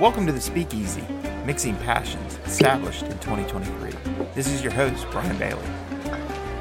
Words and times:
Welcome 0.00 0.26
to 0.26 0.32
the 0.32 0.40
Speakeasy, 0.40 1.02
mixing 1.44 1.74
passions, 1.78 2.38
established 2.46 3.02
in 3.02 3.18
2023. 3.18 3.90
This 4.32 4.46
is 4.46 4.62
your 4.62 4.70
host, 4.70 5.04
Brian 5.10 5.36
Bailey. 5.38 5.66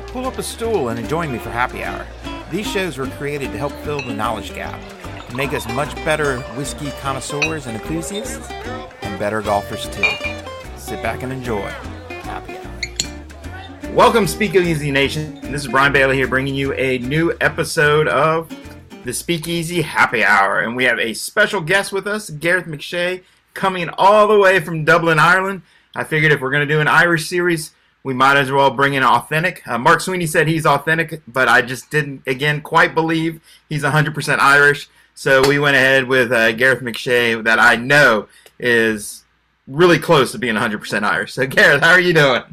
Pull 0.07 0.25
up 0.25 0.39
a 0.39 0.43
stool 0.43 0.89
and 0.89 1.07
join 1.07 1.31
me 1.31 1.37
for 1.37 1.51
happy 1.51 1.83
hour. 1.83 2.03
These 2.49 2.65
shows 2.65 2.97
were 2.97 3.05
created 3.05 3.51
to 3.51 3.59
help 3.59 3.73
fill 3.83 4.01
the 4.01 4.15
knowledge 4.15 4.55
gap, 4.55 4.81
make 5.35 5.53
us 5.53 5.67
much 5.73 5.93
better 6.03 6.39
whiskey 6.55 6.89
connoisseurs 6.99 7.67
and 7.67 7.79
enthusiasts, 7.79 8.49
and 9.03 9.19
better 9.19 9.43
golfers 9.43 9.87
too. 9.89 10.09
Sit 10.75 11.03
back 11.03 11.21
and 11.21 11.31
enjoy. 11.31 11.69
Happy 12.23 12.57
hour. 12.57 13.93
Welcome, 13.93 14.25
Speakeasy 14.25 14.89
Nation. 14.89 15.39
This 15.41 15.63
is 15.63 15.67
Brian 15.67 15.93
Bailey 15.93 16.15
here, 16.15 16.27
bringing 16.27 16.55
you 16.55 16.73
a 16.73 16.97
new 16.97 17.37
episode 17.39 18.07
of 18.07 18.49
the 19.07 19.13
Speakeasy 19.13 19.83
Happy 19.83 20.21
Hour, 20.21 20.59
and 20.59 20.75
we 20.75 20.83
have 20.83 20.99
a 20.99 21.13
special 21.13 21.61
guest 21.61 21.93
with 21.93 22.05
us, 22.05 22.29
Gareth 22.29 22.65
McShea, 22.65 23.23
coming 23.53 23.87
all 23.97 24.27
the 24.27 24.37
way 24.37 24.59
from 24.59 24.83
Dublin, 24.83 25.17
Ireland. 25.17 25.61
I 25.95 26.03
figured 26.03 26.33
if 26.33 26.41
we're 26.41 26.51
going 26.51 26.67
to 26.67 26.73
do 26.73 26.81
an 26.81 26.89
Irish 26.89 27.29
series, 27.29 27.71
we 28.03 28.13
might 28.13 28.35
as 28.35 28.51
well 28.51 28.69
bring 28.69 28.95
in 28.95 29.03
authentic. 29.03 29.65
Uh, 29.65 29.77
Mark 29.77 30.01
Sweeney 30.01 30.25
said 30.27 30.49
he's 30.49 30.65
authentic, 30.65 31.21
but 31.25 31.47
I 31.47 31.61
just 31.61 31.89
didn't, 31.89 32.23
again, 32.27 32.59
quite 32.59 32.93
believe 32.93 33.39
he's 33.69 33.83
100% 33.83 34.39
Irish. 34.39 34.89
So 35.15 35.41
we 35.47 35.57
went 35.57 35.77
ahead 35.77 36.09
with 36.09 36.33
uh, 36.33 36.51
Gareth 36.51 36.81
McShea, 36.81 37.41
that 37.45 37.59
I 37.59 37.77
know 37.77 38.27
is 38.59 39.23
really 39.67 39.99
close 39.99 40.33
to 40.33 40.37
being 40.37 40.55
100% 40.55 41.03
Irish. 41.03 41.31
So, 41.31 41.47
Gareth, 41.47 41.81
how 41.81 41.91
are 41.91 42.01
you 42.01 42.13
doing? 42.13 42.43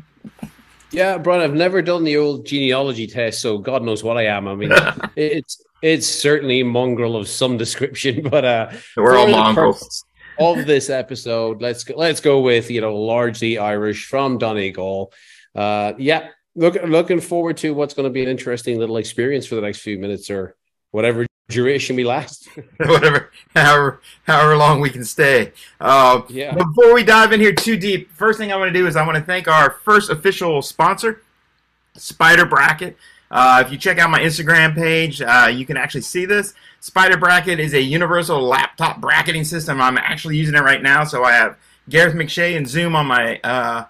Yeah, 0.93 1.19
Brian, 1.19 1.43
I've 1.43 1.53
never 1.53 1.83
done 1.83 2.05
the 2.05 2.17
old 2.17 2.47
genealogy 2.47 3.09
test, 3.09 3.41
so 3.41 3.59
God 3.59 3.83
knows 3.83 4.05
what 4.05 4.17
I 4.17 4.27
am. 4.27 4.47
I 4.47 4.55
mean, 4.55 4.71
it's 5.17 5.61
it's 5.85 6.07
certainly 6.07 6.63
mongrel 6.63 7.15
of 7.15 7.29
some 7.29 7.59
description, 7.59 8.23
but 8.31 8.45
uh, 8.45 8.71
we're 8.97 9.17
all 9.17 9.29
mongrels. 9.29 10.05
Of 10.37 10.67
this 10.67 10.91
episode, 10.91 11.63
let's 11.63 11.85
go, 11.85 11.95
let's 11.97 12.21
go 12.21 12.41
with 12.41 12.69
you 12.69 12.81
know 12.81 12.97
largely 12.97 13.59
Irish 13.59 14.07
from 14.07 14.39
Donegal. 14.39 15.13
Uh, 15.55 15.93
yeah, 15.97 16.31
look 16.57 16.75
looking 16.83 17.21
forward 17.21 17.59
to 17.59 17.73
what's 17.73 17.95
going 17.95 18.05
to 18.05 18.11
be 18.11 18.23
an 18.25 18.29
interesting 18.29 18.79
little 18.79 18.97
experience 18.97 19.47
for 19.47 19.55
the 19.55 19.61
next 19.61 19.81
few 19.81 19.97
minutes 19.97 20.31
or 20.31 20.57
whatever 20.91 21.27
duration 21.49 21.95
we 21.95 22.03
last. 22.03 22.49
whatever, 22.79 23.31
however, 23.55 24.01
however 24.27 24.57
long 24.57 24.81
we 24.81 24.91
can 24.91 25.05
stay. 25.05 25.53
Uh, 25.81 26.23
yeah. 26.29 26.53
Before 26.55 26.95
we 26.95 27.05
dive 27.05 27.33
in 27.33 27.41
here 27.41 27.53
too 27.53 27.77
deep, 27.77 28.11
first 28.11 28.39
thing 28.39 28.51
I 28.51 28.57
want 28.57 28.73
to 28.73 28.79
do 28.79 28.89
is 28.89 28.97
I 28.97 29.07
want 29.07 29.19
to 29.19 29.25
thank 29.25 29.47
our 29.47 29.71
first 29.85 30.11
official 30.11 30.63
sponsor, 30.63 31.23
Spider 31.97 32.47
Bracket. 32.47 32.97
Uh, 33.31 33.63
if 33.65 33.73
you 33.73 33.79
check 33.79 33.99
out 33.99 34.11
my 34.11 34.21
Instagram 34.21 34.75
page, 34.75 35.21
uh, 35.21 35.51
you 35.53 35.67
can 35.67 35.77
actually 35.77 36.03
see 36.03 36.25
this. 36.25 36.55
Spider 36.81 37.17
Bracket 37.17 37.59
is 37.59 37.75
a 37.75 37.81
universal 37.81 38.41
laptop 38.41 39.01
bracketing 39.01 39.45
system. 39.45 39.81
I'm 39.81 39.99
actually 39.99 40.37
using 40.37 40.55
it 40.55 40.61
right 40.61 40.83
now. 40.83 41.05
So 41.05 41.25
I 41.25 41.33
have 41.33 41.57
Gareth 41.89 42.15
McShea 42.15 42.57
and 42.57 42.69
Zoom 42.69 42.95
on 42.95 43.07
my 43.07 43.41
uh, 43.41 43.87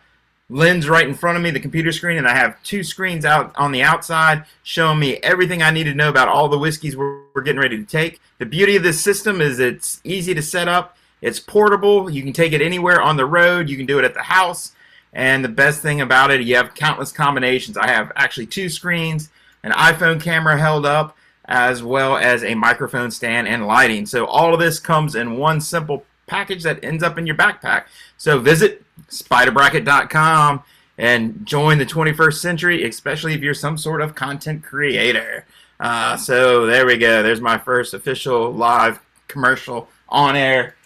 lens 0.48 0.88
right 0.88 1.06
in 1.06 1.14
front 1.14 1.36
of 1.36 1.42
me, 1.42 1.50
the 1.50 1.60
computer 1.60 1.92
screen, 1.92 2.18
and 2.18 2.28
I 2.28 2.34
have 2.34 2.62
two 2.62 2.84
screens 2.84 3.24
out 3.24 3.54
on 3.56 3.72
the 3.72 3.82
outside 3.82 4.44
showing 4.62 4.98
me 4.98 5.16
everything 5.16 5.62
I 5.62 5.70
need 5.70 5.84
to 5.84 5.94
know 5.94 6.08
about 6.08 6.28
all 6.28 6.48
the 6.48 6.58
whiskeys 6.58 6.96
we're, 6.96 7.22
we're 7.34 7.42
getting 7.42 7.60
ready 7.60 7.78
to 7.78 7.84
take. 7.84 8.20
The 8.38 8.46
beauty 8.46 8.76
of 8.76 8.82
this 8.82 9.00
system 9.00 9.40
is 9.40 9.58
it's 9.58 10.00
easy 10.04 10.34
to 10.34 10.42
set 10.42 10.68
up. 10.68 10.96
It's 11.20 11.40
portable. 11.40 12.10
You 12.10 12.22
can 12.22 12.34
take 12.34 12.52
it 12.52 12.60
anywhere 12.60 13.00
on 13.00 13.16
the 13.16 13.24
road. 13.24 13.70
You 13.70 13.76
can 13.76 13.86
do 13.86 13.98
it 13.98 14.04
at 14.04 14.14
the 14.14 14.22
house. 14.22 14.72
And 15.14 15.44
the 15.44 15.48
best 15.48 15.80
thing 15.80 16.00
about 16.00 16.30
it, 16.32 16.42
you 16.42 16.56
have 16.56 16.74
countless 16.74 17.12
combinations. 17.12 17.76
I 17.76 17.86
have 17.86 18.12
actually 18.16 18.46
two 18.46 18.68
screens, 18.68 19.30
an 19.62 19.70
iPhone 19.72 20.20
camera 20.20 20.58
held 20.58 20.84
up, 20.84 21.16
as 21.44 21.82
well 21.82 22.16
as 22.16 22.42
a 22.42 22.54
microphone 22.54 23.10
stand 23.10 23.46
and 23.46 23.66
lighting. 23.66 24.06
So 24.06 24.26
all 24.26 24.52
of 24.52 24.60
this 24.60 24.80
comes 24.80 25.14
in 25.14 25.36
one 25.36 25.60
simple 25.60 26.04
package 26.26 26.64
that 26.64 26.82
ends 26.82 27.02
up 27.02 27.16
in 27.16 27.26
your 27.26 27.36
backpack. 27.36 27.84
So 28.16 28.38
visit 28.40 28.82
spiderbracket.com 29.08 30.62
and 30.98 31.46
join 31.46 31.78
the 31.78 31.86
21st 31.86 32.34
century, 32.34 32.84
especially 32.84 33.34
if 33.34 33.40
you're 33.40 33.54
some 33.54 33.78
sort 33.78 34.00
of 34.00 34.14
content 34.14 34.64
creator. 34.64 35.46
Uh, 35.78 36.16
so 36.16 36.66
there 36.66 36.86
we 36.86 36.96
go. 36.96 37.22
There's 37.22 37.40
my 37.40 37.58
first 37.58 37.94
official 37.94 38.52
live 38.52 39.00
commercial 39.28 39.88
on 40.08 40.36
air. 40.36 40.76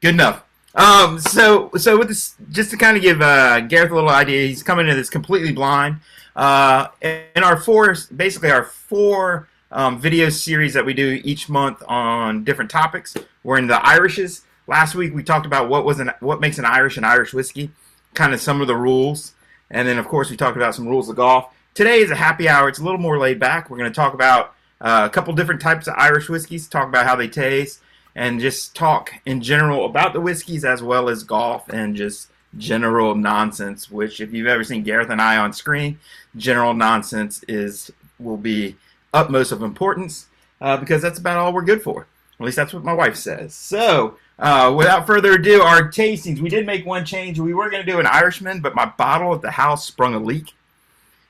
Good 0.00 0.14
enough. 0.14 0.43
Um, 0.74 1.20
so 1.20 1.70
so 1.76 1.98
with 1.98 2.08
this, 2.08 2.34
just 2.50 2.70
to 2.70 2.76
kind 2.76 2.96
of 2.96 3.02
give 3.02 3.20
uh, 3.20 3.60
Gareth 3.60 3.92
a 3.92 3.94
little 3.94 4.10
idea, 4.10 4.48
he's 4.48 4.62
coming 4.62 4.88
in 4.88 4.96
this 4.96 5.10
completely 5.10 5.52
blind. 5.52 6.00
Uh, 6.34 6.88
in 7.00 7.44
our 7.44 7.56
four, 7.56 7.94
basically 8.14 8.50
our 8.50 8.64
four 8.64 9.48
um, 9.70 10.00
video 10.00 10.28
series 10.30 10.74
that 10.74 10.84
we 10.84 10.92
do 10.92 11.20
each 11.24 11.48
month 11.48 11.82
on 11.86 12.42
different 12.42 12.70
topics. 12.70 13.16
We're 13.44 13.58
in 13.58 13.68
the 13.68 13.84
Irishes. 13.86 14.42
Last 14.66 14.94
week 14.94 15.14
we 15.14 15.22
talked 15.22 15.46
about 15.46 15.68
what 15.68 15.84
was 15.84 16.00
an 16.00 16.10
what 16.20 16.40
makes 16.40 16.58
an 16.58 16.64
Irish 16.64 16.96
an 16.96 17.04
Irish 17.04 17.32
whiskey, 17.32 17.70
kind 18.14 18.34
of 18.34 18.40
some 18.40 18.60
of 18.60 18.66
the 18.66 18.76
rules, 18.76 19.34
and 19.70 19.86
then 19.86 19.98
of 19.98 20.08
course 20.08 20.30
we 20.30 20.36
talked 20.36 20.56
about 20.56 20.74
some 20.74 20.88
rules 20.88 21.08
of 21.08 21.16
golf. 21.16 21.52
Today 21.74 21.98
is 21.98 22.10
a 22.10 22.16
happy 22.16 22.48
hour. 22.48 22.68
It's 22.68 22.78
a 22.78 22.84
little 22.84 23.00
more 23.00 23.18
laid 23.18 23.38
back. 23.38 23.68
We're 23.68 23.78
going 23.78 23.90
to 23.90 23.94
talk 23.94 24.14
about 24.14 24.54
uh, 24.80 25.02
a 25.04 25.10
couple 25.10 25.34
different 25.34 25.60
types 25.60 25.86
of 25.86 25.94
Irish 25.96 26.28
whiskeys, 26.28 26.68
talk 26.68 26.88
about 26.88 27.04
how 27.04 27.16
they 27.16 27.28
taste, 27.28 27.80
and 28.14 28.40
just 28.40 28.74
talk 28.74 29.12
in 29.26 29.40
general 29.40 29.86
about 29.86 30.12
the 30.12 30.20
whiskeys 30.20 30.64
as 30.64 30.82
well 30.82 31.08
as 31.08 31.24
golf 31.24 31.68
and 31.68 31.96
just 31.96 32.30
general 32.56 33.14
nonsense. 33.14 33.90
Which, 33.90 34.20
if 34.20 34.32
you've 34.32 34.46
ever 34.46 34.64
seen 34.64 34.82
Gareth 34.82 35.10
and 35.10 35.20
I 35.20 35.36
on 35.36 35.52
screen, 35.52 35.98
general 36.36 36.74
nonsense 36.74 37.42
is 37.48 37.90
will 38.18 38.36
be 38.36 38.76
utmost 39.12 39.52
of 39.52 39.62
importance 39.62 40.26
uh, 40.60 40.76
because 40.76 41.02
that's 41.02 41.18
about 41.18 41.38
all 41.38 41.52
we're 41.52 41.62
good 41.62 41.82
for. 41.82 42.06
At 42.38 42.44
least 42.44 42.56
that's 42.56 42.74
what 42.74 42.84
my 42.84 42.92
wife 42.92 43.16
says. 43.16 43.54
So, 43.54 44.16
uh, 44.38 44.74
without 44.76 45.06
further 45.06 45.32
ado, 45.32 45.62
our 45.62 45.88
tastings. 45.88 46.40
We 46.40 46.48
did 46.48 46.66
make 46.66 46.84
one 46.84 47.04
change. 47.04 47.38
We 47.38 47.54
were 47.54 47.70
going 47.70 47.84
to 47.84 47.90
do 47.90 48.00
an 48.00 48.06
Irishman, 48.06 48.60
but 48.60 48.74
my 48.74 48.86
bottle 48.86 49.34
at 49.34 49.42
the 49.42 49.52
house 49.52 49.86
sprung 49.86 50.14
a 50.14 50.18
leak, 50.18 50.52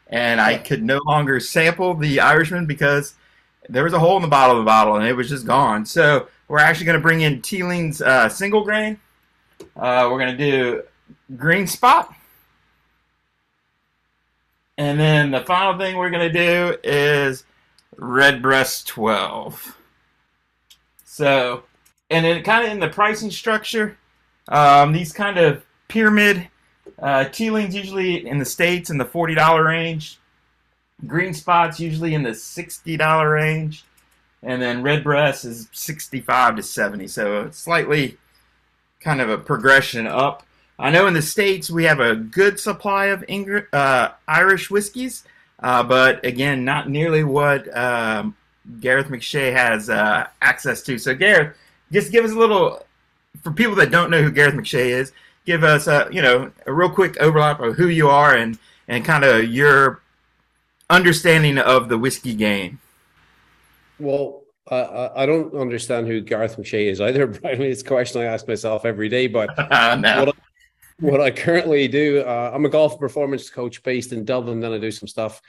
and 0.09 0.41
I 0.41 0.57
could 0.57 0.83
no 0.83 1.01
longer 1.05 1.41
sample 1.41 1.95
the 1.95 2.21
Irishman 2.21 2.65
because 2.65 3.15
there 3.69 3.85
was 3.85 3.93
a 3.93 3.99
hole 3.99 4.17
in 4.17 4.23
the 4.23 4.29
bottom 4.29 4.57
of 4.57 4.63
the 4.63 4.67
bottle 4.67 4.97
and 4.97 5.07
it 5.07 5.15
was 5.15 5.29
just 5.29 5.47
gone. 5.47 5.87
So 5.87 6.29
we're 6.55 6.61
actually 6.61 6.87
going 6.87 6.97
to 6.97 7.03
bring 7.03 7.23
in 7.23 7.43
Teeling's 7.43 8.01
uh, 8.01 8.29
single 8.29 8.63
grain. 8.63 9.01
Uh, 9.75 10.09
we're 10.09 10.21
going 10.21 10.39
to 10.39 10.51
do 10.51 10.85
green 11.37 11.67
spot. 11.67 12.15
And 14.79 15.01
then 15.01 15.33
the 15.33 15.41
final 15.41 15.77
thing 15.77 15.97
we're 15.97 16.11
going 16.11 16.33
to 16.33 16.33
do 16.33 16.79
is 16.85 17.43
Redbreast 17.97 18.87
12. 18.87 19.77
So, 21.05 21.65
and 22.09 22.25
then 22.25 22.45
kind 22.45 22.65
of 22.65 22.71
in 22.71 22.79
the 22.79 22.89
pricing 22.89 23.33
structure, 23.33 23.99
um, 24.47 24.93
these 24.93 25.13
kind 25.13 25.39
of 25.39 25.65
pyramid 25.89 26.47
uh, 27.01 27.25
Teeling's 27.25 27.75
usually 27.75 28.29
in 28.29 28.39
the 28.39 28.45
States 28.45 28.91
in 28.91 28.99
the 28.99 29.05
$40 29.05 29.65
range. 29.65 30.21
Green 31.05 31.35
Spot's 31.35 31.81
usually 31.81 32.15
in 32.15 32.23
the 32.23 32.31
$60 32.31 33.33
range 33.33 33.85
and 34.45 34.61
then 34.61 34.83
Redbreast 34.83 35.45
is 35.45 35.69
65 35.73 36.57
to 36.57 36.63
70, 36.63 37.09
so 37.09 37.51
slightly 37.51 38.19
kind 39.01 39.21
of 39.21 39.31
a 39.31 39.39
progression 39.39 40.07
up. 40.07 40.47
I 40.79 40.91
know 40.91 41.07
in 41.07 41.15
the 41.15 41.23
states 41.23 41.71
we 41.71 41.85
have 41.85 42.01
a 42.01 42.15
good 42.15 42.61
supply 42.61 43.07
of 43.07 43.21
Ingr- 43.23 43.67
uh, 43.73 44.11
Irish 44.29 44.71
whiskeys, 44.71 45.25
uh, 45.63 45.83
but 45.83 46.25
again, 46.25 46.65
not 46.65 46.89
nearly 46.91 47.25
what 47.25 47.75
um, 47.77 48.37
Gareth 48.81 49.09
McShea 49.09 49.53
has 49.53 49.89
uh, 49.89 50.27
access 50.43 50.83
to. 50.83 50.99
So, 50.99 51.15
Gareth, 51.15 51.57
just 51.93 52.13
give 52.13 52.25
us 52.25 52.33
a 52.33 52.39
little 52.39 52.85
for 53.43 53.53
people 53.53 53.75
that 53.77 53.91
don't 53.91 54.11
know 54.11 54.23
who 54.23 54.31
Gareth 54.31 54.55
McShea 54.55 54.87
is. 54.87 55.13
Give 55.47 55.63
us 55.63 55.87
a 55.87 56.09
you 56.11 56.23
know 56.23 56.51
a 56.67 56.73
real 56.73 56.91
quick 56.91 57.17
overlap 57.19 57.61
of 57.61 57.77
who 57.77 57.89
you 57.89 58.09
are 58.09 58.35
and 58.35 58.59
and 58.89 59.05
kind 59.05 59.25
of 59.25 59.45
your 59.45 60.01
understanding 60.91 61.59
of 61.59 61.89
the 61.89 61.99
whiskey 61.99 62.35
game. 62.35 62.81
Well, 63.99 64.45
I, 64.71 65.11
I 65.17 65.27
don't 65.27 65.55
understand 65.55 66.07
who 66.07 66.21
Gareth 66.21 66.57
McShea 66.57 66.91
is 66.91 67.01
either. 67.01 67.25
I 67.45 67.55
mean, 67.55 67.71
it's 67.71 67.83
a 67.83 67.87
question 67.87 68.23
I 68.23 68.25
ask 68.25 68.49
myself 68.49 68.85
every 68.85 69.09
day. 69.09 69.27
But 69.27 69.51
no. 69.59 70.25
what, 70.25 70.29
I, 70.29 70.33
what, 71.01 71.21
I, 71.21 71.31
currently 71.31 71.89
do, 71.89 72.21
uh, 72.21 72.51
I'm 72.55 72.65
a 72.65 72.71
golf 72.71 72.99
performance 72.99 73.51
coach 73.51 73.83
based 73.83 74.13
in 74.13 74.25
Dublin. 74.25 74.61
Then 74.61 74.73
I 74.73 74.79
do 74.79 74.91
some 74.91 75.09
stuff 75.09 75.41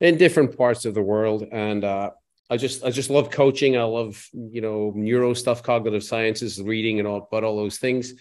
in 0.00 0.16
different 0.16 0.56
parts 0.56 0.84
of 0.84 0.94
the 0.94 1.02
world, 1.02 1.46
and 1.50 1.84
uh, 1.84 2.10
I 2.50 2.56
just 2.56 2.84
I 2.84 2.90
just 2.90 3.10
love 3.10 3.30
coaching. 3.30 3.76
I 3.76 3.84
love 3.84 4.28
you 4.32 4.60
know 4.60 4.92
neuro 4.94 5.34
stuff, 5.34 5.62
cognitive 5.62 6.04
sciences, 6.04 6.60
reading, 6.60 6.98
and 6.98 7.08
all 7.08 7.26
about 7.30 7.44
all 7.44 7.56
those 7.56 7.78
things. 7.78 8.14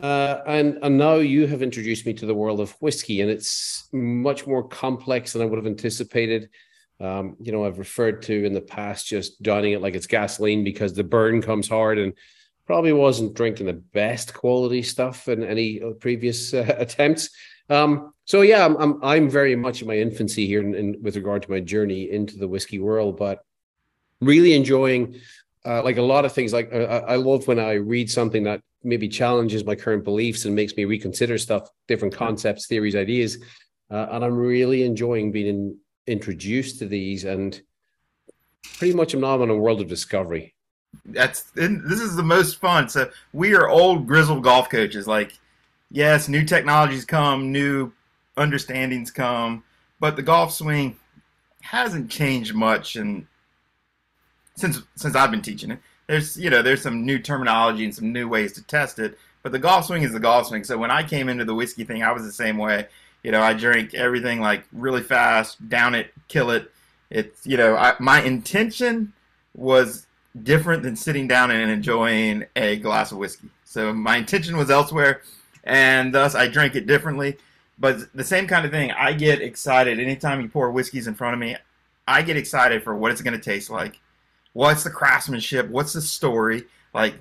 Uh, 0.00 0.40
and 0.46 0.78
and 0.82 0.96
now 0.96 1.16
you 1.16 1.46
have 1.46 1.62
introduced 1.62 2.06
me 2.06 2.14
to 2.14 2.26
the 2.26 2.34
world 2.34 2.60
of 2.60 2.72
whiskey, 2.80 3.20
and 3.20 3.30
it's 3.30 3.88
much 3.92 4.46
more 4.46 4.66
complex 4.66 5.32
than 5.32 5.42
I 5.42 5.44
would 5.44 5.58
have 5.58 5.66
anticipated. 5.66 6.48
Um, 7.02 7.36
you 7.40 7.50
know, 7.50 7.64
I've 7.64 7.78
referred 7.78 8.22
to 8.22 8.44
in 8.44 8.52
the 8.52 8.60
past 8.60 9.08
just 9.08 9.42
downing 9.42 9.72
it 9.72 9.82
like 9.82 9.96
it's 9.96 10.06
gasoline 10.06 10.62
because 10.62 10.92
the 10.92 11.02
burn 11.02 11.42
comes 11.42 11.68
hard 11.68 11.98
and 11.98 12.12
probably 12.64 12.92
wasn't 12.92 13.34
drinking 13.34 13.66
the 13.66 13.72
best 13.72 14.32
quality 14.32 14.82
stuff 14.82 15.28
in 15.28 15.42
any 15.42 15.80
previous 15.98 16.54
uh, 16.54 16.74
attempts. 16.78 17.30
Um, 17.68 18.12
so 18.24 18.42
yeah, 18.42 18.64
I'm, 18.64 18.76
I'm, 18.76 19.04
I'm 19.04 19.28
very 19.28 19.56
much 19.56 19.82
in 19.82 19.88
my 19.88 19.98
infancy 19.98 20.46
here 20.46 20.60
in, 20.60 20.74
in, 20.74 21.02
with 21.02 21.16
regard 21.16 21.42
to 21.42 21.50
my 21.50 21.60
journey 21.60 22.10
into 22.10 22.38
the 22.38 22.46
whiskey 22.46 22.78
world, 22.78 23.16
but 23.16 23.44
really 24.20 24.54
enjoying 24.54 25.16
uh, 25.64 25.82
like 25.82 25.96
a 25.96 26.02
lot 26.02 26.24
of 26.24 26.32
things, 26.32 26.52
like 26.52 26.72
uh, 26.72 27.02
I 27.06 27.16
love 27.16 27.46
when 27.48 27.58
I 27.58 27.74
read 27.74 28.10
something 28.10 28.44
that 28.44 28.62
maybe 28.84 29.08
challenges 29.08 29.64
my 29.64 29.74
current 29.74 30.04
beliefs 30.04 30.44
and 30.44 30.54
makes 30.54 30.76
me 30.76 30.84
reconsider 30.84 31.38
stuff, 31.38 31.68
different 31.88 32.14
concepts, 32.14 32.66
theories, 32.66 32.96
ideas. 32.96 33.38
Uh, 33.90 34.06
and 34.10 34.24
I'm 34.24 34.34
really 34.36 34.84
enjoying 34.84 35.32
being 35.32 35.46
in, 35.46 35.78
introduced 36.06 36.78
to 36.78 36.86
these 36.86 37.24
and 37.24 37.60
pretty 38.78 38.94
much 38.94 39.14
I'm 39.14 39.20
now 39.20 39.42
in 39.42 39.50
a 39.50 39.56
world 39.56 39.80
of 39.80 39.88
discovery. 39.88 40.54
That's 41.06 41.42
this 41.54 42.00
is 42.00 42.16
the 42.16 42.22
most 42.22 42.60
fun. 42.60 42.88
So 42.88 43.10
we 43.32 43.54
are 43.54 43.68
old 43.68 44.06
grizzled 44.06 44.44
golf 44.44 44.68
coaches. 44.68 45.06
Like, 45.06 45.32
yes, 45.90 46.28
new 46.28 46.44
technologies 46.44 47.04
come, 47.04 47.50
new 47.50 47.92
understandings 48.36 49.10
come, 49.10 49.64
but 50.00 50.16
the 50.16 50.22
golf 50.22 50.52
swing 50.52 50.96
hasn't 51.62 52.10
changed 52.10 52.54
much 52.54 52.96
and 52.96 53.26
since 54.54 54.80
since 54.96 55.14
I've 55.14 55.30
been 55.30 55.42
teaching 55.42 55.70
it. 55.70 55.78
There's 56.06 56.36
you 56.36 56.50
know 56.50 56.62
there's 56.62 56.82
some 56.82 57.06
new 57.06 57.18
terminology 57.18 57.84
and 57.84 57.94
some 57.94 58.12
new 58.12 58.28
ways 58.28 58.52
to 58.54 58.62
test 58.62 58.98
it, 58.98 59.18
but 59.42 59.52
the 59.52 59.58
golf 59.58 59.86
swing 59.86 60.02
is 60.02 60.12
the 60.12 60.20
golf 60.20 60.48
swing. 60.48 60.64
So 60.64 60.76
when 60.76 60.90
I 60.90 61.02
came 61.02 61.28
into 61.28 61.44
the 61.44 61.54
whiskey 61.54 61.84
thing, 61.84 62.02
I 62.02 62.12
was 62.12 62.24
the 62.24 62.32
same 62.32 62.58
way. 62.58 62.88
You 63.22 63.30
know, 63.30 63.42
I 63.42 63.52
drink 63.54 63.94
everything 63.94 64.40
like 64.40 64.64
really 64.72 65.02
fast, 65.02 65.68
down 65.68 65.94
it, 65.94 66.12
kill 66.28 66.50
it. 66.50 66.70
It's 67.10 67.46
you 67.46 67.56
know, 67.56 67.76
I, 67.76 67.94
my 68.00 68.22
intention 68.22 69.12
was 69.54 70.06
different 70.42 70.82
than 70.82 70.96
sitting 70.96 71.28
down 71.28 71.50
and 71.50 71.70
enjoying 71.70 72.46
a 72.56 72.76
glass 72.76 73.12
of 73.12 73.18
whiskey. 73.18 73.48
So 73.64 73.92
my 73.92 74.16
intention 74.16 74.56
was 74.56 74.70
elsewhere, 74.70 75.22
and 75.64 76.14
thus 76.14 76.34
I 76.34 76.48
drank 76.48 76.74
it 76.74 76.86
differently. 76.86 77.36
But 77.78 78.14
the 78.14 78.24
same 78.24 78.46
kind 78.46 78.64
of 78.64 78.70
thing, 78.70 78.92
I 78.92 79.12
get 79.12 79.40
excited 79.40 79.98
anytime 79.98 80.40
you 80.40 80.48
pour 80.48 80.70
whiskeys 80.70 81.06
in 81.06 81.14
front 81.14 81.34
of 81.34 81.40
me. 81.40 81.56
I 82.06 82.22
get 82.22 82.36
excited 82.36 82.82
for 82.82 82.94
what 82.94 83.12
it's 83.12 83.22
going 83.22 83.38
to 83.38 83.42
taste 83.42 83.70
like 83.70 84.00
what's 84.52 84.84
the 84.84 84.90
craftsmanship, 84.90 85.68
what's 85.68 85.92
the 85.92 86.02
story. 86.02 86.64
Like, 86.94 87.14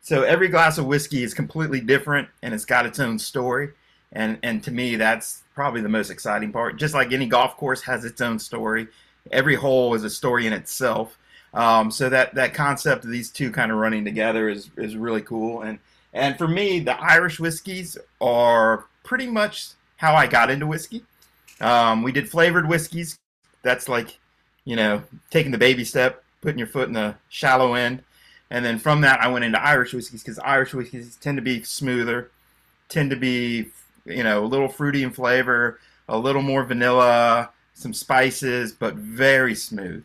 so 0.00 0.22
every 0.22 0.48
glass 0.48 0.78
of 0.78 0.86
whiskey 0.86 1.22
is 1.22 1.34
completely 1.34 1.80
different 1.80 2.28
and 2.42 2.52
it's 2.52 2.64
got 2.64 2.86
its 2.86 2.98
own 2.98 3.18
story. 3.18 3.70
And 4.12 4.38
and 4.42 4.62
to 4.64 4.70
me, 4.70 4.96
that's 4.96 5.41
probably 5.54 5.80
the 5.80 5.88
most 5.88 6.10
exciting 6.10 6.52
part. 6.52 6.76
Just 6.76 6.94
like 6.94 7.12
any 7.12 7.26
golf 7.26 7.56
course 7.56 7.82
has 7.82 8.04
its 8.04 8.20
own 8.20 8.38
story, 8.38 8.88
every 9.30 9.54
hole 9.54 9.94
is 9.94 10.04
a 10.04 10.10
story 10.10 10.46
in 10.46 10.52
itself. 10.52 11.18
Um, 11.54 11.90
so 11.90 12.08
that 12.08 12.34
that 12.34 12.54
concept 12.54 13.04
of 13.04 13.10
these 13.10 13.30
two 13.30 13.50
kind 13.50 13.70
of 13.70 13.78
running 13.78 14.04
together 14.04 14.48
is 14.48 14.70
is 14.76 14.96
really 14.96 15.22
cool. 15.22 15.62
And 15.62 15.78
and 16.14 16.36
for 16.38 16.48
me, 16.48 16.80
the 16.80 16.98
Irish 17.00 17.38
whiskeys 17.38 17.98
are 18.20 18.86
pretty 19.04 19.26
much 19.26 19.70
how 19.96 20.14
I 20.14 20.26
got 20.26 20.50
into 20.50 20.66
whiskey. 20.66 21.04
Um, 21.60 22.02
we 22.02 22.12
did 22.12 22.28
flavored 22.28 22.68
whiskeys. 22.68 23.18
That's 23.62 23.88
like, 23.88 24.18
you 24.64 24.74
know, 24.74 25.02
taking 25.30 25.52
the 25.52 25.58
baby 25.58 25.84
step 25.84 26.22
putting 26.42 26.58
your 26.58 26.68
foot 26.68 26.88
in 26.88 26.92
the 26.92 27.14
shallow 27.30 27.72
end. 27.72 28.02
And 28.50 28.62
then 28.62 28.78
from 28.78 29.00
that, 29.00 29.20
I 29.20 29.28
went 29.28 29.46
into 29.46 29.62
Irish 29.62 29.94
whiskeys 29.94 30.22
because 30.22 30.38
Irish 30.40 30.74
whiskeys 30.74 31.16
tend 31.16 31.38
to 31.38 31.42
be 31.42 31.62
smoother, 31.62 32.30
tend 32.90 33.08
to 33.10 33.16
be, 33.16 33.68
you 34.04 34.22
know, 34.22 34.44
a 34.44 34.46
little 34.46 34.68
fruity 34.68 35.02
in 35.02 35.10
flavor, 35.10 35.80
a 36.08 36.18
little 36.18 36.42
more 36.42 36.64
vanilla, 36.64 37.50
some 37.74 37.94
spices, 37.94 38.72
but 38.72 38.94
very 38.94 39.54
smooth. 39.54 40.04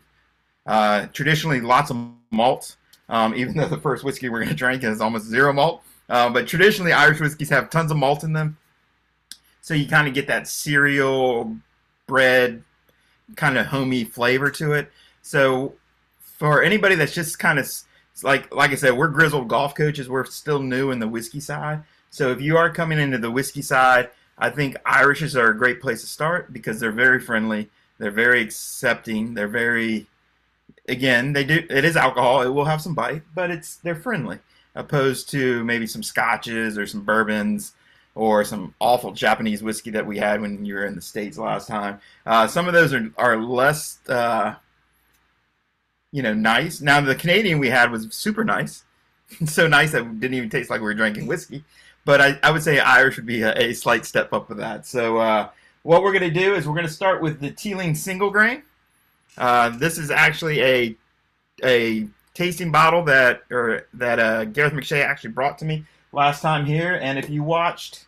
Uh, 0.66 1.06
traditionally, 1.12 1.60
lots 1.60 1.90
of 1.90 1.96
malt, 2.30 2.76
um, 3.08 3.34
even 3.34 3.56
though 3.56 3.68
the 3.68 3.78
first 3.78 4.04
whiskey 4.04 4.28
we're 4.28 4.38
going 4.38 4.48
to 4.48 4.54
drink 4.54 4.84
is 4.84 5.00
almost 5.00 5.26
zero 5.26 5.52
malt. 5.52 5.82
Uh, 6.08 6.30
but 6.30 6.46
traditionally, 6.46 6.92
Irish 6.92 7.20
whiskeys 7.20 7.50
have 7.50 7.70
tons 7.70 7.90
of 7.90 7.96
malt 7.96 8.24
in 8.24 8.32
them. 8.32 8.56
So 9.60 9.74
you 9.74 9.86
kind 9.86 10.08
of 10.08 10.14
get 10.14 10.26
that 10.28 10.48
cereal, 10.48 11.56
bread, 12.06 12.62
kind 13.36 13.58
of 13.58 13.66
homey 13.66 14.04
flavor 14.04 14.50
to 14.52 14.72
it. 14.72 14.90
So 15.22 15.74
for 16.20 16.62
anybody 16.62 16.94
that's 16.94 17.14
just 17.14 17.38
kind 17.38 17.58
of 17.58 17.70
like 18.22 18.54
like 18.54 18.70
I 18.70 18.76
said, 18.76 18.96
we're 18.96 19.08
grizzled 19.08 19.48
golf 19.48 19.74
coaches. 19.74 20.08
We're 20.08 20.24
still 20.24 20.60
new 20.60 20.90
in 20.90 20.98
the 20.98 21.08
whiskey 21.08 21.40
side. 21.40 21.82
So 22.10 22.30
if 22.30 22.40
you 22.40 22.56
are 22.56 22.70
coming 22.70 22.98
into 22.98 23.18
the 23.18 23.30
whiskey 23.30 23.62
side, 23.62 24.10
I 24.38 24.50
think 24.50 24.76
Irishes 24.84 25.36
are 25.36 25.50
a 25.50 25.56
great 25.56 25.80
place 25.80 26.00
to 26.00 26.06
start 26.06 26.52
because 26.52 26.80
they're 26.80 26.92
very 26.92 27.20
friendly. 27.20 27.68
They're 27.98 28.10
very 28.10 28.40
accepting. 28.40 29.34
They're 29.34 29.48
very 29.48 30.06
again, 30.88 31.32
they 31.32 31.44
do 31.44 31.66
it 31.68 31.84
is 31.84 31.96
alcohol. 31.96 32.42
It 32.42 32.48
will 32.48 32.64
have 32.64 32.80
some 32.80 32.94
bite, 32.94 33.22
but 33.34 33.50
it's 33.50 33.76
they're 33.76 33.94
friendly 33.94 34.38
opposed 34.74 35.28
to 35.30 35.64
maybe 35.64 35.86
some 35.86 36.02
scotches 36.02 36.78
or 36.78 36.86
some 36.86 37.02
bourbons 37.02 37.72
or 38.14 38.44
some 38.44 38.74
awful 38.80 39.12
Japanese 39.12 39.62
whiskey 39.62 39.90
that 39.90 40.06
we 40.06 40.18
had 40.18 40.40
when 40.40 40.64
you 40.64 40.74
were 40.74 40.86
in 40.86 40.94
the 40.94 41.02
states 41.02 41.36
last 41.36 41.68
time. 41.68 42.00
Uh, 42.24 42.46
some 42.46 42.66
of 42.66 42.74
those 42.74 42.94
are 42.94 43.10
are 43.16 43.36
less 43.36 43.98
uh, 44.08 44.54
you 46.10 46.22
know, 46.22 46.34
nice. 46.34 46.80
Now 46.80 47.00
the 47.00 47.14
Canadian 47.14 47.58
we 47.58 47.68
had 47.68 47.90
was 47.90 48.12
super 48.14 48.44
nice, 48.44 48.84
so 49.46 49.66
nice 49.66 49.92
that 49.92 50.02
it 50.02 50.20
didn't 50.20 50.36
even 50.36 50.50
taste 50.50 50.70
like 50.70 50.80
we 50.80 50.86
were 50.86 50.94
drinking 50.94 51.26
whiskey. 51.26 51.64
But 52.08 52.22
I, 52.22 52.38
I 52.42 52.52
would 52.52 52.62
say 52.62 52.78
Irish 52.78 53.16
would 53.16 53.26
be 53.26 53.42
a, 53.42 53.52
a 53.52 53.74
slight 53.74 54.06
step 54.06 54.32
up 54.32 54.48
with 54.48 54.56
that. 54.56 54.86
So 54.86 55.18
uh, 55.18 55.50
what 55.82 56.02
we're 56.02 56.18
going 56.18 56.32
to 56.32 56.40
do 56.40 56.54
is 56.54 56.66
we're 56.66 56.72
going 56.72 56.86
to 56.86 56.92
start 56.92 57.20
with 57.20 57.38
the 57.38 57.50
Teeling 57.50 57.94
single 57.94 58.30
grain. 58.30 58.62
Uh, 59.36 59.68
this 59.76 59.98
is 59.98 60.10
actually 60.10 60.62
a 60.62 60.96
a 61.62 62.08
tasting 62.32 62.72
bottle 62.72 63.04
that 63.04 63.42
or 63.50 63.88
that 63.92 64.18
uh, 64.18 64.46
Gareth 64.46 64.72
McShea 64.72 65.04
actually 65.04 65.32
brought 65.32 65.58
to 65.58 65.66
me 65.66 65.84
last 66.12 66.40
time 66.40 66.64
here. 66.64 66.98
And 67.02 67.18
if 67.18 67.28
you 67.28 67.42
watched, 67.42 68.06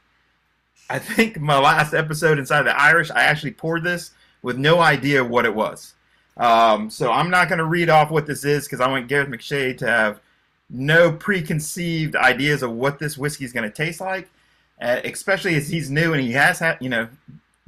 I 0.89 0.99
think 0.99 1.39
my 1.39 1.59
last 1.59 1.93
episode 1.93 2.39
inside 2.39 2.63
the 2.63 2.81
Irish, 2.81 3.11
I 3.11 3.25
actually 3.25 3.53
poured 3.53 3.83
this 3.83 4.13
with 4.41 4.57
no 4.57 4.81
idea 4.81 5.23
what 5.23 5.45
it 5.45 5.55
was. 5.55 5.93
Um, 6.39 6.89
so 6.89 7.13
I'm 7.13 7.29
not 7.29 7.51
going 7.51 7.59
to 7.59 7.67
read 7.67 7.91
off 7.91 8.11
what 8.11 8.27
this 8.27 8.47
is 8.47 8.65
because 8.65 8.81
I 8.81 8.89
want 8.89 9.09
Gareth 9.09 9.29
McShea 9.29 9.77
to 9.77 9.87
have 9.87 10.21
no 10.71 11.13
preconceived 11.13 12.17
ideas 12.17 12.63
of 12.63 12.71
what 12.73 12.99
this 12.99 13.19
whiskey 13.19 13.45
is 13.45 13.53
going 13.53 13.69
to 13.69 13.75
taste 13.75 14.01
like, 14.01 14.29
uh, 14.81 15.01
especially 15.05 15.55
as 15.57 15.69
he's 15.69 15.91
new 15.91 16.13
and 16.13 16.23
he 16.23 16.33
has 16.33 16.59
had, 16.59 16.79
you 16.81 16.89
know, 16.89 17.09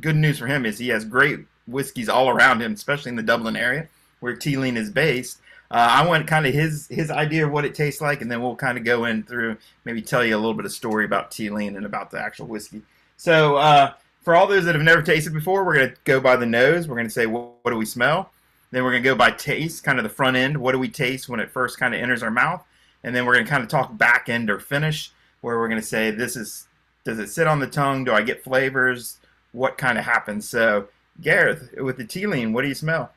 good 0.00 0.16
news 0.16 0.38
for 0.38 0.46
him 0.46 0.64
is 0.64 0.78
he 0.78 0.88
has 0.88 1.04
great 1.04 1.40
whiskeys 1.66 2.08
all 2.08 2.28
around 2.28 2.60
him, 2.60 2.72
especially 2.72 3.10
in 3.10 3.16
the 3.16 3.22
Dublin 3.22 3.56
area 3.56 3.88
where 4.20 4.36
Teeling 4.36 4.76
is 4.76 4.90
based. 4.90 5.38
Uh, 5.70 5.88
I 5.90 6.06
want 6.06 6.26
kind 6.26 6.46
of 6.46 6.52
his 6.52 6.86
his 6.88 7.10
idea 7.10 7.46
of 7.46 7.52
what 7.52 7.64
it 7.64 7.74
tastes 7.74 8.00
like, 8.00 8.20
and 8.20 8.30
then 8.30 8.42
we'll 8.42 8.56
kind 8.56 8.76
of 8.76 8.84
go 8.84 9.06
in 9.06 9.22
through 9.22 9.56
maybe 9.84 10.02
tell 10.02 10.24
you 10.24 10.36
a 10.36 10.38
little 10.38 10.54
bit 10.54 10.66
of 10.66 10.72
story 10.72 11.04
about 11.04 11.30
Teeling 11.30 11.76
and 11.76 11.86
about 11.86 12.10
the 12.10 12.20
actual 12.20 12.46
whiskey. 12.46 12.82
So 13.16 13.56
uh, 13.56 13.94
for 14.22 14.34
all 14.34 14.46
those 14.46 14.64
that 14.66 14.74
have 14.74 14.84
never 14.84 15.02
tasted 15.02 15.32
before, 15.32 15.64
we're 15.64 15.74
going 15.74 15.90
to 15.90 15.96
go 16.04 16.20
by 16.20 16.36
the 16.36 16.46
nose. 16.46 16.88
We're 16.88 16.96
going 16.96 17.06
to 17.06 17.12
say 17.12 17.26
what, 17.26 17.52
what 17.62 17.70
do 17.70 17.78
we 17.78 17.86
smell? 17.86 18.30
Then 18.70 18.84
we're 18.84 18.90
going 18.90 19.02
to 19.02 19.08
go 19.08 19.14
by 19.14 19.30
taste, 19.30 19.84
kind 19.84 19.98
of 19.98 20.02
the 20.02 20.10
front 20.10 20.36
end. 20.36 20.56
What 20.56 20.72
do 20.72 20.78
we 20.78 20.88
taste 20.88 21.28
when 21.28 21.40
it 21.40 21.50
first 21.50 21.78
kind 21.78 21.94
of 21.94 22.00
enters 22.00 22.22
our 22.22 22.30
mouth? 22.30 22.64
And 23.04 23.14
then 23.14 23.26
we're 23.26 23.34
going 23.34 23.44
to 23.44 23.50
kind 23.50 23.62
of 23.62 23.68
talk 23.68 23.96
back 23.96 24.28
end 24.28 24.50
or 24.50 24.58
finish, 24.58 25.12
where 25.40 25.58
we're 25.58 25.68
going 25.68 25.80
to 25.80 25.86
say, 25.86 26.10
this 26.10 26.36
is, 26.36 26.68
does 27.04 27.18
it 27.18 27.28
sit 27.28 27.46
on 27.46 27.58
the 27.58 27.66
tongue? 27.66 28.04
Do 28.04 28.12
I 28.12 28.22
get 28.22 28.44
flavors? 28.44 29.18
What 29.52 29.76
kind 29.76 29.98
of 29.98 30.04
happens? 30.04 30.48
So, 30.48 30.88
Gareth, 31.20 31.74
with 31.78 31.96
the 31.96 32.04
tea 32.04 32.20
Teeling, 32.20 32.52
what 32.52 32.62
do 32.62 32.68
you 32.68 32.74
smell? 32.74 33.12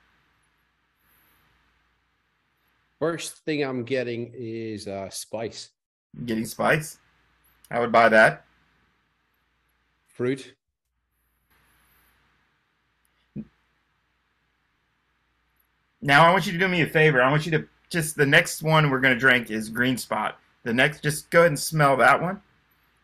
First 2.99 3.37
thing 3.45 3.61
I'm 3.63 3.83
getting 3.83 4.31
is 4.33 4.87
uh, 4.87 5.09
spice. 5.09 5.69
Getting 6.25 6.45
spice? 6.45 6.97
I 7.69 7.79
would 7.79 7.91
buy 7.91 8.09
that. 8.09 8.45
Fruit. 10.07 10.55
Now 16.01 16.25
I 16.25 16.31
want 16.31 16.45
you 16.45 16.53
to 16.53 16.59
do 16.59 16.67
me 16.67 16.81
a 16.81 16.87
favor. 16.87 17.21
I 17.21 17.29
want 17.29 17.45
you 17.45 17.51
to 17.51 17.67
just 17.95 18.17
the 18.17 18.25
next 18.25 18.61
one 18.61 18.89
we're 18.89 18.99
going 18.99 19.13
to 19.13 19.19
drink 19.19 19.49
is 19.49 19.69
Green 19.69 19.97
Spot. 19.97 20.37
The 20.63 20.73
next, 20.73 21.01
just 21.01 21.29
go 21.29 21.39
ahead 21.39 21.51
and 21.51 21.59
smell 21.59 21.95
that 21.97 22.21
one. 22.21 22.41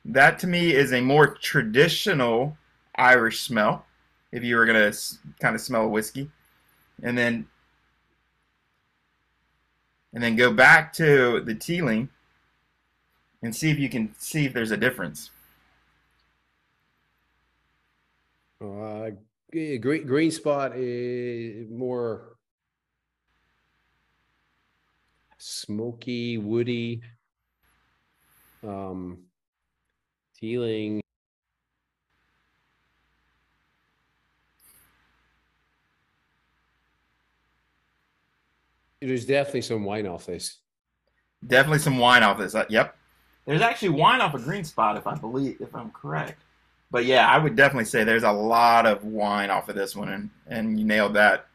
That 0.04 0.38
to 0.40 0.48
me 0.48 0.74
is 0.74 0.92
a 0.92 1.00
more 1.00 1.28
traditional 1.28 2.58
Irish 2.96 3.40
smell. 3.40 3.86
If 4.34 4.44
you 4.44 4.58
were 4.58 4.66
going 4.66 4.92
to 4.92 4.98
kind 5.40 5.56
of 5.56 5.62
smell 5.62 5.84
a 5.84 5.88
whiskey, 5.88 6.30
and 7.02 7.18
then 7.18 7.48
and 10.14 10.22
then 10.22 10.36
go 10.36 10.52
back 10.52 10.92
to 10.94 11.42
the 11.42 11.56
Teeling 11.56 12.10
and 13.42 13.56
see 13.56 13.70
if 13.72 13.80
you 13.80 13.88
can 13.88 14.14
see 14.18 14.46
if 14.46 14.54
there's 14.54 14.72
a 14.72 14.78
difference. 14.78 15.30
Uh, 18.62 19.12
green, 19.52 20.06
green 20.06 20.32
spot 20.32 20.74
is 20.76 21.70
more 21.70 22.31
smoky, 25.42 26.38
woody, 26.38 27.02
um, 28.64 29.20
Teeling. 30.40 31.02
There's 39.00 39.26
definitely 39.26 39.62
some 39.62 39.84
wine 39.84 40.06
off 40.06 40.28
this. 40.28 40.58
Definitely 41.46 41.80
some 41.80 41.98
wine 41.98 42.22
off 42.22 42.38
this. 42.38 42.54
Uh, 42.54 42.66
yep. 42.70 42.96
There's 43.46 43.62
actually 43.62 43.90
wine 43.90 44.22
off 44.22 44.36
a 44.36 44.40
green 44.40 44.64
spot, 44.64 44.96
if 44.96 45.08
I 45.08 45.16
believe, 45.16 45.60
if 45.60 45.76
I'm 45.76 45.90
correct. 45.90 46.44
But 46.92 47.06
yeah, 47.06 47.28
I 47.28 47.40
would 47.40 47.56
definitely 47.56 47.86
say 47.86 48.04
there's 48.04 48.24
a 48.24 48.32
lot 48.32 48.86
of 48.86 49.04
wine 49.04 49.50
off 49.50 49.70
of 49.70 49.76
this 49.76 49.96
one, 49.96 50.10
and 50.10 50.30
and 50.48 50.80
you 50.80 50.86
nailed 50.86 51.16
that. 51.16 51.48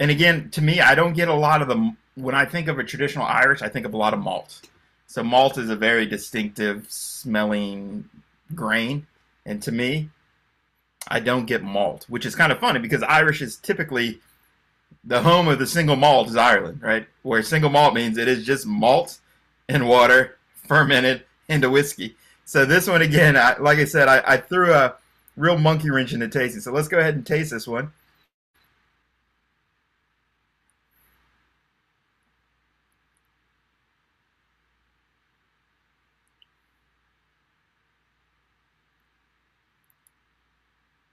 And 0.00 0.10
again, 0.10 0.50
to 0.50 0.62
me, 0.62 0.80
I 0.80 0.94
don't 0.94 1.12
get 1.12 1.28
a 1.28 1.34
lot 1.34 1.62
of 1.62 1.68
the 1.68 1.94
when 2.20 2.34
I 2.34 2.44
think 2.44 2.68
of 2.68 2.78
a 2.78 2.84
traditional 2.84 3.24
Irish, 3.24 3.62
I 3.62 3.68
think 3.68 3.86
of 3.86 3.94
a 3.94 3.96
lot 3.96 4.14
of 4.14 4.20
malt. 4.20 4.60
So 5.06 5.22
malt 5.22 5.58
is 5.58 5.70
a 5.70 5.76
very 5.76 6.06
distinctive 6.06 6.86
smelling 6.88 8.08
grain, 8.54 9.06
and 9.44 9.62
to 9.62 9.72
me, 9.72 10.10
I 11.08 11.20
don't 11.20 11.46
get 11.46 11.62
malt, 11.62 12.06
which 12.08 12.26
is 12.26 12.34
kind 12.34 12.52
of 12.52 12.60
funny 12.60 12.78
because 12.78 13.02
Irish 13.02 13.42
is 13.42 13.56
typically 13.56 14.20
the 15.04 15.22
home 15.22 15.48
of 15.48 15.58
the 15.58 15.66
single 15.66 15.96
malt 15.96 16.28
is 16.28 16.36
Ireland, 16.36 16.82
right? 16.82 17.06
Where 17.22 17.42
single 17.42 17.70
malt 17.70 17.94
means 17.94 18.18
it 18.18 18.28
is 18.28 18.44
just 18.44 18.66
malt 18.66 19.18
and 19.68 19.88
water 19.88 20.36
fermented 20.54 21.24
into 21.48 21.70
whiskey. 21.70 22.16
So 22.44 22.64
this 22.64 22.86
one 22.88 23.02
again, 23.02 23.36
I, 23.36 23.56
like 23.58 23.78
I 23.78 23.84
said, 23.84 24.08
I, 24.08 24.22
I 24.26 24.36
threw 24.36 24.72
a 24.72 24.94
real 25.36 25.58
monkey 25.58 25.90
wrench 25.90 26.12
into 26.12 26.28
tasting. 26.28 26.60
So 26.60 26.72
let's 26.72 26.88
go 26.88 26.98
ahead 26.98 27.14
and 27.14 27.26
taste 27.26 27.50
this 27.50 27.66
one. 27.66 27.92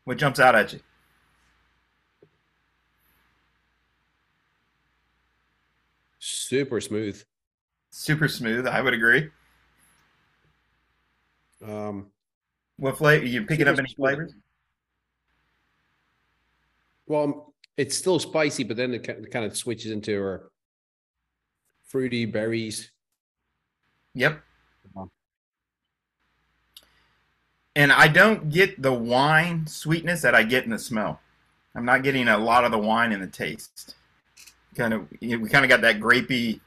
What 0.07 0.17
jumps 0.17 0.39
out 0.39 0.55
at 0.55 0.71
you? 0.71 0.79
Super 6.19 6.79
smooth. 6.79 7.21
Super 7.89 8.29
smooth. 8.29 8.67
I 8.67 8.79
would 8.79 8.93
agree. 8.93 9.29
Um, 11.61 12.05
what 12.77 12.97
flavor? 12.97 13.25
You 13.25 13.45
picking 13.45 13.67
up 13.67 13.77
any 13.77 13.93
flavors? 13.97 14.33
Well, 17.07 17.23
um, 17.23 17.43
it's 17.75 17.97
still 17.97 18.17
spicy, 18.17 18.63
but 18.63 18.77
then 18.77 18.93
it 18.93 19.29
kind 19.29 19.43
of 19.43 19.57
switches 19.57 19.91
into 19.91 20.25
a 20.25 20.39
fruity 21.83 22.23
berries. 22.23 22.91
Yep. 24.13 24.41
Uh, 24.95 25.05
And 27.77 27.91
I 27.91 28.07
don't 28.07 28.50
get 28.50 28.81
the 28.81 28.91
wine 28.91 29.67
sweetness 29.67 30.24
that 30.24 30.34
I 30.34 30.41
get 30.41 30.63
in 30.63 30.72
the 30.72 30.79
smell. 30.79 31.22
I'm 31.75 31.86
not 31.86 32.01
getting 32.01 32.27
a 32.27 32.36
lot 32.36 32.65
of 32.65 32.72
the 32.72 32.79
wine 32.79 33.12
in 33.12 33.22
the 33.22 33.27
taste. 33.27 33.93
Kind 34.75 34.96
of, 34.96 35.07
we 35.22 35.48
kind 35.48 35.63
of 35.63 35.69
got 35.69 35.81
that 35.81 36.00
grapey, 36.00 36.60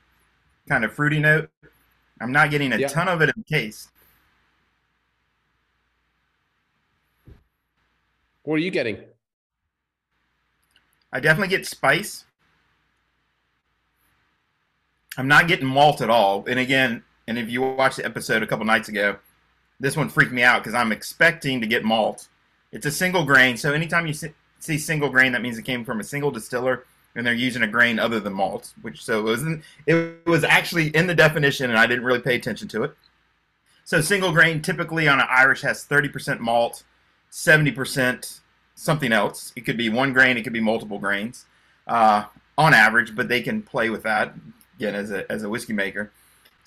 kind 0.68 0.84
of 0.84 0.92
fruity 0.92 1.18
note. 1.18 1.50
I'm 2.20 2.30
not 2.30 2.52
getting 2.52 2.72
a 2.72 2.78
yeah. 2.78 2.86
ton 2.86 3.08
of 3.08 3.22
it 3.22 3.32
in 3.36 3.42
taste. 3.42 3.88
What 8.44 8.54
are 8.54 8.58
you 8.58 8.70
getting? 8.70 8.98
I 11.12 11.18
definitely 11.18 11.48
get 11.48 11.66
spice. 11.66 12.24
I'm 15.18 15.26
not 15.26 15.48
getting 15.48 15.66
malt 15.66 16.02
at 16.02 16.08
all. 16.08 16.44
And 16.46 16.60
again, 16.60 17.02
and 17.26 17.36
if 17.36 17.50
you 17.50 17.62
watched 17.62 17.96
the 17.96 18.04
episode 18.04 18.44
a 18.44 18.46
couple 18.46 18.64
nights 18.64 18.88
ago, 18.88 19.16
this 19.80 19.96
one 19.96 20.08
freaked 20.08 20.32
me 20.32 20.42
out 20.42 20.62
because 20.62 20.74
I'm 20.74 20.92
expecting 20.92 21.60
to 21.60 21.66
get 21.66 21.84
malt. 21.84 22.28
It's 22.70 22.86
a 22.86 22.90
single 22.90 23.24
grain, 23.24 23.56
so 23.56 23.72
anytime 23.72 24.06
you 24.06 24.12
see 24.12 24.78
single 24.78 25.08
grain, 25.08 25.32
that 25.32 25.42
means 25.42 25.58
it 25.58 25.64
came 25.64 25.84
from 25.84 25.98
a 25.98 26.04
single 26.04 26.30
distiller, 26.30 26.84
and 27.16 27.26
they're 27.26 27.34
using 27.34 27.62
a 27.62 27.66
grain 27.66 27.98
other 27.98 28.20
than 28.20 28.32
malt. 28.34 28.72
Which 28.82 29.04
so 29.04 29.18
it 29.18 29.22
was 29.22 29.44
it 29.86 30.26
was 30.26 30.44
actually 30.44 30.88
in 30.88 31.06
the 31.06 31.14
definition, 31.14 31.70
and 31.70 31.78
I 31.78 31.86
didn't 31.86 32.04
really 32.04 32.20
pay 32.20 32.36
attention 32.36 32.68
to 32.68 32.84
it. 32.84 32.94
So 33.84 34.00
single 34.00 34.30
grain 34.30 34.62
typically 34.62 35.08
on 35.08 35.18
an 35.18 35.26
Irish 35.28 35.62
has 35.62 35.84
30% 35.84 36.38
malt, 36.38 36.84
70% 37.32 38.40
something 38.76 39.12
else. 39.12 39.52
It 39.56 39.62
could 39.62 39.76
be 39.76 39.88
one 39.88 40.12
grain, 40.12 40.36
it 40.36 40.42
could 40.42 40.52
be 40.52 40.60
multiple 40.60 40.98
grains 40.98 41.46
uh, 41.88 42.26
on 42.56 42.72
average, 42.72 43.16
but 43.16 43.28
they 43.28 43.42
can 43.42 43.62
play 43.62 43.90
with 43.90 44.04
that 44.04 44.34
again 44.76 44.94
as 44.94 45.10
a, 45.10 45.30
as 45.30 45.42
a 45.42 45.48
whiskey 45.48 45.72
maker. 45.72 46.12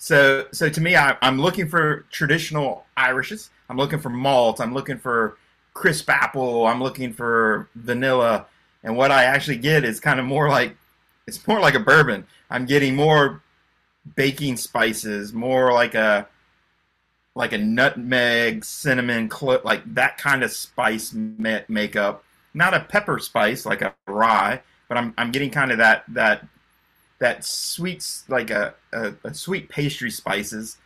So, 0.04 0.46
so 0.52 0.68
to 0.68 0.80
me, 0.82 0.96
I, 0.96 1.16
am 1.22 1.40
looking 1.40 1.66
for 1.66 2.04
traditional 2.10 2.84
Irishes. 2.94 3.48
I'm 3.70 3.78
looking 3.78 4.00
for 4.00 4.10
malt. 4.10 4.60
I'm 4.60 4.74
looking 4.74 4.98
for 4.98 5.38
crisp 5.72 6.10
apple. 6.10 6.66
I'm 6.66 6.82
looking 6.82 7.10
for 7.14 7.70
vanilla. 7.74 8.44
And 8.82 8.98
what 8.98 9.10
I 9.10 9.24
actually 9.24 9.56
get 9.56 9.82
is 9.82 10.00
kind 10.00 10.20
of 10.20 10.26
more 10.26 10.50
like 10.50 10.76
it's 11.26 11.48
more 11.48 11.58
like 11.58 11.74
a 11.74 11.80
bourbon. 11.80 12.26
I'm 12.50 12.66
getting 12.66 12.94
more 12.94 13.42
baking 14.14 14.58
spices, 14.58 15.32
more 15.32 15.72
like 15.72 15.94
a 15.94 16.28
like 17.34 17.54
a 17.54 17.58
nutmeg, 17.58 18.62
cinnamon, 18.62 19.30
clo- 19.30 19.62
like 19.64 19.94
that 19.94 20.18
kind 20.18 20.44
of 20.44 20.52
spice 20.52 21.14
ma- 21.14 21.60
makeup. 21.68 22.22
Not 22.52 22.74
a 22.74 22.80
pepper 22.80 23.18
spice 23.18 23.64
like 23.64 23.80
a 23.80 23.94
rye, 24.06 24.60
but 24.86 24.98
I'm 24.98 25.14
I'm 25.16 25.32
getting 25.32 25.48
kind 25.48 25.72
of 25.72 25.78
that 25.78 26.04
that 26.08 26.46
that 27.24 27.42
sweets 27.42 28.24
like 28.28 28.50
a, 28.50 28.74
a, 28.92 29.14
a, 29.24 29.32
sweet 29.32 29.70
pastry 29.70 30.10
spices. 30.10 30.76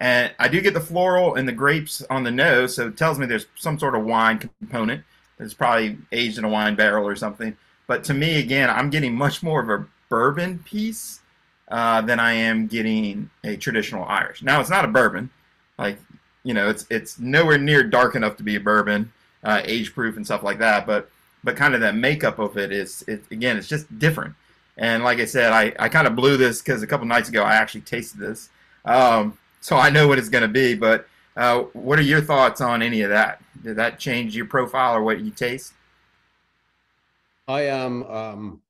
And 0.00 0.34
I 0.40 0.48
do 0.48 0.60
get 0.60 0.74
the 0.74 0.80
floral 0.80 1.36
and 1.36 1.46
the 1.46 1.52
grapes 1.52 2.02
on 2.10 2.24
the 2.24 2.32
nose, 2.32 2.74
so 2.74 2.88
it 2.88 2.96
tells 2.96 3.16
me 3.16 3.26
there's 3.26 3.46
some 3.54 3.78
sort 3.78 3.94
of 3.94 4.04
wine 4.04 4.40
component. 4.40 5.04
It's 5.38 5.54
probably 5.54 5.98
aged 6.10 6.36
in 6.36 6.44
a 6.44 6.48
wine 6.48 6.74
barrel 6.74 7.06
or 7.06 7.14
something. 7.14 7.56
But 7.86 8.02
to 8.04 8.14
me, 8.14 8.40
again, 8.40 8.70
I'm 8.70 8.90
getting 8.90 9.14
much 9.14 9.40
more 9.40 9.62
of 9.62 9.68
a 9.68 9.86
bourbon 10.08 10.58
piece 10.64 11.20
uh, 11.68 12.00
than 12.00 12.18
I 12.18 12.32
am 12.32 12.66
getting 12.66 13.30
a 13.44 13.56
traditional 13.56 14.04
Irish. 14.04 14.42
Now, 14.42 14.60
it's 14.60 14.70
not 14.70 14.84
a 14.84 14.88
bourbon. 14.88 15.30
Like, 15.78 16.00
you 16.42 16.54
know, 16.54 16.68
it's 16.68 16.86
it's 16.90 17.20
nowhere 17.20 17.56
near 17.56 17.84
dark 17.84 18.16
enough 18.16 18.36
to 18.38 18.42
be 18.42 18.56
a 18.56 18.60
bourbon, 18.60 19.12
uh, 19.44 19.62
age 19.64 19.94
proof 19.94 20.16
and 20.16 20.26
stuff 20.26 20.42
like 20.42 20.58
that. 20.58 20.88
But 20.88 21.08
but 21.44 21.54
kind 21.54 21.72
of 21.72 21.80
that 21.82 21.94
makeup 21.94 22.40
of 22.40 22.58
it 22.58 22.72
is, 22.72 23.04
it, 23.06 23.22
again, 23.30 23.56
it's 23.56 23.68
just 23.68 23.96
different. 24.00 24.34
And 24.76 25.04
like 25.04 25.20
I 25.20 25.24
said, 25.24 25.52
I, 25.52 25.72
I 25.78 25.88
kind 25.88 26.06
of 26.06 26.16
blew 26.16 26.36
this 26.36 26.60
because 26.60 26.82
a 26.82 26.86
couple 26.86 27.06
nights 27.06 27.28
ago 27.28 27.42
I 27.42 27.54
actually 27.54 27.82
tasted 27.82 28.18
this. 28.18 28.50
Um, 28.84 29.38
so 29.60 29.76
I 29.76 29.90
know 29.90 30.08
what 30.08 30.18
it's 30.18 30.28
going 30.28 30.42
to 30.42 30.48
be. 30.48 30.74
But 30.74 31.06
uh, 31.36 31.62
what 31.72 31.98
are 31.98 32.02
your 32.02 32.20
thoughts 32.20 32.60
on 32.60 32.82
any 32.82 33.02
of 33.02 33.10
that? 33.10 33.42
Did 33.62 33.76
that 33.76 33.98
change 33.98 34.36
your 34.36 34.46
profile 34.46 34.94
or 34.94 35.02
what 35.02 35.20
you 35.20 35.30
taste? 35.30 35.72
I 37.46 37.62
am. 37.62 38.02
Um, 38.04 38.60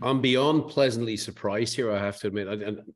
I'm 0.00 0.20
beyond 0.20 0.68
pleasantly 0.68 1.16
surprised 1.16 1.74
here. 1.76 1.90
I 1.92 1.98
have 1.98 2.18
to 2.20 2.28
admit, 2.28 2.48
and 2.48 2.92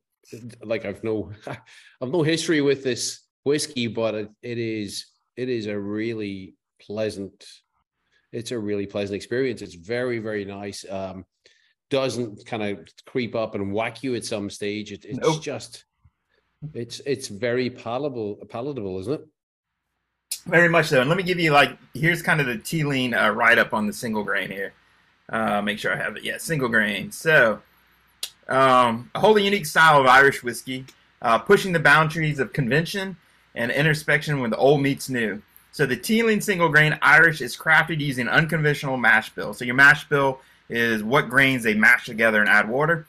like 0.63 0.85
I've 0.85 1.05
no, 1.05 1.33
I've 1.47 2.11
no 2.11 2.23
history 2.23 2.61
with 2.61 2.83
this 2.83 3.21
whiskey, 3.45 3.87
but 3.87 4.15
it, 4.15 4.31
it 4.43 4.59
is 4.59 5.07
it 5.37 5.49
is 5.49 5.67
a 5.67 5.79
really 5.79 6.55
pleasant. 6.81 7.45
It's 8.33 8.51
a 8.51 8.59
really 8.59 8.87
pleasant 8.87 9.17
experience. 9.17 9.63
It's 9.63 9.75
very 9.75 10.19
very 10.19 10.45
nice. 10.45 10.85
Um, 10.89 11.25
doesn't 11.91 12.45
kind 12.47 12.63
of 12.63 12.89
creep 13.05 13.35
up 13.35 13.55
and 13.55 13.73
whack 13.73 14.03
you 14.03 14.15
at 14.15 14.25
some 14.25 14.51
stage. 14.51 14.93
It, 14.93 15.05
it's 15.05 15.19
nope. 15.19 15.43
just 15.43 15.85
it's 16.75 17.01
it's 17.07 17.29
very 17.29 17.71
palatable 17.71 18.37
palatable, 18.49 18.99
isn't 19.01 19.15
it? 19.15 19.27
Very 20.47 20.69
much 20.69 20.87
so. 20.87 21.01
And 21.01 21.09
let 21.09 21.17
me 21.17 21.23
give 21.23 21.39
you 21.39 21.53
like 21.53 21.77
here's 21.95 22.23
kind 22.23 22.41
of 22.41 22.47
the 22.47 22.59
Teeling 22.59 23.15
uh, 23.15 23.31
write 23.31 23.59
up 23.59 23.73
on 23.73 23.87
the 23.87 23.93
single 23.93 24.25
grain 24.25 24.51
here. 24.51 24.73
Uh, 25.29 25.61
make 25.61 25.79
sure 25.79 25.93
I 25.93 25.97
have 25.97 26.17
it. 26.17 26.25
Yeah, 26.25 26.39
single 26.39 26.69
grain. 26.69 27.11
So 27.11 27.61
um, 28.49 29.11
a 29.15 29.21
wholly 29.21 29.45
unique 29.45 29.67
style 29.67 30.01
of 30.01 30.07
Irish 30.07 30.43
whiskey, 30.43 30.87
uh, 31.23 31.39
pushing 31.39 31.73
the 31.73 31.81
boundaries 31.81 32.39
of 32.39 32.53
convention 32.53 33.17
and 33.55 33.71
introspection 33.73 34.41
when 34.41 34.51
the 34.51 34.57
old 34.57 34.83
meets 34.83 35.09
new. 35.09 35.43
So 35.73 35.85
the 35.85 35.97
Teeling 35.97 36.41
single 36.41 36.69
grain 36.69 36.99
Irish 37.03 37.41
is 37.41 37.57
crafted 37.57 38.01
using 38.01 38.29
unconventional 38.29 38.97
mash 38.97 39.31
bill. 39.35 39.53
So 39.53 39.65
your 39.65 39.75
mash 39.75 40.09
bill 40.09 40.41
is 40.69 41.03
what 41.03 41.29
grains 41.29 41.63
they 41.63 41.75
mash 41.75 42.07
together 42.07 42.41
and 42.41 42.49
add 42.49 42.69
water. 42.69 43.07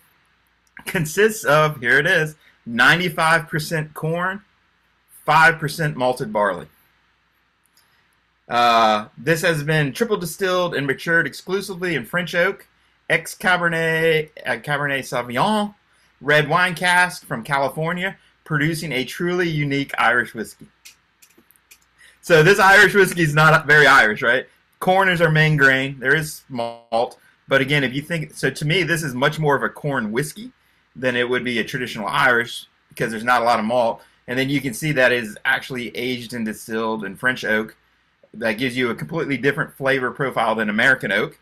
Consists 0.85 1.43
of, 1.43 1.79
here 1.79 1.97
it 1.97 2.05
is, 2.05 2.35
95% 2.67 3.93
corn, 3.93 4.41
5% 5.27 5.95
malted 5.95 6.31
barley. 6.31 6.67
Uh, 8.47 9.07
this 9.17 9.41
has 9.41 9.63
been 9.63 9.91
triple 9.91 10.17
distilled 10.17 10.73
and 10.73 10.87
matured 10.87 11.27
exclusively 11.27 11.95
in 11.95 12.05
French 12.05 12.33
oak, 12.33 12.67
ex 13.09 13.35
Cabernet, 13.35 14.29
uh, 14.45 14.51
Cabernet 14.51 14.99
Sauvignon, 14.99 15.75
red 16.21 16.47
wine 16.47 16.75
cask 16.75 17.25
from 17.25 17.43
California, 17.43 18.17
producing 18.45 18.93
a 18.93 19.03
truly 19.03 19.49
unique 19.49 19.91
Irish 19.97 20.33
whiskey. 20.33 20.67
So 22.21 22.43
this 22.43 22.59
Irish 22.59 22.93
whiskey 22.93 23.21
is 23.21 23.33
not 23.33 23.67
very 23.67 23.87
Irish, 23.87 24.21
right? 24.21 24.47
Corn 24.79 25.09
is 25.09 25.21
our 25.21 25.31
main 25.31 25.57
grain. 25.57 25.99
There 25.99 26.15
is 26.15 26.43
malt, 26.49 27.17
but 27.47 27.61
again, 27.61 27.83
if 27.83 27.93
you 27.93 28.01
think 28.01 28.33
so, 28.33 28.49
to 28.49 28.65
me, 28.65 28.83
this 28.83 29.03
is 29.03 29.13
much 29.13 29.39
more 29.39 29.55
of 29.55 29.63
a 29.63 29.69
corn 29.69 30.11
whiskey 30.11 30.51
than 30.95 31.15
it 31.15 31.29
would 31.29 31.43
be 31.43 31.59
a 31.59 31.63
traditional 31.63 32.07
Irish 32.07 32.67
because 32.89 33.11
there's 33.11 33.23
not 33.23 33.41
a 33.41 33.45
lot 33.45 33.59
of 33.59 33.65
malt. 33.65 34.01
And 34.27 34.37
then 34.37 34.49
you 34.49 34.59
can 34.59 34.73
see 34.73 34.91
that 34.93 35.11
is 35.11 35.37
actually 35.45 35.95
aged 35.95 36.33
and 36.33 36.45
distilled 36.45 37.05
in 37.05 37.15
French 37.15 37.45
oak. 37.45 37.77
That 38.33 38.53
gives 38.53 38.75
you 38.75 38.89
a 38.89 38.95
completely 38.95 39.37
different 39.37 39.73
flavor 39.73 40.11
profile 40.11 40.55
than 40.55 40.69
American 40.69 41.11
oak. 41.11 41.39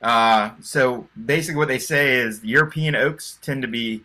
Uh, 0.00 0.52
so 0.60 1.08
basically, 1.26 1.58
what 1.58 1.68
they 1.68 1.78
say 1.78 2.14
is 2.14 2.42
European 2.44 2.94
oaks 2.94 3.38
tend 3.42 3.62
to 3.62 3.68
be 3.68 4.02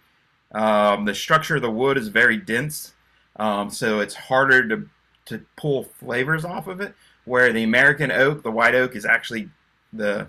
um, 0.53 1.05
the 1.05 1.13
structure 1.13 1.57
of 1.57 1.61
the 1.61 1.71
wood 1.71 1.97
is 1.97 2.07
very 2.07 2.37
dense, 2.37 2.93
um, 3.37 3.69
so 3.69 3.99
it's 3.99 4.15
harder 4.15 4.67
to 4.67 4.89
to 5.25 5.43
pull 5.55 5.83
flavors 5.83 6.45
off 6.45 6.67
of 6.67 6.81
it. 6.81 6.93
Where 7.25 7.51
the 7.51 7.63
American 7.63 8.11
oak, 8.11 8.43
the 8.43 8.51
white 8.51 8.75
oak, 8.75 8.95
is 8.95 9.05
actually 9.05 9.49
the 9.93 10.27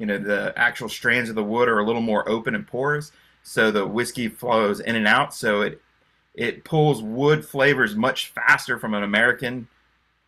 you 0.00 0.06
know 0.06 0.18
the 0.18 0.52
actual 0.56 0.88
strands 0.88 1.28
of 1.28 1.36
the 1.36 1.44
wood 1.44 1.68
are 1.68 1.78
a 1.78 1.84
little 1.84 2.02
more 2.02 2.28
open 2.28 2.54
and 2.56 2.66
porous 2.66 3.12
so 3.42 3.70
the 3.70 3.86
whiskey 3.86 4.28
flows 4.28 4.80
in 4.80 4.96
and 4.96 5.06
out. 5.06 5.34
So 5.34 5.62
it 5.62 5.80
it 6.34 6.64
pulls 6.64 7.02
wood 7.02 7.44
flavors 7.44 7.96
much 7.96 8.28
faster 8.28 8.78
from 8.78 8.94
an 8.94 9.02
American 9.02 9.68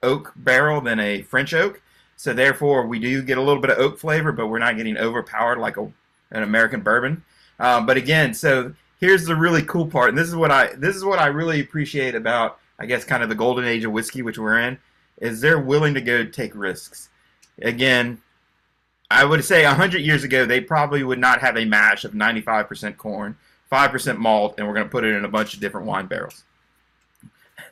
oak 0.02 0.32
barrel 0.34 0.80
than 0.80 0.98
a 0.98 1.22
French 1.22 1.54
oak. 1.54 1.80
So 2.16 2.32
therefore, 2.32 2.86
we 2.86 2.98
do 2.98 3.22
get 3.22 3.38
a 3.38 3.42
little 3.42 3.60
bit 3.60 3.70
of 3.70 3.78
oak 3.78 3.98
flavor, 3.98 4.32
but 4.32 4.48
we're 4.48 4.58
not 4.58 4.76
getting 4.76 4.98
overpowered 4.98 5.58
like 5.58 5.76
a, 5.76 5.90
an 6.30 6.42
American 6.42 6.80
bourbon. 6.80 7.24
Um, 7.58 7.86
but 7.86 7.96
again, 7.96 8.34
so 8.34 8.74
here's 9.00 9.24
the 9.24 9.36
really 9.36 9.62
cool 9.62 9.86
part, 9.86 10.10
and 10.10 10.18
this 10.18 10.28
is 10.28 10.36
what 10.36 10.50
I 10.50 10.74
this 10.74 10.96
is 10.96 11.04
what 11.04 11.18
I 11.18 11.26
really 11.26 11.60
appreciate 11.60 12.14
about 12.14 12.58
I 12.78 12.86
guess 12.86 13.04
kind 13.04 13.22
of 13.22 13.28
the 13.28 13.34
golden 13.34 13.64
age 13.64 13.84
of 13.84 13.92
whiskey, 13.92 14.22
which 14.22 14.38
we're 14.38 14.58
in, 14.58 14.78
is 15.18 15.40
they're 15.40 15.60
willing 15.60 15.94
to 15.94 16.00
go 16.00 16.24
take 16.24 16.54
risks. 16.54 17.10
Again, 17.60 18.20
I 19.12 19.24
would 19.24 19.44
say 19.44 19.64
100 19.64 20.00
years 20.00 20.24
ago, 20.24 20.46
they 20.46 20.60
probably 20.60 21.04
would 21.04 21.18
not 21.18 21.40
have 21.40 21.56
a 21.56 21.64
mash 21.64 22.04
of 22.04 22.12
95% 22.12 22.96
corn, 22.96 23.36
5% 23.70 24.18
malt, 24.18 24.54
and 24.58 24.66
we're 24.66 24.74
going 24.74 24.86
to 24.86 24.90
put 24.90 25.04
it 25.04 25.14
in 25.14 25.24
a 25.24 25.28
bunch 25.28 25.54
of 25.54 25.60
different 25.60 25.86
wine 25.86 26.06
barrels. 26.06 26.44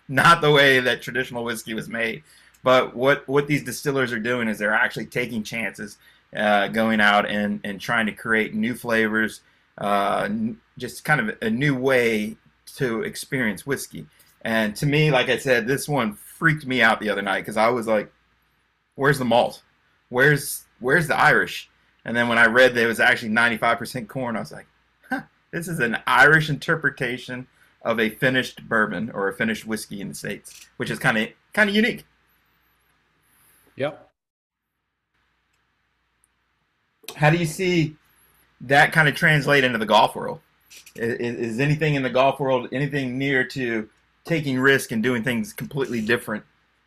Not 0.09 0.41
the 0.41 0.51
way 0.51 0.81
that 0.81 1.03
traditional 1.03 1.45
whiskey 1.45 1.75
was 1.75 1.89
made. 1.89 2.23
But 2.63 2.95
what, 2.95 3.27
what 3.27 3.47
these 3.47 3.65
distillers 3.65 4.13
are 4.13 4.19
doing 4.19 4.49
is 4.49 4.59
they're 4.59 4.75
actually 4.75 5.07
taking 5.07 5.43
chances, 5.43 5.97
uh, 6.37 6.69
going 6.69 7.01
out 7.01 7.29
and, 7.29 7.61
and 7.65 7.81
trying 7.81 8.07
to 8.07 8.13
create 8.13 8.55
new 8.55 8.75
flavors, 8.75 9.41
uh, 9.79 10.29
just 10.77 11.05
kind 11.05 11.21
of 11.21 11.39
a 11.41 11.49
new 11.49 11.75
way 11.75 12.37
to 12.77 13.03
experience 13.03 13.67
whiskey. 13.67 14.07
And 14.43 14.77
to 14.77 14.87
me, 14.87 15.11
like 15.11 15.29
I 15.29 15.39
said, 15.39 15.67
this 15.67 15.89
one 15.89 16.15
freaked 16.15 16.67
me 16.67 16.83
out 16.83 17.01
the 17.01 17.11
other 17.11 17.23
night 17.23 17.41
because 17.41 17.57
I 17.57 17.69
was 17.69 17.87
like, 17.87 18.13
"Where's 18.95 19.19
the 19.19 19.25
malt? 19.25 19.63
Where's 20.09 20.65
where's 20.81 21.07
the 21.07 21.17
Irish? 21.17 21.71
And 22.05 22.17
then 22.17 22.29
when 22.29 22.39
I 22.39 22.47
read 22.47 22.75
that 22.75 22.83
it 22.83 22.87
was 22.87 23.01
actually 23.01 23.31
95% 23.31 24.09
corn, 24.09 24.37
I 24.37 24.41
was 24.41 24.53
like, 24.53 24.67
huh, 25.09 25.23
this 25.51 25.69
is 25.69 25.79
an 25.79 25.99
Irish 26.07 26.51
interpretation 26.51 27.47
of 27.83 28.01
a 28.01 28.11
finished 28.11 28.69
bourbon 28.69 29.11
or 29.15 29.29
a 29.29 29.35
finished 29.35 29.67
whiskey 29.67 30.01
in 30.01 30.09
the 30.09 30.15
States, 30.15 30.69
which 30.77 30.91
is 30.91 30.99
kind 30.99 31.19
of 31.19 31.29
kind 31.53 31.69
of 31.69 31.77
unique. 31.77 32.05
Yep. 33.77 34.11
How 37.17 37.31
do 37.31 37.39
you 37.39 37.47
see 37.47 37.97
that 38.63 38.93
kind 38.93 39.09
of 39.09 39.15
translate 39.15 39.65
into 39.65 39.79
the 39.79 39.87
golf 39.87 40.15
world? 40.15 40.41
Is, 40.95 41.37
is 41.37 41.61
anything 41.61 41.95
in 41.95 42.03
the 42.03 42.11
golf 42.11 42.39
world 42.39 42.69
anything 42.73 43.19
near 43.19 43.45
to 43.45 43.89
taking 44.25 44.61
risk 44.61 44.93
and 44.93 45.03
doing 45.03 45.23
things 45.23 45.53
completely 45.53 46.01
different, 46.01 46.45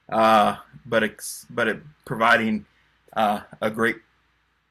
uh, 0.10 0.58
but 0.86 1.04
it's, 1.04 1.46
but 1.50 1.68
it 1.68 1.82
providing 2.06 2.66
uh, 3.16 3.42
a 3.62 3.70
great 3.70 3.98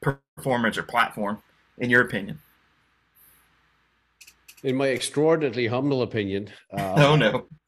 performance 0.01 0.77
or 0.77 0.83
platform, 0.83 1.41
in 1.77 1.89
your 1.89 2.01
opinion? 2.01 2.39
In 4.63 4.75
my 4.75 4.87
extraordinarily 4.89 5.67
humble 5.67 6.03
opinion, 6.03 6.49
uh, 6.71 6.93
oh 6.97 7.15
no, 7.15 7.47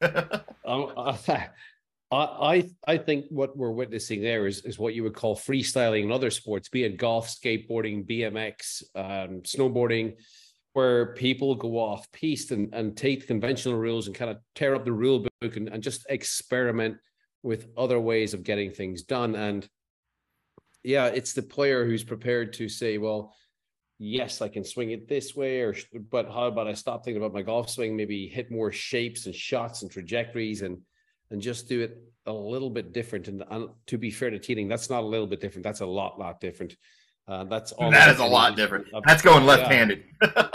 I, 2.10 2.16
I 2.16 2.70
I 2.86 2.96
think 2.96 3.26
what 3.28 3.56
we're 3.56 3.70
witnessing 3.70 4.22
there 4.22 4.46
is 4.46 4.64
is 4.64 4.78
what 4.78 4.94
you 4.94 5.02
would 5.02 5.14
call 5.14 5.36
freestyling 5.36 6.04
in 6.04 6.12
other 6.12 6.30
sports, 6.30 6.68
be 6.68 6.84
it 6.84 6.96
golf, 6.96 7.28
skateboarding, 7.28 8.06
BMX, 8.08 8.82
um, 8.94 9.42
snowboarding, 9.42 10.14
where 10.72 11.14
people 11.14 11.54
go 11.54 11.78
off 11.78 12.10
piste 12.12 12.52
and, 12.52 12.72
and 12.74 12.96
take 12.96 13.20
the 13.20 13.26
conventional 13.26 13.78
rules 13.78 14.06
and 14.06 14.16
kind 14.16 14.30
of 14.30 14.36
tear 14.54 14.74
up 14.74 14.84
the 14.84 14.92
rule 14.92 15.26
book 15.40 15.56
and, 15.56 15.68
and 15.68 15.82
just 15.82 16.06
experiment 16.08 16.96
with 17.42 17.68
other 17.76 17.98
ways 17.98 18.34
of 18.34 18.42
getting 18.42 18.70
things 18.70 19.02
done. 19.02 19.34
And 19.34 19.66
yeah, 20.86 21.06
it's 21.06 21.32
the 21.32 21.42
player 21.42 21.84
who's 21.84 22.04
prepared 22.04 22.52
to 22.54 22.68
say, 22.68 22.96
well, 22.96 23.34
yes, 23.98 24.40
I 24.40 24.48
can 24.48 24.64
swing 24.64 24.90
it 24.90 25.08
this 25.08 25.34
way, 25.34 25.60
or 25.60 25.74
but 26.10 26.26
how 26.26 26.44
about 26.44 26.68
I 26.68 26.74
stop 26.74 27.04
thinking 27.04 27.20
about 27.20 27.34
my 27.34 27.42
golf 27.42 27.68
swing, 27.70 27.96
maybe 27.96 28.28
hit 28.28 28.50
more 28.52 28.70
shapes 28.70 29.26
and 29.26 29.34
shots 29.34 29.82
and 29.82 29.90
trajectories 29.90 30.62
and 30.62 30.78
and 31.30 31.42
just 31.42 31.68
do 31.68 31.80
it 31.80 31.98
a 32.26 32.32
little 32.32 32.70
bit 32.70 32.92
different. 32.92 33.26
And, 33.26 33.42
and 33.50 33.68
to 33.88 33.98
be 33.98 34.12
fair 34.12 34.30
to 34.30 34.38
Teeling, 34.38 34.68
that's 34.68 34.88
not 34.88 35.02
a 35.02 35.06
little 35.06 35.26
bit 35.26 35.40
different. 35.40 35.64
That's 35.64 35.80
a 35.80 35.86
lot, 35.86 36.20
lot 36.20 36.40
different. 36.40 36.76
Uh, 37.26 37.42
that's 37.44 37.72
all. 37.72 37.90
That 37.90 38.14
is 38.14 38.20
a 38.20 38.24
lot 38.24 38.54
different. 38.54 38.86
That's 39.04 39.22
going 39.22 39.44
left-handed. 39.44 40.04
Yeah, 40.22 40.48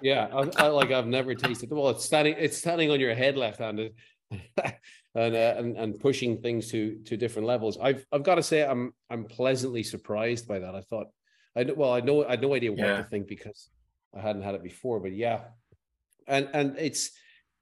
yeah 0.00 0.28
I, 0.32 0.64
I, 0.64 0.68
like 0.68 0.90
I've 0.92 1.06
never 1.06 1.34
tasted. 1.34 1.68
The 1.68 1.74
well, 1.74 1.90
it's 1.90 2.06
standing. 2.06 2.36
It's 2.38 2.56
standing 2.56 2.90
on 2.90 3.00
your 3.00 3.14
head 3.14 3.36
left-handed. 3.36 3.92
and, 5.14 5.34
uh, 5.34 5.54
and 5.56 5.76
and 5.76 6.00
pushing 6.00 6.40
things 6.40 6.70
to 6.70 6.96
to 7.04 7.16
different 7.16 7.46
levels. 7.46 7.78
I've 7.80 8.04
I've 8.12 8.22
got 8.22 8.36
to 8.36 8.42
say 8.42 8.64
I'm 8.64 8.92
I'm 9.10 9.24
pleasantly 9.24 9.82
surprised 9.82 10.48
by 10.48 10.58
that. 10.58 10.74
I 10.74 10.80
thought 10.82 11.08
I 11.56 11.64
well 11.64 11.92
I 11.92 12.00
know 12.00 12.24
I 12.24 12.32
had 12.32 12.42
no 12.42 12.54
idea 12.54 12.72
what 12.72 12.80
yeah. 12.80 12.96
to 12.98 13.04
think 13.04 13.28
because 13.28 13.68
I 14.16 14.20
hadn't 14.20 14.42
had 14.42 14.54
it 14.54 14.62
before, 14.62 15.00
but 15.00 15.12
yeah, 15.12 15.40
and 16.26 16.48
and 16.52 16.76
it's 16.78 17.10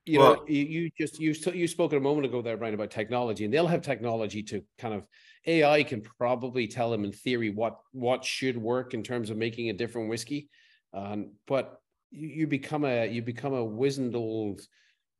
you 0.04 0.18
well, 0.18 0.34
know 0.34 0.44
you, 0.48 0.64
you 0.64 0.90
just 0.98 1.20
you 1.20 1.34
you 1.52 1.68
spoke 1.68 1.92
a 1.92 2.00
moment 2.00 2.26
ago 2.26 2.42
there 2.42 2.56
Brian 2.56 2.74
about 2.74 2.90
technology, 2.90 3.44
and 3.44 3.52
they'll 3.52 3.66
have 3.66 3.82
technology 3.82 4.42
to 4.44 4.64
kind 4.78 4.94
of 4.94 5.06
AI 5.46 5.82
can 5.82 6.02
probably 6.02 6.66
tell 6.66 6.90
them 6.90 7.04
in 7.04 7.12
theory 7.12 7.50
what 7.50 7.78
what 7.92 8.24
should 8.24 8.56
work 8.56 8.94
in 8.94 9.02
terms 9.02 9.30
of 9.30 9.36
making 9.36 9.70
a 9.70 9.74
different 9.74 10.08
whiskey, 10.08 10.48
um, 10.92 11.32
but 11.46 11.80
you, 12.10 12.28
you 12.28 12.46
become 12.46 12.84
a 12.84 13.06
you 13.06 13.22
become 13.22 13.54
a 13.54 13.64
wizened 13.64 14.16
old 14.16 14.60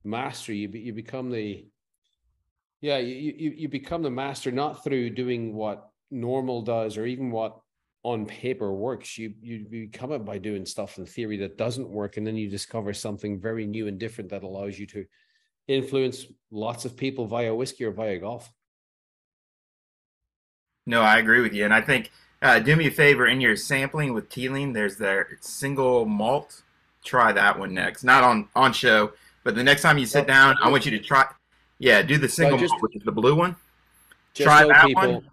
master. 0.05 0.53
You 0.53 0.69
you 0.69 0.93
become 0.93 1.31
the 1.31 1.67
yeah, 2.81 2.99
you, 2.99 3.35
you 3.37 3.51
you 3.57 3.69
become 3.69 4.03
the 4.03 4.11
master 4.11 4.51
not 4.51 4.83
through 4.83 5.11
doing 5.11 5.55
what 5.55 5.88
normal 6.11 6.62
does 6.62 6.99
or 6.99 7.07
even 7.07 7.31
what 7.31 7.59
on 8.03 8.27
paper 8.27 8.73
works. 8.73 9.17
You 9.17 9.35
you 9.41 9.67
become 9.69 10.12
it 10.12 10.25
by 10.25 10.38
doing 10.38 10.67
stuff 10.67 10.99
in 10.99 11.07
theory 11.07 11.37
that 11.38 11.59
doesn't 11.59 11.88
work, 11.88 12.17
and 12.17 12.27
then 12.27 12.37
you 12.37 12.51
discover 12.51 12.93
something 12.93 13.41
very 13.41 13.67
new 13.67 13.87
and 13.87 13.99
different 13.99 14.31
that 14.31 14.43
allows 14.43 14.79
you 14.79 14.87
to 14.88 15.05
influence 15.69 16.27
lots 16.51 16.85
of 16.85 16.97
people 16.97 17.27
via 17.27 17.55
whiskey 17.55 17.85
or 17.85 17.93
via 17.93 18.19
golf. 18.19 18.53
No, 20.87 21.01
I 21.01 21.19
agree 21.19 21.41
with 21.41 21.55
you, 21.55 21.65
and 21.65 21.73
I 21.73 21.81
think 21.81 22.11
uh, 22.43 22.59
do 22.59 22.75
me 22.75 22.88
a 22.88 22.91
favor 22.91 23.27
in 23.29 23.41
your 23.41 23.55
sampling 23.55 24.12
with 24.12 24.29
Teeling. 24.29 24.73
There's 24.73 24.97
their 24.97 25.38
single 25.41 26.05
malt. 26.05 26.62
Try 27.05 27.33
that 27.33 27.59
one 27.59 27.75
next, 27.75 28.03
not 28.03 28.25
on 28.25 28.49
on 28.57 28.73
show, 28.73 29.12
but 29.44 29.55
the 29.55 29.62
next 29.62 29.83
time 29.83 29.98
you 29.98 30.07
sit 30.07 30.26
down, 30.26 30.57
I 30.62 30.70
want 30.70 30.85
you 30.85 30.90
to 30.92 30.98
try 30.98 31.26
yeah, 31.83 32.00
do 32.00 32.16
the 32.16 32.28
single 32.28 32.59
just, 32.59 32.70
malt, 32.70 32.83
which 32.83 32.96
is 32.96 33.02
the 33.02 33.11
blue 33.11 33.35
one. 33.35 33.57
Try 34.35 34.64
that 34.68 34.87
people, 34.87 35.02
one. 35.02 35.31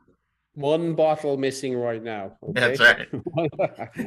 One 0.55 0.95
bottle 0.95 1.37
missing 1.37 1.77
right 1.77 2.03
now. 2.03 2.37
Okay? 2.43 2.75
That's 2.75 2.79
right. 2.79 3.07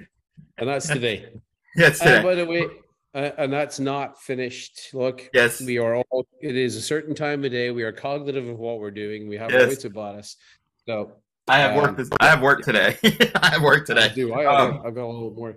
and 0.59 0.69
that's 0.69 0.89
today. 0.89 1.29
Yes, 1.75 2.01
today. 2.01 2.17
And 2.17 2.23
by 2.23 2.35
the 2.35 2.45
way, 2.45 2.67
uh, 3.15 3.31
and 3.39 3.51
that's 3.51 3.81
not 3.81 4.21
finished. 4.21 4.91
Look, 4.93 5.31
yes, 5.33 5.59
we 5.59 5.79
are 5.79 5.95
all. 5.95 6.27
It 6.43 6.55
is 6.55 6.77
a 6.77 6.83
certain 6.83 7.15
time 7.15 7.47
of 7.47 7.51
day. 7.51 7.71
We 7.71 7.83
are 7.83 7.93
cognitive 7.93 8.47
of 8.47 8.59
what 8.59 8.79
we're 8.79 8.91
doing. 8.91 9.27
We 9.27 9.39
have 9.39 9.51
yes. 9.51 9.69
wits 9.69 9.87
about 9.87 10.17
us. 10.17 10.37
So 10.85 11.13
I 11.49 11.61
have 11.61 11.71
um, 11.71 11.77
work. 11.79 11.97
This, 11.97 12.11
I 12.21 12.27
have 12.27 12.43
work 12.43 12.61
today. 12.61 12.99
I 13.37 13.49
have 13.53 13.63
work 13.63 13.87
today. 13.87 14.05
I 14.05 14.09
do. 14.09 14.35
I, 14.35 14.45
um, 14.45 14.83
I've 14.85 14.95
got 14.95 15.05
a 15.05 15.07
little 15.07 15.33
more. 15.35 15.57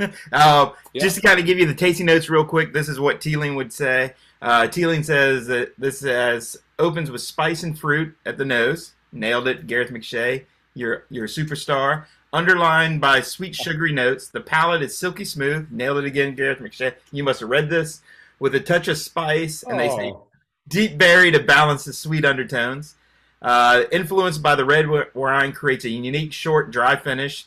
Uh, 0.00 0.70
yeah. 0.92 1.02
Just 1.02 1.16
to 1.16 1.22
kind 1.22 1.38
of 1.38 1.46
give 1.46 1.58
you 1.58 1.66
the 1.66 1.74
tasting 1.74 2.06
notes 2.06 2.28
real 2.28 2.44
quick, 2.44 2.72
this 2.72 2.88
is 2.88 3.00
what 3.00 3.20
Teeling 3.20 3.54
would 3.56 3.72
say. 3.72 4.14
Uh, 4.40 4.66
Teeling 4.66 5.02
says 5.02 5.46
that 5.46 5.72
this 5.78 6.00
has 6.00 6.56
opens 6.78 7.10
with 7.10 7.22
spice 7.22 7.62
and 7.62 7.78
fruit 7.78 8.16
at 8.24 8.38
the 8.38 8.44
nose. 8.44 8.92
Nailed 9.12 9.48
it, 9.48 9.66
Gareth 9.66 9.90
McShea. 9.90 10.44
You're 10.74 11.04
you're 11.10 11.24
a 11.24 11.28
superstar. 11.28 12.04
Underlined 12.32 13.00
by 13.00 13.22
sweet 13.22 13.54
sugary 13.54 13.92
notes. 13.92 14.28
The 14.28 14.40
palate 14.40 14.82
is 14.82 14.98
silky 14.98 15.24
smooth. 15.24 15.68
Nailed 15.70 15.98
it 15.98 16.04
again, 16.04 16.34
Gareth 16.34 16.58
McShea. 16.58 16.94
You 17.10 17.24
must 17.24 17.40
have 17.40 17.48
read 17.48 17.70
this 17.70 18.02
with 18.38 18.54
a 18.54 18.60
touch 18.60 18.88
of 18.88 18.98
spice, 18.98 19.62
and 19.62 19.74
oh. 19.74 19.78
they 19.78 19.88
say 19.88 20.10
oh. 20.10 20.24
deep 20.68 20.98
berry 20.98 21.30
to 21.30 21.40
balance 21.40 21.84
the 21.84 21.92
sweet 21.92 22.24
undertones. 22.24 22.96
Uh, 23.40 23.84
influenced 23.92 24.42
by 24.42 24.54
the 24.54 24.64
red 24.64 24.86
wine 25.14 25.52
creates 25.52 25.84
a 25.84 25.90
unique 25.90 26.32
short 26.32 26.70
dry 26.70 26.96
finish, 26.96 27.46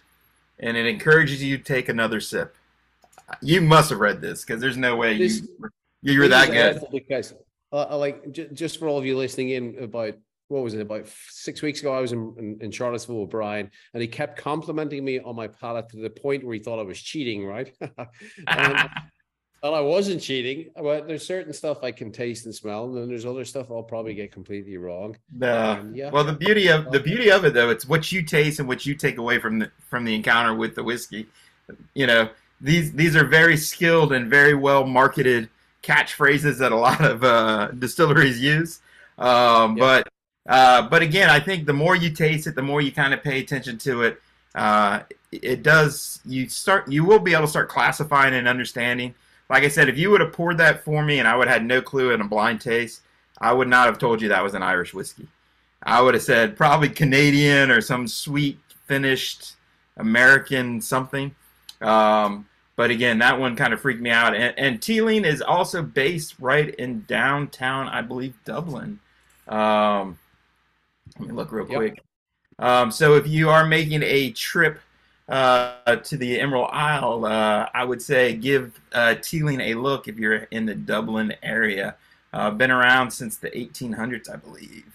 and 0.59 0.75
it 0.77 0.85
encourages 0.85 1.43
you 1.43 1.57
to 1.57 1.63
take 1.63 1.89
another 1.89 2.19
sip. 2.19 2.55
You 3.41 3.61
must 3.61 3.89
have 3.91 3.99
read 3.99 4.21
this 4.21 4.43
because 4.43 4.61
there's 4.61 4.77
no 4.77 4.95
way 4.95 5.17
this, 5.17 5.41
you 5.41 5.69
you 6.01 6.19
were 6.19 6.27
that 6.29 6.51
good. 6.51 6.81
Because, 6.91 7.33
uh, 7.71 7.97
like, 7.97 8.31
j- 8.31 8.49
just 8.53 8.79
for 8.79 8.87
all 8.87 8.97
of 8.97 9.05
you 9.05 9.17
listening 9.17 9.49
in, 9.49 9.77
about 9.83 10.15
what 10.47 10.63
was 10.63 10.73
it? 10.73 10.81
About 10.81 11.07
six 11.29 11.61
weeks 11.61 11.81
ago, 11.81 11.93
I 11.93 12.01
was 12.01 12.11
in, 12.11 12.33
in, 12.39 12.57
in, 12.61 12.71
Charlottesville 12.71 13.21
with 13.21 13.29
Brian, 13.29 13.69
and 13.93 14.01
he 14.01 14.07
kept 14.07 14.39
complimenting 14.39 15.05
me 15.05 15.19
on 15.19 15.35
my 15.35 15.47
palate 15.47 15.89
to 15.89 15.97
the 15.97 16.09
point 16.09 16.43
where 16.43 16.55
he 16.55 16.59
thought 16.59 16.79
I 16.79 16.83
was 16.83 16.99
cheating, 16.99 17.45
right? 17.45 17.71
and, 18.47 18.89
and 19.61 19.75
I 19.75 19.81
wasn't 19.81 20.21
cheating, 20.21 20.71
but 20.75 21.07
there's 21.07 21.25
certain 21.25 21.51
stuff 21.53 21.83
I 21.83 21.91
can 21.91 22.11
taste 22.11 22.45
and 22.45 22.55
smell, 22.55 22.85
and 22.85 22.95
then 22.95 23.09
there's 23.09 23.25
other 23.25 23.43
stuff 23.43 23.69
I'll 23.69 23.83
probably 23.83 24.13
get 24.13 24.31
completely 24.31 24.77
wrong. 24.77 25.17
No. 25.37 25.71
Um, 25.71 25.93
yeah. 25.93 26.09
Well, 26.09 26.23
the 26.23 26.33
beauty 26.33 26.67
of 26.69 26.91
the 26.91 26.99
beauty 26.99 27.29
of 27.29 27.43
it 27.45 27.53
though, 27.53 27.69
it's 27.69 27.87
what 27.87 28.11
you 28.11 28.23
taste 28.23 28.59
and 28.59 28.67
what 28.67 28.85
you 28.85 28.95
take 28.95 29.17
away 29.17 29.39
from 29.39 29.59
the 29.59 29.71
from 29.89 30.05
the 30.05 30.15
encounter 30.15 30.55
with 30.55 30.75
the 30.75 30.83
whiskey. 30.83 31.27
You 31.93 32.07
know, 32.07 32.29
these 32.61 32.93
these 32.93 33.15
are 33.15 33.25
very 33.25 33.57
skilled 33.57 34.13
and 34.13 34.29
very 34.29 34.53
well 34.53 34.85
marketed 34.85 35.49
catchphrases 35.83 36.57
that 36.59 36.71
a 36.71 36.77
lot 36.77 37.03
of 37.03 37.23
uh, 37.23 37.71
distilleries 37.71 38.39
use. 38.39 38.79
Um, 39.17 39.77
yep. 39.77 40.05
But 40.45 40.53
uh, 40.53 40.87
but 40.89 41.01
again, 41.01 41.29
I 41.29 41.39
think 41.39 41.65
the 41.65 41.73
more 41.73 41.95
you 41.95 42.11
taste 42.11 42.47
it, 42.47 42.55
the 42.55 42.61
more 42.61 42.81
you 42.81 42.91
kind 42.91 43.13
of 43.13 43.21
pay 43.21 43.39
attention 43.39 43.77
to 43.79 44.03
it. 44.03 44.21
Uh, 44.55 45.01
it 45.31 45.63
does. 45.63 46.21
You 46.25 46.49
start. 46.49 46.89
You 46.89 47.03
will 47.05 47.19
be 47.19 47.33
able 47.33 47.43
to 47.43 47.49
start 47.49 47.69
classifying 47.69 48.33
and 48.33 48.47
understanding. 48.47 49.13
Like 49.49 49.63
I 49.63 49.67
said, 49.67 49.89
if 49.89 49.97
you 49.97 50.11
would 50.11 50.21
have 50.21 50.33
poured 50.33 50.57
that 50.59 50.83
for 50.83 51.03
me 51.03 51.19
and 51.19 51.27
I 51.27 51.35
would 51.35 51.47
have 51.47 51.57
had 51.57 51.65
no 51.65 51.81
clue 51.81 52.11
in 52.11 52.21
a 52.21 52.27
blind 52.27 52.61
taste, 52.61 53.01
I 53.39 53.51
would 53.53 53.67
not 53.67 53.87
have 53.87 53.97
told 53.97 54.21
you 54.21 54.29
that 54.29 54.43
was 54.43 54.53
an 54.53 54.63
Irish 54.63 54.93
whiskey. 54.93 55.27
I 55.83 56.01
would 56.01 56.13
have 56.13 56.23
said 56.23 56.57
probably 56.57 56.89
Canadian 56.89 57.71
or 57.71 57.81
some 57.81 58.07
sweet 58.07 58.59
finished 58.85 59.55
American 59.97 60.81
something. 60.81 61.33
Um, 61.81 62.47
but 62.75 62.91
again, 62.91 63.19
that 63.19 63.39
one 63.39 63.55
kind 63.55 63.73
of 63.73 63.81
freaked 63.81 64.01
me 64.01 64.09
out. 64.09 64.35
And, 64.35 64.57
and 64.57 64.81
Teeling 64.81 65.25
is 65.25 65.41
also 65.41 65.81
based 65.81 66.35
right 66.39 66.73
in 66.75 67.05
downtown, 67.07 67.87
I 67.87 68.01
believe, 68.01 68.35
Dublin. 68.45 68.99
Um, 69.47 70.19
let 71.17 71.27
me 71.27 71.33
look 71.33 71.51
real 71.51 71.67
yep. 71.67 71.77
quick. 71.77 72.03
Um, 72.59 72.91
so 72.91 73.15
if 73.15 73.27
you 73.27 73.49
are 73.49 73.65
making 73.65 74.03
a 74.03 74.31
trip 74.31 74.79
uh, 75.29 75.95
to 75.95 76.17
the 76.17 76.39
Emerald 76.39 76.69
Isle, 76.73 77.25
uh, 77.25 77.69
I 77.73 77.85
would 77.85 78.01
say 78.01 78.33
give 78.35 78.79
uh, 78.91 79.15
Teeling 79.21 79.61
a 79.61 79.75
look 79.75 80.07
if 80.07 80.17
you're 80.17 80.47
in 80.51 80.65
the 80.65 80.75
Dublin 80.75 81.33
area. 81.43 81.95
Uh, 82.33 82.51
been 82.51 82.71
around 82.71 83.11
since 83.11 83.37
the 83.37 83.49
1800s, 83.51 84.31
I 84.31 84.35
believe. 84.35 84.85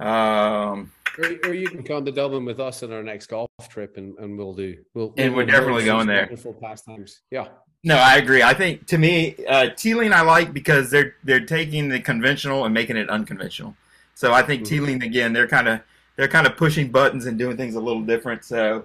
Um, 0.00 0.92
or, 1.18 1.48
or, 1.48 1.54
you 1.54 1.68
can 1.68 1.82
come 1.82 2.04
to 2.04 2.12
Dublin 2.12 2.44
with 2.44 2.60
us 2.60 2.82
on 2.82 2.92
our 2.92 3.02
next 3.02 3.26
golf 3.26 3.50
trip, 3.68 3.96
and, 3.96 4.16
and 4.18 4.38
we'll 4.38 4.54
do. 4.54 4.78
We'll, 4.94 5.12
and 5.16 5.34
we're 5.34 5.44
definitely 5.44 5.84
going 5.84 6.06
there. 6.06 6.26
Wonderful 6.26 6.54
pastimes. 6.54 7.20
Yeah. 7.30 7.48
No, 7.84 7.96
I 7.96 8.16
agree. 8.16 8.42
I 8.42 8.54
think 8.54 8.86
to 8.86 8.98
me, 8.98 9.34
uh, 9.48 9.70
Teeling 9.76 10.12
I 10.12 10.20
like 10.20 10.52
because 10.52 10.90
they're 10.90 11.14
they're 11.24 11.44
taking 11.44 11.88
the 11.88 12.00
conventional 12.00 12.64
and 12.64 12.72
making 12.72 12.96
it 12.96 13.10
unconventional. 13.10 13.74
So 14.14 14.32
I 14.32 14.42
think 14.42 14.62
mm-hmm. 14.62 14.74
Teeling 14.74 15.02
again, 15.02 15.32
they're 15.32 15.48
kind 15.48 15.68
of 15.68 15.80
they're 16.16 16.28
kind 16.28 16.46
of 16.46 16.56
pushing 16.56 16.90
buttons 16.90 17.26
and 17.26 17.38
doing 17.38 17.56
things 17.56 17.74
a 17.74 17.80
little 17.80 18.02
different. 18.02 18.44
So 18.44 18.84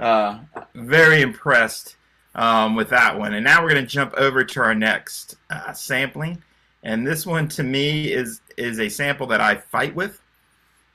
uh, 0.00 0.38
very 0.74 1.20
impressed 1.22 1.96
um, 2.34 2.74
with 2.74 2.88
that 2.90 3.16
one. 3.16 3.34
And 3.34 3.44
now 3.44 3.62
we're 3.62 3.70
going 3.70 3.84
to 3.84 3.90
jump 3.90 4.14
over 4.14 4.42
to 4.42 4.60
our 4.60 4.74
next 4.74 5.36
uh, 5.50 5.72
sampling, 5.72 6.42
and 6.82 7.06
this 7.06 7.26
one 7.26 7.48
to 7.48 7.62
me 7.62 8.12
is 8.12 8.40
is 8.56 8.80
a 8.80 8.88
sample 8.88 9.26
that 9.28 9.40
I 9.40 9.56
fight 9.56 9.94
with. 9.94 10.20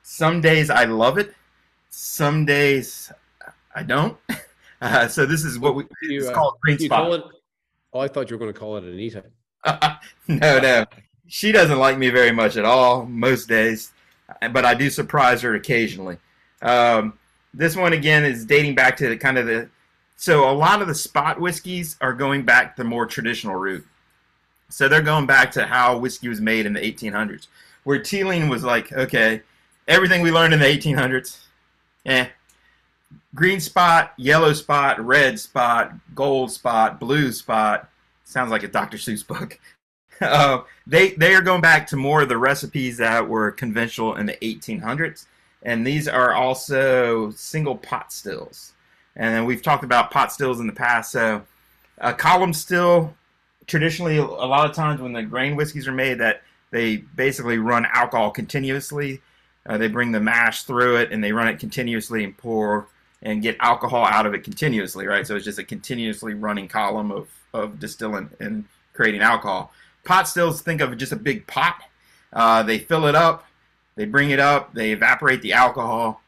Some 0.01 0.41
days 0.41 0.69
I 0.69 0.85
love 0.85 1.17
it. 1.17 1.33
Some 1.89 2.45
days 2.45 3.11
I 3.73 3.83
don't. 3.83 4.17
Uh, 4.81 5.07
so 5.07 5.25
this 5.25 5.45
is 5.45 5.57
what 5.57 5.73
we 5.73 5.83
you, 6.03 6.19
it's 6.19 6.27
uh, 6.27 6.33
called 6.33 6.59
green 6.61 6.77
spot. 6.77 7.11
It, 7.13 7.23
oh, 7.93 7.99
I 8.01 8.09
thought 8.09 8.29
you 8.29 8.35
were 8.35 8.39
going 8.39 8.53
to 8.53 8.59
call 8.59 8.75
it 8.75 8.83
Anita. 8.83 9.23
no, 10.27 10.59
no, 10.59 10.85
she 11.27 11.53
doesn't 11.53 11.79
like 11.79 11.97
me 11.97 12.09
very 12.09 12.33
much 12.33 12.57
at 12.57 12.65
all 12.65 13.05
most 13.05 13.47
days, 13.47 13.93
but 14.51 14.65
I 14.65 14.73
do 14.75 14.89
surprise 14.89 15.41
her 15.41 15.55
occasionally. 15.55 16.17
Um, 16.61 17.17
this 17.55 17.75
one 17.75 17.93
again 17.93 18.25
is 18.25 18.45
dating 18.45 18.75
back 18.75 18.97
to 18.97 19.07
the 19.07 19.17
kind 19.17 19.37
of 19.37 19.45
the 19.45 19.69
so 20.17 20.49
a 20.49 20.53
lot 20.53 20.81
of 20.81 20.87
the 20.87 20.95
spot 20.95 21.39
whiskeys 21.39 21.97
are 22.01 22.13
going 22.13 22.43
back 22.43 22.75
the 22.75 22.83
more 22.83 23.05
traditional 23.05 23.55
route. 23.55 23.85
So 24.69 24.87
they're 24.87 25.01
going 25.01 25.25
back 25.25 25.51
to 25.53 25.65
how 25.65 25.97
whiskey 25.97 26.29
was 26.29 26.41
made 26.41 26.65
in 26.65 26.73
the 26.73 26.79
1800s, 26.79 27.47
where 27.83 28.01
Teeling 28.01 28.49
was 28.49 28.63
like, 28.63 28.91
okay, 28.93 29.41
everything 29.87 30.21
we 30.21 30.31
learned 30.31 30.53
in 30.53 30.59
the 30.59 30.65
1800s, 30.65 31.45
eh. 32.05 32.27
Green 33.35 33.59
spot, 33.59 34.13
yellow 34.17 34.53
spot, 34.53 34.99
red 35.05 35.39
spot, 35.39 35.93
gold 36.15 36.51
spot, 36.51 36.99
blue 36.99 37.31
spot. 37.31 37.89
Sounds 38.23 38.49
like 38.49 38.63
a 38.63 38.67
Dr. 38.67 38.97
Seuss 38.97 39.25
book. 39.25 39.59
uh, 40.21 40.61
they 40.87 41.11
they 41.11 41.35
are 41.35 41.41
going 41.41 41.61
back 41.61 41.87
to 41.87 41.97
more 41.97 42.21
of 42.21 42.29
the 42.29 42.37
recipes 42.37 42.97
that 42.97 43.27
were 43.27 43.51
conventional 43.51 44.15
in 44.15 44.25
the 44.25 44.37
1800s, 44.41 45.25
and 45.65 45.85
these 45.85 46.07
are 46.07 46.33
also 46.33 47.31
single 47.31 47.75
pot 47.75 48.13
stills. 48.13 48.71
And 49.17 49.45
we've 49.45 49.61
talked 49.61 49.83
about 49.83 50.11
pot 50.11 50.31
stills 50.31 50.61
in 50.61 50.67
the 50.67 50.73
past. 50.73 51.11
So 51.11 51.41
a 51.97 52.13
column 52.13 52.53
still, 52.53 53.13
traditionally, 53.67 54.17
a 54.17 54.23
lot 54.23 54.69
of 54.69 54.75
times 54.75 55.01
when 55.01 55.11
the 55.11 55.23
grain 55.23 55.57
whiskeys 55.57 55.87
are 55.87 55.93
made, 55.93 56.19
that 56.19 56.43
they 56.71 56.97
basically 56.97 57.57
run 57.57 57.85
alcohol 57.93 58.31
continuously 58.31 59.21
uh, 59.67 59.77
they 59.77 59.87
bring 59.87 60.11
the 60.11 60.19
mash 60.19 60.63
through 60.63 60.97
it 60.97 61.11
and 61.11 61.23
they 61.23 61.31
run 61.31 61.47
it 61.47 61.59
continuously 61.59 62.23
and 62.23 62.37
pour 62.37 62.87
and 63.21 63.41
get 63.41 63.57
alcohol 63.59 64.05
out 64.05 64.25
of 64.25 64.33
it 64.33 64.43
continuously, 64.43 65.07
right? 65.07 65.25
So 65.25 65.35
it's 65.35 65.45
just 65.45 65.57
a 65.57 65.63
continuously 65.63 66.33
running 66.35 66.67
column 66.67 67.11
of, 67.11 67.27
of 67.53 67.79
distilling 67.79 68.29
and 68.39 68.65
creating 68.93 69.21
alcohol. 69.21 69.71
Pot 70.03 70.27
stills, 70.27 70.61
think 70.61 70.81
of 70.81 70.95
just 70.97 71.11
a 71.11 71.17
big 71.17 71.47
pot. 71.47 71.81
Uh, 72.31 72.61
they 72.61 72.77
fill 72.77 73.07
it 73.07 73.15
up, 73.15 73.47
they 73.95 74.05
bring 74.05 74.29
it 74.29 74.39
up, 74.39 74.73
they 74.73 74.91
evaporate 74.91 75.41
the 75.41 75.53
alcohol, 75.53 76.21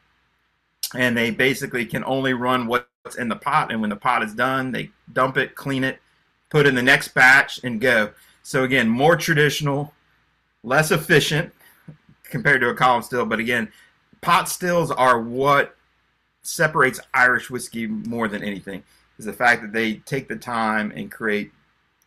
and 0.94 1.16
they 1.16 1.30
basically 1.30 1.84
can 1.84 2.02
only 2.04 2.32
run 2.32 2.66
what's 2.66 3.16
in 3.18 3.28
the 3.28 3.36
pot. 3.36 3.70
And 3.70 3.80
when 3.80 3.90
the 3.90 3.96
pot 3.96 4.22
is 4.22 4.34
done, 4.34 4.72
they 4.72 4.90
dump 5.12 5.36
it, 5.36 5.54
clean 5.54 5.84
it, 5.84 6.00
put 6.48 6.66
in 6.66 6.74
the 6.74 6.82
next 6.82 7.08
batch, 7.08 7.62
and 7.62 7.80
go. 7.80 8.10
So 8.42 8.64
again, 8.64 8.88
more 8.88 9.16
traditional, 9.16 9.92
less 10.62 10.90
efficient, 10.90 11.52
compared 12.24 12.60
to 12.62 12.70
a 12.70 12.74
column 12.74 13.02
still. 13.02 13.26
But 13.26 13.40
again, 13.40 13.70
pot 14.20 14.48
stills 14.48 14.90
are 14.90 15.20
what 15.20 15.76
separates 16.42 17.00
Irish 17.12 17.50
whiskey 17.50 17.86
more 17.86 18.28
than 18.28 18.42
anything. 18.42 18.82
Is 19.18 19.24
the 19.24 19.32
fact 19.32 19.62
that 19.62 19.72
they 19.72 19.94
take 19.94 20.28
the 20.28 20.36
time 20.36 20.92
and 20.94 21.10
create 21.10 21.52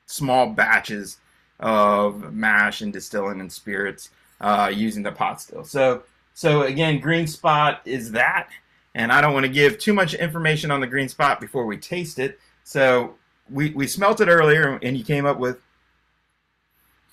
small 0.06 0.48
batches 0.48 1.18
of 1.60 2.34
mash 2.34 2.82
and 2.82 2.92
distilling 2.92 3.40
and 3.40 3.52
spirits 3.52 4.10
uh, 4.42 4.72
using 4.74 5.04
the 5.04 5.12
pot 5.12 5.40
still. 5.40 5.64
So, 5.64 6.04
so 6.34 6.64
again, 6.64 7.00
green 7.00 7.28
spot 7.28 7.82
is 7.86 8.12
that, 8.12 8.50
and 8.94 9.12
I 9.12 9.22
don't 9.22 9.34
want 9.34 9.46
to 9.46 9.52
give 9.52 9.80
too 9.80 9.94
much 9.94 10.14
information 10.14 10.72
on 10.72 10.82
the 10.82 10.88
green 10.88 11.08
spot 11.08 11.40
before 11.40 11.66
we 11.66 11.78
taste 11.78 12.20
it. 12.20 12.40
So 12.64 13.16
we 13.50 13.72
we 13.72 13.88
smelt 13.88 14.20
it 14.20 14.28
earlier, 14.28 14.78
and 14.82 14.98
you 14.98 15.04
came 15.04 15.26
up 15.26 15.38
with, 15.38 15.60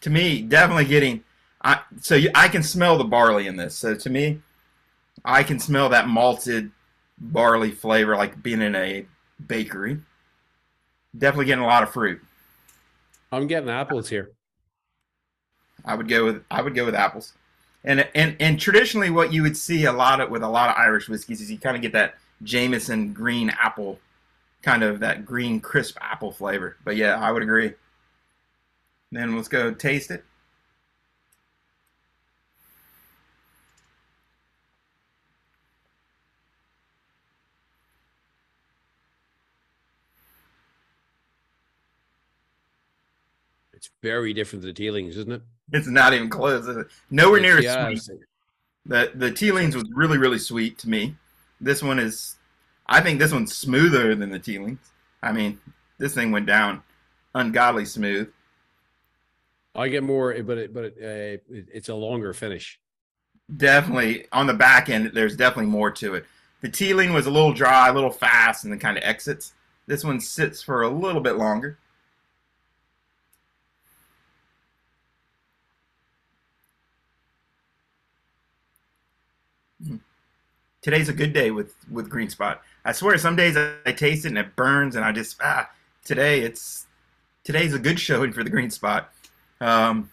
to 0.01 0.11
me, 0.11 0.43
definitely 0.43 0.87
getting 0.87 1.23
I 1.63 1.81
so 2.01 2.15
you, 2.15 2.31
I 2.35 2.49
can 2.49 2.63
smell 2.63 2.99
the 2.99 3.05
barley 3.05 3.47
in 3.47 3.57
this. 3.57 3.75
So 3.75 3.95
to 3.95 4.11
me, 4.11 4.41
I 5.25 5.43
can 5.43 5.59
smell 5.59 5.89
that 5.91 6.09
malted 6.09 6.71
barley 7.19 7.73
flavor, 7.73 8.17
like 8.17 8.43
being 8.43 8.63
in 8.63 8.75
a 8.75 9.07
bakery. 9.47 9.99
Definitely 11.17 11.47
getting 11.47 11.65
a 11.65 11.67
lot 11.67 11.83
of 11.83 11.91
fruit. 11.91 12.21
I'm 13.33 13.47
getting 13.47 13.69
apples 13.69 14.09
here. 14.09 14.31
I 15.89 15.95
would 15.95 16.07
go 16.07 16.25
with 16.27 16.45
I 16.51 16.61
would 16.61 16.75
go 16.75 16.85
with 16.85 16.95
apples, 16.95 17.33
and 17.83 18.07
and 18.15 18.37
and 18.39 18.61
traditionally, 18.61 19.09
what 19.09 19.33
you 19.33 19.43
would 19.43 19.57
see 19.57 19.87
a 19.87 19.93
lot 19.93 20.21
of 20.21 20.31
with 20.31 20.43
a 20.43 20.49
lot 20.49 20.69
of 20.69 20.77
Irish 20.77 21.09
whiskeys 21.09 21.41
is 21.41 21.51
you 21.51 21.59
kind 21.59 21.77
of 21.77 21.83
get 21.83 21.93
that 21.93 22.17
Jameson 22.43 23.15
green 23.15 23.51
apple, 23.51 23.99
kind 24.63 24.83
of 24.83 25.01
that 25.01 25.25
green 25.25 25.61
crisp 25.61 25.97
apple 26.01 26.31
flavor. 26.31 26.77
But 26.85 26.97
yeah, 26.97 27.19
I 27.19 27.33
would 27.33 27.43
agree. 27.43 27.73
Then 29.11 29.35
let's 29.35 29.49
go 29.49 29.73
taste 29.73 30.11
it. 30.11 30.25
It's 43.89 43.97
very 44.03 44.33
different 44.33 44.63
than 44.63 44.71
the 44.71 44.75
Teelings, 44.75 45.17
isn't 45.17 45.33
it? 45.33 45.43
It's 45.73 45.89
not 45.89 46.13
even 46.13 46.29
close. 46.29 46.67
Nowhere 47.11 47.41
near 47.41 47.59
as 47.59 48.05
sweet. 48.05 48.21
The 48.87 49.13
the 49.15 49.31
Teelings 49.31 49.75
was 49.75 49.85
really 49.95 50.19
really 50.19 50.39
sweet 50.39 50.79
to 50.79 50.89
me. 50.89 51.17
This 51.61 51.83
one 51.83 51.99
is, 51.99 52.37
I 52.87 53.01
think 53.01 53.19
this 53.19 53.33
one's 53.33 53.57
smoother 53.57 54.15
than 54.15 54.31
the 54.31 54.39
Teelings. 54.39 54.79
I 55.23 55.33
mean, 55.33 55.61
this 55.99 56.15
thing 56.15 56.31
went 56.31 56.47
down 56.47 56.83
ungodly 57.35 57.85
smooth. 57.85 58.31
I 59.75 59.89
get 59.89 60.03
more, 60.03 60.41
but 60.43 60.59
it, 60.59 60.75
but 60.75 60.85
it, 60.85 61.41
uh, 61.51 61.63
it's 61.73 61.89
a 61.89 61.95
longer 61.95 62.33
finish. 62.33 62.79
Definitely 63.55 64.27
on 64.33 64.47
the 64.47 64.55
back 64.55 64.89
end, 64.89 65.11
there's 65.15 65.37
definitely 65.37 65.71
more 65.71 65.91
to 65.93 66.15
it. 66.15 66.27
The 66.61 66.69
Teeling 66.69 67.13
was 67.13 67.27
a 67.27 67.31
little 67.31 67.53
dry, 67.53 67.89
a 67.89 67.93
little 67.93 68.11
fast, 68.11 68.65
and 68.65 68.73
then 68.73 68.81
kind 68.81 68.99
of 68.99 69.05
exits. 69.05 69.53
This 69.87 70.05
one 70.05 70.21
sits 70.21 70.63
for 70.63 70.83
a 70.83 70.89
little 70.89 71.21
bit 71.21 71.37
longer. 71.37 71.79
Today's 80.83 81.09
a 81.09 81.13
good 81.13 81.33
day 81.33 81.51
with 81.51 81.75
with 81.91 82.09
green 82.09 82.31
spot. 82.31 82.63
I 82.85 82.93
swear, 82.93 83.19
some 83.19 83.37
days 83.37 83.57
I, 83.57 83.75
I, 83.87 83.93
taste 83.93 84.25
it 84.25 84.29
and 84.29 84.39
it 84.39 84.57
burns, 84.57 84.97
and 84.97 85.05
I 85.05 85.13
just 85.13 85.37
ah. 85.43 85.71
Today 86.05 86.41
it's 86.41 86.87
today's 87.45 87.75
a 87.75 87.79
good 87.79 88.01
showing 88.01 88.33
for 88.33 88.43
the 88.43 88.51
green 88.51 88.71
spot. 88.71 89.13
Um, 89.61 90.11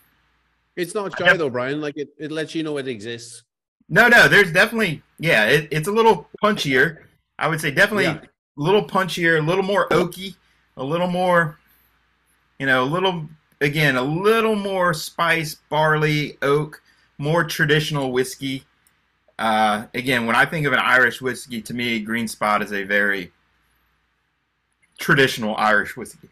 it's 0.75 0.93
not 0.93 1.17
shy 1.17 1.37
though, 1.37 1.49
Brian. 1.49 1.79
Like 1.79 1.97
it, 1.97 2.09
it 2.17 2.31
lets 2.31 2.53
you 2.53 2.63
know 2.63 2.77
it 2.77 2.87
exists. 2.87 3.43
No, 3.87 4.07
no, 4.07 4.27
there's 4.27 4.51
definitely 4.51 5.01
yeah. 5.19 5.45
It, 5.45 5.69
it's 5.71 5.87
a 5.87 5.91
little 5.91 6.27
punchier. 6.43 7.03
I 7.39 7.47
would 7.47 7.61
say 7.61 7.71
definitely 7.71 8.05
yeah. 8.05 8.19
a 8.21 8.61
little 8.61 8.83
punchier, 8.83 9.39
a 9.39 9.41
little 9.41 9.63
more 9.63 9.87
oaky, 9.89 10.35
a 10.77 10.83
little 10.83 11.07
more, 11.07 11.59
you 12.59 12.65
know, 12.65 12.83
a 12.83 12.85
little 12.85 13.29
again, 13.61 13.95
a 13.95 14.01
little 14.01 14.55
more 14.55 14.93
spice, 14.93 15.55
barley, 15.69 16.37
oak, 16.41 16.81
more 17.17 17.43
traditional 17.45 18.11
whiskey 18.11 18.65
uh, 19.37 19.85
again, 19.93 20.25
when 20.25 20.35
I 20.35 20.45
think 20.45 20.65
of 20.65 20.73
an 20.73 20.79
Irish 20.79 21.21
whiskey, 21.21 21.61
to 21.61 21.73
me, 21.73 21.99
Green 21.99 22.27
Spot 22.27 22.61
is 22.61 22.71
a 22.71 22.83
very 22.83 23.31
traditional 24.97 25.55
Irish 25.57 25.97
whiskey. 25.97 26.29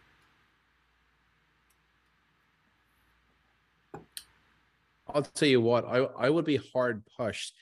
I'll 5.13 5.21
tell 5.21 5.47
you 5.47 5.61
what, 5.61 5.85
I, 5.85 5.97
I 5.97 6.29
would 6.29 6.45
be 6.45 6.57
hard 6.57 7.03
pushed 7.17 7.53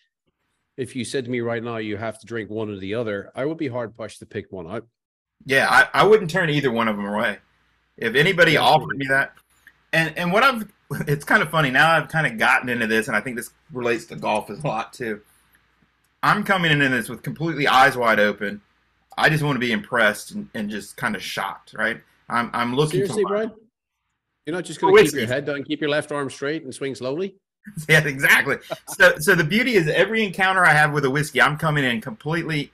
if 0.78 0.96
you 0.96 1.04
said 1.04 1.26
to 1.26 1.32
me 1.32 1.42
right 1.42 1.62
now 1.62 1.78
you 1.78 1.98
have 1.98 2.20
to 2.20 2.26
drink 2.26 2.50
one 2.50 2.70
or 2.70 2.78
the 2.78 2.96
other. 2.96 3.32
I 3.36 3.46
would 3.46 3.58
be 3.58 3.68
hard 3.68 3.96
pushed 3.96 4.20
to 4.20 4.26
pick 4.26 4.52
one. 4.52 4.68
I, 4.68 4.82
yeah, 5.46 5.68
I, 5.70 6.02
I 6.02 6.04
wouldn't 6.06 6.32
turn 6.32 6.50
either 6.50 6.72
one 6.72 6.88
of 6.88 6.96
them 6.96 7.06
away. 7.06 7.40
If 7.98 8.16
anybody 8.16 8.58
offered 8.58 8.98
me 8.98 9.06
that, 9.10 9.34
and 9.94 10.18
and 10.18 10.32
what 10.32 10.44
I've, 10.44 10.72
it's 11.08 11.26
kind 11.26 11.44
of 11.44 11.50
funny 11.50 11.72
now. 11.72 11.92
I've 11.92 12.08
kind 12.08 12.26
of 12.26 12.38
gotten 12.38 12.70
into 12.70 12.88
this, 12.88 13.08
and 13.08 13.18
I 13.18 13.22
think 13.22 13.36
this 13.36 13.52
relates 13.72 14.06
to 14.06 14.16
golf 14.16 14.50
a 14.50 14.54
lot 14.66 14.94
too. 14.94 15.22
I'm 16.24 16.44
coming 16.44 16.72
into 16.72 16.90
this 16.90 17.10
with 17.10 17.24
completely 17.24 17.68
eyes 17.68 17.98
wide 17.98 18.20
open. 18.20 18.62
I 19.18 19.30
just 19.30 19.44
want 19.44 19.56
to 19.56 19.60
be 19.60 19.72
impressed 19.72 20.32
and, 20.32 20.50
and 20.54 20.70
just 20.70 20.98
kind 20.98 21.16
of 21.16 21.22
shocked, 21.22 21.74
right? 21.74 22.02
I'm 22.30 22.50
I'm 22.54 22.76
looking. 22.76 23.00
Seriously, 23.02 23.24
Brian? 23.28 23.52
You're 24.46 24.56
not 24.56 24.66
just 24.66 24.82
going 24.82 24.96
to 24.96 25.02
oh, 25.02 25.04
keep 25.04 25.14
your 25.14 25.28
head 25.28 25.46
down, 25.46 25.64
keep 25.64 25.82
your 25.82 25.90
left 25.90 26.12
arm 26.12 26.30
straight, 26.30 26.64
and 26.64 26.74
swing 26.74 26.96
slowly. 26.96 27.36
yeah, 27.90 28.06
exactly. 28.06 28.58
so, 28.88 29.14
so 29.20 29.36
the 29.36 29.44
beauty 29.44 29.76
is 29.76 29.88
every 29.88 30.24
encounter 30.24 30.66
I 30.66 30.72
have 30.72 30.94
with 30.94 31.06
a 31.06 31.12
whiskey, 31.12 31.42
I'm 31.42 31.58
coming 31.58 31.84
in 31.84 32.02
completely. 32.02 32.72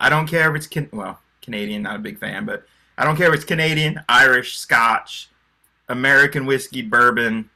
I 0.00 0.08
don't 0.08 0.28
care 0.28 0.48
if 0.50 0.56
it's 0.56 0.66
can, 0.68 0.88
well 0.92 1.18
Canadian, 1.42 1.82
not 1.82 1.96
a 1.96 1.98
big 1.98 2.18
fan, 2.18 2.44
but 2.44 2.64
I 2.96 3.04
don't 3.04 3.16
care 3.16 3.28
if 3.28 3.34
it's 3.34 3.44
Canadian, 3.44 4.00
Irish, 4.08 4.58
Scotch, 4.58 5.28
American 5.88 6.46
whiskey, 6.46 6.82
bourbon. 6.82 7.50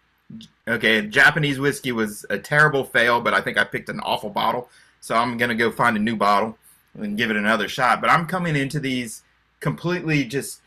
Okay, 0.67 1.07
Japanese 1.07 1.59
whiskey 1.59 1.93
was 1.93 2.25
a 2.31 2.39
terrible 2.39 2.85
fail, 2.85 3.21
but 3.21 3.35
I 3.35 3.41
think 3.41 3.59
I 3.59 3.65
picked 3.65 3.89
an 3.89 4.01
awful 4.01 4.31
bottle, 4.31 4.69
so 5.03 5.15
I'm 5.15 5.37
gonna 5.37 5.55
go 5.55 5.71
find 5.71 5.99
a 5.99 6.01
new 6.01 6.17
bottle 6.17 6.57
and 6.95 7.19
give 7.19 7.31
it 7.31 7.37
another 7.37 7.69
shot. 7.69 8.01
But 8.01 8.09
I'm 8.09 8.27
coming 8.27 8.57
into 8.57 8.81
these 8.81 9.23
completely 9.61 10.25
just 10.25 10.63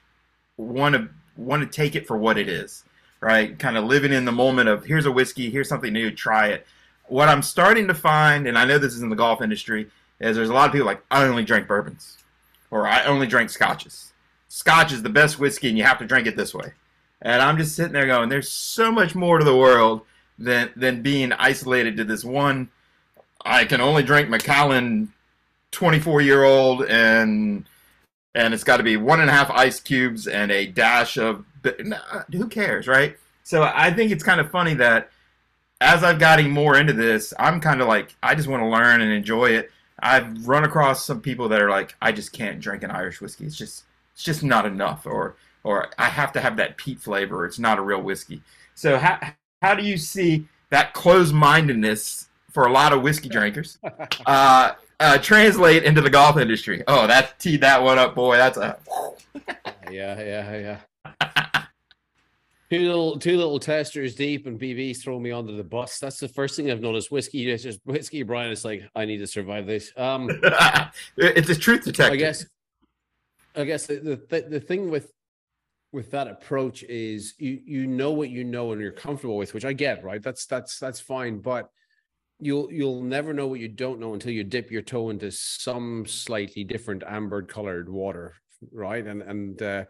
want 0.57 0.93
to 0.93 1.09
want 1.35 1.63
to 1.63 1.67
take 1.67 1.95
it 1.95 2.05
for 2.05 2.15
what 2.15 2.37
it 2.37 2.47
is 2.47 2.83
right? 3.25 3.57
Kind 3.57 3.75
of 3.75 3.85
living 3.85 4.13
in 4.13 4.25
the 4.25 4.31
moment 4.31 4.69
of 4.69 4.85
here's 4.85 5.07
a 5.07 5.11
whiskey, 5.11 5.49
here's 5.49 5.67
something 5.67 5.91
new, 5.91 6.11
try 6.11 6.49
it. 6.49 6.67
What 7.07 7.27
I'm 7.27 7.41
starting 7.41 7.87
to 7.87 7.95
find, 7.95 8.47
and 8.47 8.55
I 8.55 8.65
know 8.65 8.77
this 8.77 8.93
is 8.93 9.01
in 9.01 9.09
the 9.09 9.15
golf 9.15 9.41
industry, 9.41 9.89
is 10.19 10.35
there's 10.35 10.49
a 10.49 10.53
lot 10.53 10.67
of 10.67 10.71
people 10.71 10.85
like, 10.85 11.03
I 11.09 11.25
only 11.25 11.43
drink 11.43 11.67
bourbons 11.67 12.17
or 12.69 12.87
I 12.87 13.03
only 13.05 13.25
drink 13.25 13.49
scotches. 13.49 14.13
Scotch 14.47 14.91
is 14.91 15.01
the 15.01 15.09
best 15.09 15.39
whiskey 15.39 15.69
and 15.69 15.77
you 15.77 15.83
have 15.83 15.97
to 15.97 16.05
drink 16.05 16.27
it 16.27 16.37
this 16.37 16.53
way. 16.53 16.73
And 17.21 17.41
I'm 17.41 17.57
just 17.57 17.75
sitting 17.75 17.93
there 17.93 18.05
going, 18.05 18.29
there's 18.29 18.51
so 18.51 18.91
much 18.91 19.15
more 19.15 19.39
to 19.39 19.45
the 19.45 19.57
world 19.57 20.01
than 20.37 20.69
than 20.75 21.01
being 21.01 21.31
isolated 21.33 21.97
to 21.97 22.03
this 22.03 22.23
one. 22.23 22.69
I 23.45 23.65
can 23.65 23.79
only 23.79 24.03
drink 24.03 24.29
Macallan 24.29 25.13
24 25.71 26.21
year 26.21 26.43
old 26.43 26.85
and 26.85 27.65
and 28.33 28.53
it's 28.53 28.63
got 28.63 28.77
to 28.77 28.83
be 28.83 28.97
one 28.97 29.21
and 29.21 29.29
a 29.29 29.33
half 29.33 29.49
ice 29.51 29.79
cubes 29.79 30.27
and 30.27 30.51
a 30.51 30.65
dash 30.65 31.17
of 31.17 31.45
who 32.31 32.47
cares, 32.49 32.87
right? 32.87 33.17
So 33.43 33.63
I 33.63 33.91
think 33.91 34.11
it's 34.11 34.23
kind 34.23 34.41
of 34.41 34.51
funny 34.51 34.73
that 34.75 35.09
as 35.79 36.03
I've 36.03 36.19
gotten 36.19 36.49
more 36.49 36.77
into 36.77 36.93
this, 36.93 37.33
I'm 37.39 37.61
kind 37.61 37.81
of 37.81 37.87
like 37.87 38.15
I 38.23 38.35
just 38.35 38.47
want 38.47 38.63
to 38.63 38.67
learn 38.67 39.01
and 39.01 39.11
enjoy 39.11 39.51
it. 39.51 39.71
I've 39.99 40.47
run 40.47 40.63
across 40.63 41.05
some 41.05 41.21
people 41.21 41.47
that 41.49 41.61
are 41.61 41.69
like, 41.69 41.95
I 42.01 42.11
just 42.11 42.33
can't 42.33 42.59
drink 42.59 42.83
an 42.83 42.91
Irish 42.91 43.21
whiskey. 43.21 43.45
It's 43.45 43.55
just 43.55 43.83
it's 44.13 44.23
just 44.23 44.43
not 44.43 44.65
enough, 44.65 45.05
or 45.05 45.35
or 45.63 45.89
I 45.97 46.05
have 46.05 46.31
to 46.33 46.41
have 46.41 46.57
that 46.57 46.77
peat 46.77 46.99
flavor. 46.99 47.45
It's 47.45 47.59
not 47.59 47.77
a 47.77 47.81
real 47.81 48.01
whiskey. 48.01 48.41
So 48.73 48.97
how 48.97 49.19
how 49.61 49.75
do 49.75 49.83
you 49.83 49.97
see 49.97 50.47
that 50.69 50.93
closed 50.93 51.33
mindedness 51.33 52.27
for 52.55 52.65
a 52.65 52.71
lot 52.71 52.93
of 52.93 53.03
whiskey 53.03 53.27
drinkers 53.27 53.77
uh, 54.25 54.71
uh, 55.01 55.17
translate 55.17 55.83
into 55.83 56.01
the 56.01 56.09
golf 56.09 56.37
industry? 56.37 56.81
Oh, 56.87 57.05
that 57.05 57.37
teed 57.37 57.61
that 57.61 57.83
one 57.83 57.99
up, 57.99 58.15
boy. 58.15 58.37
That's 58.37 58.57
a 58.57 58.79
yeah, 59.91 60.19
yeah, 60.21 60.79
yeah. 61.11 61.65
Two 62.71 62.79
little, 62.79 63.19
two 63.19 63.37
little 63.37 63.59
testers 63.59 64.15
deep, 64.15 64.47
and 64.47 64.59
BB's 64.59 65.03
throw 65.03 65.19
me 65.19 65.31
under 65.31 65.51
the 65.51 65.63
bus. 65.63 65.99
That's 65.99 66.17
the 66.17 66.29
first 66.29 66.55
thing 66.55 66.71
I've 66.71 66.81
noticed. 66.81 67.11
Whiskey, 67.11 67.51
it's 67.51 67.61
just 67.61 67.79
whiskey. 67.85 68.23
Brian 68.23 68.51
is 68.51 68.65
like, 68.65 68.83
I 68.95 69.05
need 69.05 69.17
to 69.17 69.27
survive 69.27 69.67
this. 69.67 69.91
Um, 69.97 70.29
it's 71.17 71.49
a 71.49 71.55
truth 71.55 71.83
detector. 71.83 72.13
I 72.13 72.15
guess. 72.15 72.45
I 73.57 73.63
guess 73.65 73.85
the, 73.85 74.19
the 74.29 74.41
the 74.49 74.59
thing 74.59 74.89
with 74.89 75.13
with 75.93 76.11
that 76.11 76.27
approach 76.27 76.83
is 76.83 77.35
you 77.37 77.61
you 77.65 77.87
know 77.87 78.11
what 78.11 78.29
you 78.29 78.43
know 78.43 78.71
and 78.71 78.81
you're 78.81 78.91
comfortable 78.91 79.37
with, 79.37 79.53
which 79.53 79.63
I 79.63 79.73
get, 79.73 80.03
right? 80.03 80.21
That's 80.21 80.45
that's 80.45 80.79
that's 80.79 80.99
fine, 80.99 81.39
but 81.39 81.69
you'll 82.39 82.71
you'll 82.71 83.01
never 83.01 83.33
know 83.33 83.47
what 83.47 83.59
you 83.59 83.67
don't 83.67 83.99
know 83.99 84.13
until 84.13 84.31
you 84.31 84.43
dip 84.43 84.71
your 84.71 84.81
toe 84.81 85.09
into 85.09 85.31
some 85.31 86.05
slightly 86.05 86.63
different 86.63 87.03
amber 87.07 87.41
colored 87.41 87.89
water, 87.89 88.33
right? 88.71 89.05
And 89.05 89.21
and 89.21 89.61
uh, 89.61 89.85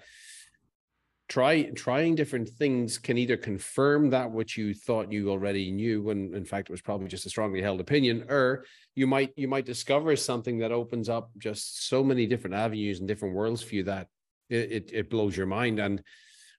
try 1.27 1.63
trying 1.71 2.13
different 2.13 2.47
things 2.47 2.97
can 2.97 3.17
either 3.17 3.37
confirm 3.37 4.11
that 4.11 4.31
which 4.31 4.57
you 4.57 4.73
thought 4.73 5.11
you 5.11 5.29
already 5.29 5.71
knew 5.71 6.03
when 6.03 6.33
in 6.35 6.45
fact 6.45 6.69
it 6.69 6.71
was 6.71 6.81
probably 6.81 7.07
just 7.07 7.25
a 7.25 7.29
strongly 7.29 7.61
held 7.61 7.79
opinion 7.79 8.25
or 8.29 8.63
you 8.93 9.07
might 9.07 9.33
you 9.35 9.47
might 9.47 9.65
discover 9.65 10.15
something 10.15 10.59
that 10.59 10.71
opens 10.71 11.09
up 11.09 11.31
just 11.39 11.87
so 11.87 12.03
many 12.03 12.27
different 12.27 12.55
avenues 12.55 12.99
and 12.99 13.07
different 13.07 13.33
worlds 13.33 13.63
for 13.63 13.73
you 13.73 13.83
that 13.83 14.07
it 14.49 14.71
it, 14.71 14.91
it 14.93 15.09
blows 15.09 15.35
your 15.35 15.47
mind 15.47 15.79
and 15.79 16.03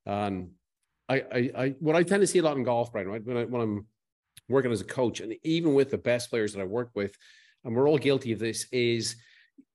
um 0.06 0.50
I, 1.08 1.16
I 1.32 1.50
i 1.56 1.74
what 1.78 1.94
i 1.94 2.02
tend 2.02 2.22
to 2.22 2.26
see 2.26 2.40
a 2.40 2.42
lot 2.42 2.56
in 2.56 2.64
golf 2.64 2.90
Brian 2.90 3.06
right 3.06 3.24
when, 3.24 3.36
I, 3.36 3.44
when 3.44 3.62
i'm 3.62 3.86
working 4.48 4.72
as 4.72 4.80
a 4.80 4.84
coach 4.84 5.20
and 5.20 5.34
even 5.42 5.74
with 5.74 5.90
the 5.90 5.98
best 5.98 6.30
players 6.30 6.52
that 6.52 6.60
i 6.60 6.64
work 6.64 6.90
with 6.94 7.16
and 7.64 7.74
we're 7.74 7.88
all 7.88 7.98
guilty 7.98 8.32
of 8.32 8.38
this 8.38 8.66
is 8.70 9.16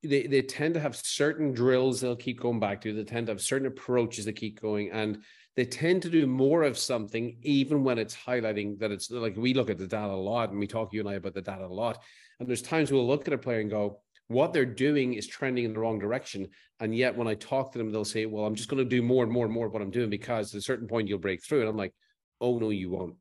they, 0.03 0.23
they 0.23 0.41
tend 0.41 0.73
to 0.73 0.79
have 0.79 0.95
certain 0.95 1.51
drills 1.51 1.99
they'll 1.99 2.15
keep 2.15 2.39
going 2.39 2.59
back 2.59 2.81
to. 2.81 2.93
They 2.93 3.03
tend 3.03 3.27
to 3.27 3.33
have 3.33 3.41
certain 3.41 3.67
approaches 3.67 4.25
that 4.25 4.33
keep 4.33 4.61
going, 4.61 4.91
and 4.91 5.23
they 5.55 5.65
tend 5.65 6.01
to 6.03 6.09
do 6.09 6.25
more 6.25 6.63
of 6.63 6.77
something 6.77 7.37
even 7.41 7.83
when 7.83 7.99
it's 7.99 8.15
highlighting 8.15 8.79
that 8.79 8.91
it's 8.91 9.11
like 9.11 9.35
we 9.35 9.53
look 9.53 9.69
at 9.69 9.77
the 9.77 9.87
data 9.87 10.11
a 10.11 10.15
lot, 10.15 10.49
and 10.49 10.59
we 10.59 10.67
talk 10.67 10.93
you 10.93 11.01
and 11.01 11.09
I 11.09 11.15
about 11.15 11.33
the 11.33 11.41
data 11.41 11.65
a 11.65 11.67
lot. 11.67 12.01
And 12.39 12.47
there's 12.47 12.61
times 12.61 12.91
we'll 12.91 13.07
look 13.07 13.27
at 13.27 13.33
a 13.33 13.37
player 13.37 13.59
and 13.59 13.69
go, 13.69 13.99
what 14.27 14.53
they're 14.53 14.65
doing 14.65 15.13
is 15.13 15.27
trending 15.27 15.65
in 15.65 15.73
the 15.73 15.79
wrong 15.79 15.99
direction. 15.99 16.47
And 16.79 16.95
yet 16.95 17.15
when 17.15 17.27
I 17.27 17.35
talk 17.35 17.73
to 17.73 17.77
them, 17.77 17.91
they'll 17.91 18.05
say, 18.05 18.25
Well, 18.25 18.45
I'm 18.45 18.55
just 18.55 18.69
going 18.69 18.81
to 18.81 18.89
do 18.89 19.01
more 19.01 19.23
and 19.23 19.31
more 19.31 19.45
and 19.45 19.53
more 19.53 19.67
of 19.67 19.73
what 19.73 19.81
I'm 19.81 19.91
doing 19.91 20.09
because 20.09 20.55
at 20.55 20.59
a 20.59 20.63
certain 20.63 20.87
point 20.87 21.09
you'll 21.09 21.19
break 21.19 21.43
through. 21.43 21.59
And 21.59 21.69
I'm 21.69 21.75
like, 21.75 21.93
Oh 22.39 22.57
no, 22.57 22.69
you 22.69 22.89
won't. 22.89 23.15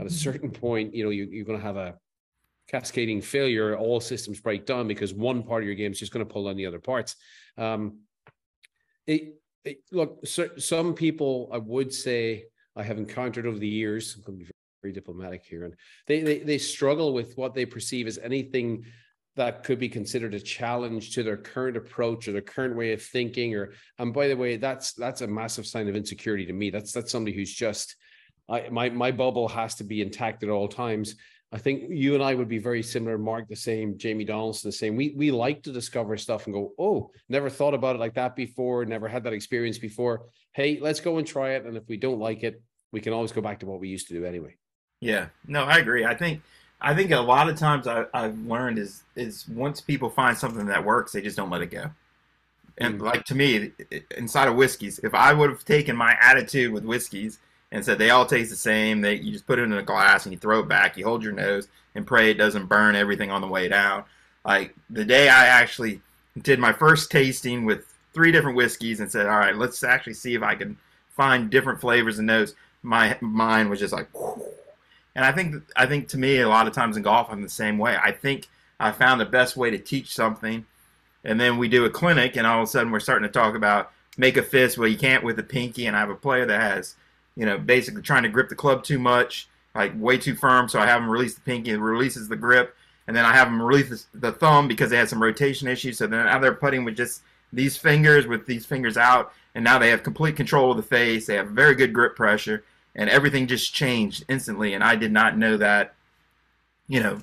At 0.00 0.06
a 0.06 0.10
certain 0.10 0.50
point, 0.64 0.94
you 0.94 1.04
know, 1.04 1.10
you, 1.10 1.24
you're 1.30 1.44
going 1.44 1.58
to 1.58 1.64
have 1.64 1.76
a 1.76 1.94
cascading 2.68 3.20
failure, 3.20 3.76
all 3.76 4.00
systems 4.00 4.40
break 4.40 4.66
down 4.66 4.88
because 4.88 5.12
one 5.12 5.42
part 5.42 5.62
of 5.62 5.66
your 5.66 5.74
game 5.74 5.92
is 5.92 5.98
just 5.98 6.12
going 6.12 6.26
to 6.26 6.32
pull 6.32 6.48
on 6.48 6.56
the 6.56 6.66
other 6.66 6.78
parts. 6.78 7.16
Um, 7.58 7.98
it, 9.06 9.36
it, 9.64 9.78
look, 9.90 10.26
so, 10.26 10.48
some 10.56 10.94
people 10.94 11.50
I 11.52 11.58
would 11.58 11.92
say 11.92 12.44
I 12.76 12.82
have 12.82 12.98
encountered 12.98 13.46
over 13.46 13.58
the 13.58 13.68
years. 13.68 14.14
I'm 14.16 14.22
going 14.22 14.38
to 14.38 14.44
be 14.44 14.50
very 14.82 14.92
diplomatic 14.92 15.44
here, 15.44 15.64
and 15.64 15.74
they, 16.06 16.20
they 16.20 16.38
they 16.38 16.58
struggle 16.58 17.12
with 17.12 17.36
what 17.36 17.54
they 17.54 17.66
perceive 17.66 18.06
as 18.06 18.18
anything 18.18 18.84
that 19.36 19.64
could 19.64 19.78
be 19.78 19.88
considered 19.88 20.34
a 20.34 20.40
challenge 20.40 21.14
to 21.14 21.22
their 21.22 21.36
current 21.36 21.76
approach 21.76 22.28
or 22.28 22.32
their 22.32 22.42
current 22.42 22.76
way 22.76 22.92
of 22.92 23.02
thinking. 23.02 23.54
Or 23.54 23.72
and 23.98 24.12
by 24.12 24.28
the 24.28 24.36
way, 24.36 24.56
that's 24.56 24.92
that's 24.92 25.20
a 25.20 25.26
massive 25.26 25.66
sign 25.66 25.88
of 25.88 25.96
insecurity 25.96 26.46
to 26.46 26.52
me. 26.52 26.70
That's 26.70 26.92
that's 26.92 27.12
somebody 27.12 27.36
who's 27.36 27.52
just 27.52 27.96
I, 28.48 28.68
my 28.70 28.90
my 28.90 29.10
bubble 29.10 29.48
has 29.48 29.74
to 29.76 29.84
be 29.84 30.02
intact 30.02 30.42
at 30.42 30.50
all 30.50 30.68
times. 30.68 31.16
I 31.54 31.58
think 31.58 31.84
you 31.90 32.14
and 32.14 32.22
I 32.22 32.34
would 32.34 32.48
be 32.48 32.58
very 32.58 32.82
similar. 32.82 33.18
Mark 33.18 33.46
the 33.46 33.56
same, 33.56 33.98
Jamie 33.98 34.24
Donaldson 34.24 34.68
the 34.68 34.72
same. 34.72 34.96
We 34.96 35.14
we 35.16 35.30
like 35.30 35.62
to 35.64 35.72
discover 35.72 36.16
stuff 36.16 36.46
and 36.46 36.54
go, 36.54 36.72
oh, 36.78 37.10
never 37.28 37.50
thought 37.50 37.74
about 37.74 37.96
it 37.96 37.98
like 37.98 38.14
that 38.14 38.34
before, 38.34 38.84
never 38.84 39.06
had 39.06 39.24
that 39.24 39.34
experience 39.34 39.78
before. 39.78 40.26
Hey, 40.52 40.78
let's 40.80 41.00
go 41.00 41.18
and 41.18 41.26
try 41.26 41.50
it. 41.50 41.64
And 41.64 41.76
if 41.76 41.86
we 41.88 41.96
don't 41.98 42.18
like 42.18 42.42
it, 42.42 42.62
we 42.90 43.00
can 43.00 43.12
always 43.12 43.32
go 43.32 43.42
back 43.42 43.60
to 43.60 43.66
what 43.66 43.80
we 43.80 43.88
used 43.88 44.08
to 44.08 44.14
do 44.14 44.24
anyway. 44.24 44.56
Yeah, 45.00 45.26
no, 45.46 45.64
I 45.64 45.78
agree. 45.78 46.04
I 46.06 46.14
think 46.14 46.42
I 46.80 46.94
think 46.94 47.10
a 47.10 47.20
lot 47.20 47.48
of 47.48 47.56
times 47.56 47.86
I, 47.86 48.06
have 48.14 48.38
learned 48.38 48.78
is 48.78 49.02
is 49.14 49.46
once 49.48 49.80
people 49.80 50.08
find 50.08 50.36
something 50.36 50.66
that 50.66 50.84
works, 50.84 51.12
they 51.12 51.20
just 51.20 51.36
don't 51.36 51.50
let 51.50 51.60
it 51.60 51.70
go. 51.70 51.90
And 52.78 52.94
mm-hmm. 52.94 53.04
like 53.04 53.24
to 53.26 53.34
me, 53.34 53.72
inside 54.16 54.48
of 54.48 54.56
whiskeys, 54.56 55.00
if 55.00 55.14
I 55.14 55.32
would 55.32 55.50
have 55.50 55.64
taken 55.64 55.96
my 55.96 56.16
attitude 56.20 56.72
with 56.72 56.84
whiskeys 56.84 57.40
and 57.72 57.84
said 57.84 57.98
they 57.98 58.10
all 58.10 58.26
taste 58.26 58.50
the 58.50 58.56
same. 58.56 59.00
They 59.00 59.14
you 59.14 59.32
just 59.32 59.46
put 59.46 59.58
it 59.58 59.62
in 59.62 59.72
a 59.72 59.82
glass 59.82 60.24
and 60.24 60.32
you 60.32 60.38
throw 60.38 60.60
it 60.60 60.68
back. 60.68 60.96
You 60.96 61.04
hold 61.04 61.24
your 61.24 61.32
nose 61.32 61.66
and 61.94 62.06
pray 62.06 62.30
it 62.30 62.34
doesn't 62.34 62.66
burn 62.66 62.94
everything 62.94 63.30
on 63.30 63.40
the 63.40 63.48
way 63.48 63.66
down. 63.66 64.04
Like 64.44 64.74
the 64.90 65.04
day 65.04 65.28
I 65.28 65.46
actually 65.46 66.00
did 66.42 66.58
my 66.58 66.72
first 66.72 67.10
tasting 67.10 67.64
with 67.64 67.86
three 68.12 68.30
different 68.30 68.56
whiskeys 68.56 69.00
and 69.00 69.10
said, 69.10 69.26
all 69.26 69.38
right, 69.38 69.56
let's 69.56 69.82
actually 69.82 70.14
see 70.14 70.34
if 70.34 70.42
I 70.42 70.54
can 70.54 70.76
find 71.16 71.50
different 71.50 71.80
flavors 71.80 72.18
and 72.18 72.26
notes. 72.26 72.54
My 72.82 73.16
mind 73.20 73.70
was 73.70 73.80
just 73.80 73.92
like, 73.92 74.08
and 75.14 75.24
I 75.24 75.32
think 75.32 75.62
I 75.74 75.86
think 75.86 76.08
to 76.08 76.18
me 76.18 76.40
a 76.40 76.48
lot 76.48 76.66
of 76.66 76.74
times 76.74 76.96
in 76.96 77.02
golf 77.02 77.28
I'm 77.30 77.42
the 77.42 77.48
same 77.48 77.78
way. 77.78 77.96
I 78.02 78.12
think 78.12 78.48
I 78.78 78.92
found 78.92 79.20
the 79.20 79.26
best 79.26 79.56
way 79.56 79.70
to 79.70 79.78
teach 79.78 80.12
something, 80.12 80.66
and 81.24 81.40
then 81.40 81.56
we 81.56 81.68
do 81.68 81.86
a 81.86 81.90
clinic, 81.90 82.36
and 82.36 82.46
all 82.46 82.62
of 82.62 82.68
a 82.68 82.70
sudden 82.70 82.92
we're 82.92 83.00
starting 83.00 83.26
to 83.26 83.32
talk 83.32 83.54
about 83.54 83.92
make 84.18 84.36
a 84.36 84.42
fist. 84.42 84.76
Well, 84.76 84.88
you 84.88 84.98
can't 84.98 85.24
with 85.24 85.36
the 85.36 85.42
pinky, 85.42 85.86
and 85.86 85.96
I 85.96 86.00
have 86.00 86.10
a 86.10 86.14
player 86.14 86.44
that 86.44 86.60
has 86.60 86.96
you 87.36 87.46
know, 87.46 87.58
basically 87.58 88.02
trying 88.02 88.22
to 88.22 88.28
grip 88.28 88.48
the 88.48 88.54
club 88.54 88.84
too 88.84 88.98
much, 88.98 89.48
like 89.74 89.92
way 89.96 90.18
too 90.18 90.34
firm. 90.34 90.68
So 90.68 90.78
I 90.78 90.86
have 90.86 91.02
him 91.02 91.10
release 91.10 91.34
the 91.34 91.40
pinky, 91.40 91.74
releases 91.74 92.28
the 92.28 92.36
grip. 92.36 92.76
And 93.06 93.16
then 93.16 93.24
I 93.24 93.32
have 93.32 93.48
them 93.48 93.60
release 93.60 94.06
the 94.14 94.32
thumb 94.32 94.68
because 94.68 94.90
they 94.90 94.96
had 94.96 95.08
some 95.08 95.22
rotation 95.22 95.66
issues. 95.66 95.98
So 95.98 96.06
then 96.06 96.24
now 96.24 96.38
they're 96.38 96.54
putting 96.54 96.84
with 96.84 96.96
just 96.96 97.22
these 97.52 97.76
fingers 97.76 98.26
with 98.26 98.46
these 98.46 98.64
fingers 98.64 98.96
out, 98.96 99.32
and 99.54 99.62
now 99.62 99.78
they 99.78 99.90
have 99.90 100.02
complete 100.02 100.36
control 100.36 100.70
of 100.70 100.76
the 100.76 100.82
face. 100.82 101.26
They 101.26 101.34
have 101.34 101.48
very 101.48 101.74
good 101.74 101.92
grip 101.92 102.16
pressure, 102.16 102.64
and 102.94 103.10
everything 103.10 103.46
just 103.46 103.74
changed 103.74 104.24
instantly. 104.28 104.74
And 104.74 104.82
I 104.82 104.96
did 104.96 105.12
not 105.12 105.36
know 105.36 105.56
that, 105.58 105.94
you 106.88 107.02
know, 107.02 107.20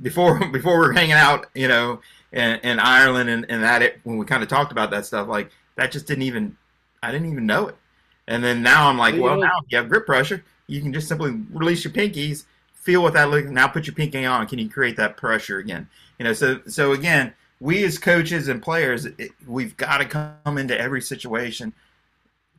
before 0.00 0.38
before 0.52 0.78
we 0.78 0.86
were 0.86 0.92
hanging 0.92 1.12
out, 1.12 1.46
you 1.54 1.68
know, 1.68 2.00
in, 2.32 2.60
in 2.60 2.78
Ireland 2.78 3.30
and, 3.30 3.46
and 3.48 3.62
that 3.62 3.82
it, 3.82 4.00
when 4.04 4.16
we 4.16 4.26
kind 4.26 4.42
of 4.42 4.48
talked 4.48 4.72
about 4.72 4.90
that 4.90 5.06
stuff, 5.06 5.28
like 5.28 5.50
that 5.76 5.90
just 5.90 6.06
didn't 6.06 6.22
even 6.22 6.56
I 7.02 7.10
didn't 7.10 7.30
even 7.30 7.46
know 7.46 7.68
it. 7.68 7.76
And 8.26 8.42
then 8.42 8.62
now 8.62 8.88
I'm 8.88 8.98
like, 8.98 9.16
well, 9.16 9.36
now 9.38 9.58
if 9.58 9.64
you 9.70 9.76
have 9.76 9.88
grip 9.88 10.06
pressure, 10.06 10.44
you 10.66 10.80
can 10.80 10.92
just 10.92 11.08
simply 11.08 11.32
release 11.52 11.84
your 11.84 11.92
pinkies, 11.92 12.44
feel 12.74 13.02
what 13.02 13.12
that 13.14 13.30
looks. 13.30 13.46
Like. 13.46 13.54
Now 13.54 13.68
put 13.68 13.86
your 13.86 13.94
pinky 13.94 14.24
on. 14.24 14.46
Can 14.46 14.58
you 14.58 14.68
create 14.68 14.96
that 14.96 15.16
pressure 15.16 15.58
again? 15.58 15.88
You 16.18 16.24
know, 16.24 16.32
so 16.32 16.60
so 16.66 16.92
again, 16.92 17.34
we 17.60 17.84
as 17.84 17.98
coaches 17.98 18.48
and 18.48 18.62
players, 18.62 19.06
it, 19.06 19.32
we've 19.46 19.76
got 19.76 19.98
to 19.98 20.04
come 20.06 20.58
into 20.58 20.78
every 20.78 21.02
situation 21.02 21.72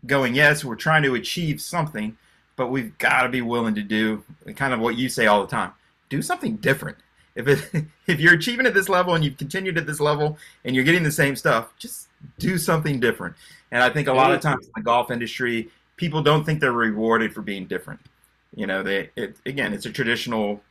going, 0.06 0.36
yes, 0.36 0.64
we're 0.64 0.76
trying 0.76 1.04
to 1.04 1.16
achieve 1.16 1.60
something, 1.60 2.16
but 2.56 2.68
we've 2.68 2.96
got 3.00 3.24
to 3.24 3.30
be 3.30 3.42
willing 3.42 3.76
to 3.76 3.82
do 3.82 4.24
kind 4.56 4.74
of 4.74 4.80
what 4.80 4.98
you 4.98 5.10
say 5.10 5.26
all 5.26 5.42
the 5.42 5.48
time: 5.48 5.72
do 6.10 6.22
something 6.22 6.58
different. 6.58 6.98
If 7.36 7.48
it, 7.48 7.86
if 8.08 8.20
you're 8.20 8.34
achieving 8.34 8.66
at 8.66 8.74
this 8.74 8.90
level 8.90 9.16
and 9.16 9.24
you've 9.24 9.38
continued 9.38 9.78
at 9.78 9.86
this 9.86 10.00
level 10.00 10.38
and 10.64 10.76
you're 10.76 10.86
getting 10.86 11.04
the 11.04 11.12
same 11.12 11.36
stuff, 11.36 11.74
just 11.78 12.08
do 12.40 12.58
something 12.58 13.00
different. 13.00 13.36
And 13.76 13.84
I 13.84 13.90
think 13.90 14.08
a 14.08 14.14
lot 14.14 14.32
of 14.32 14.40
times 14.40 14.68
in 14.68 14.72
the 14.74 14.82
golf 14.82 15.12
industry, 15.12 15.68
people 15.98 16.22
don't 16.22 16.46
think 16.46 16.62
they're 16.62 16.72
rewarded 16.72 17.34
for 17.34 17.42
being 17.42 17.66
different. 17.66 18.00
You 18.56 18.68
know, 18.68 18.82
they 18.82 19.10
it, 19.18 19.36
again, 19.46 19.74
it's 19.74 19.86
a 19.86 19.92
traditional 19.92 20.64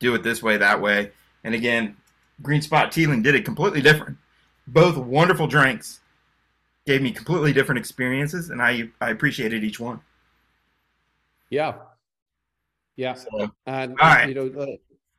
do 0.00 0.12
it 0.16 0.24
this 0.24 0.42
way, 0.42 0.56
that 0.56 0.82
way. 0.82 1.12
And 1.44 1.54
again, 1.54 1.96
Green 2.42 2.62
Spot 2.62 2.90
Teeling 2.90 3.22
did 3.22 3.36
it 3.36 3.44
completely 3.44 3.80
different. 3.80 4.18
Both 4.66 4.96
wonderful 4.96 5.46
drinks 5.46 6.00
gave 6.84 7.00
me 7.00 7.12
completely 7.12 7.52
different 7.52 7.78
experiences, 7.78 8.50
and 8.50 8.60
I 8.60 8.88
I 9.00 9.10
appreciated 9.10 9.62
each 9.62 9.78
one. 9.78 10.00
Yeah, 11.48 11.74
yeah. 12.96 13.14
So, 13.14 13.52
and 13.66 13.92
all 14.00 14.08
right. 14.08 14.28
you 14.28 14.34
know, 14.34 14.50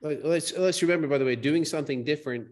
uh, 0.03 0.07
uh, 0.09 0.15
let's 0.25 0.51
let's 0.57 0.81
remember, 0.81 1.07
by 1.07 1.19
the 1.19 1.25
way, 1.25 1.37
doing 1.37 1.63
something 1.63 2.03
different 2.03 2.49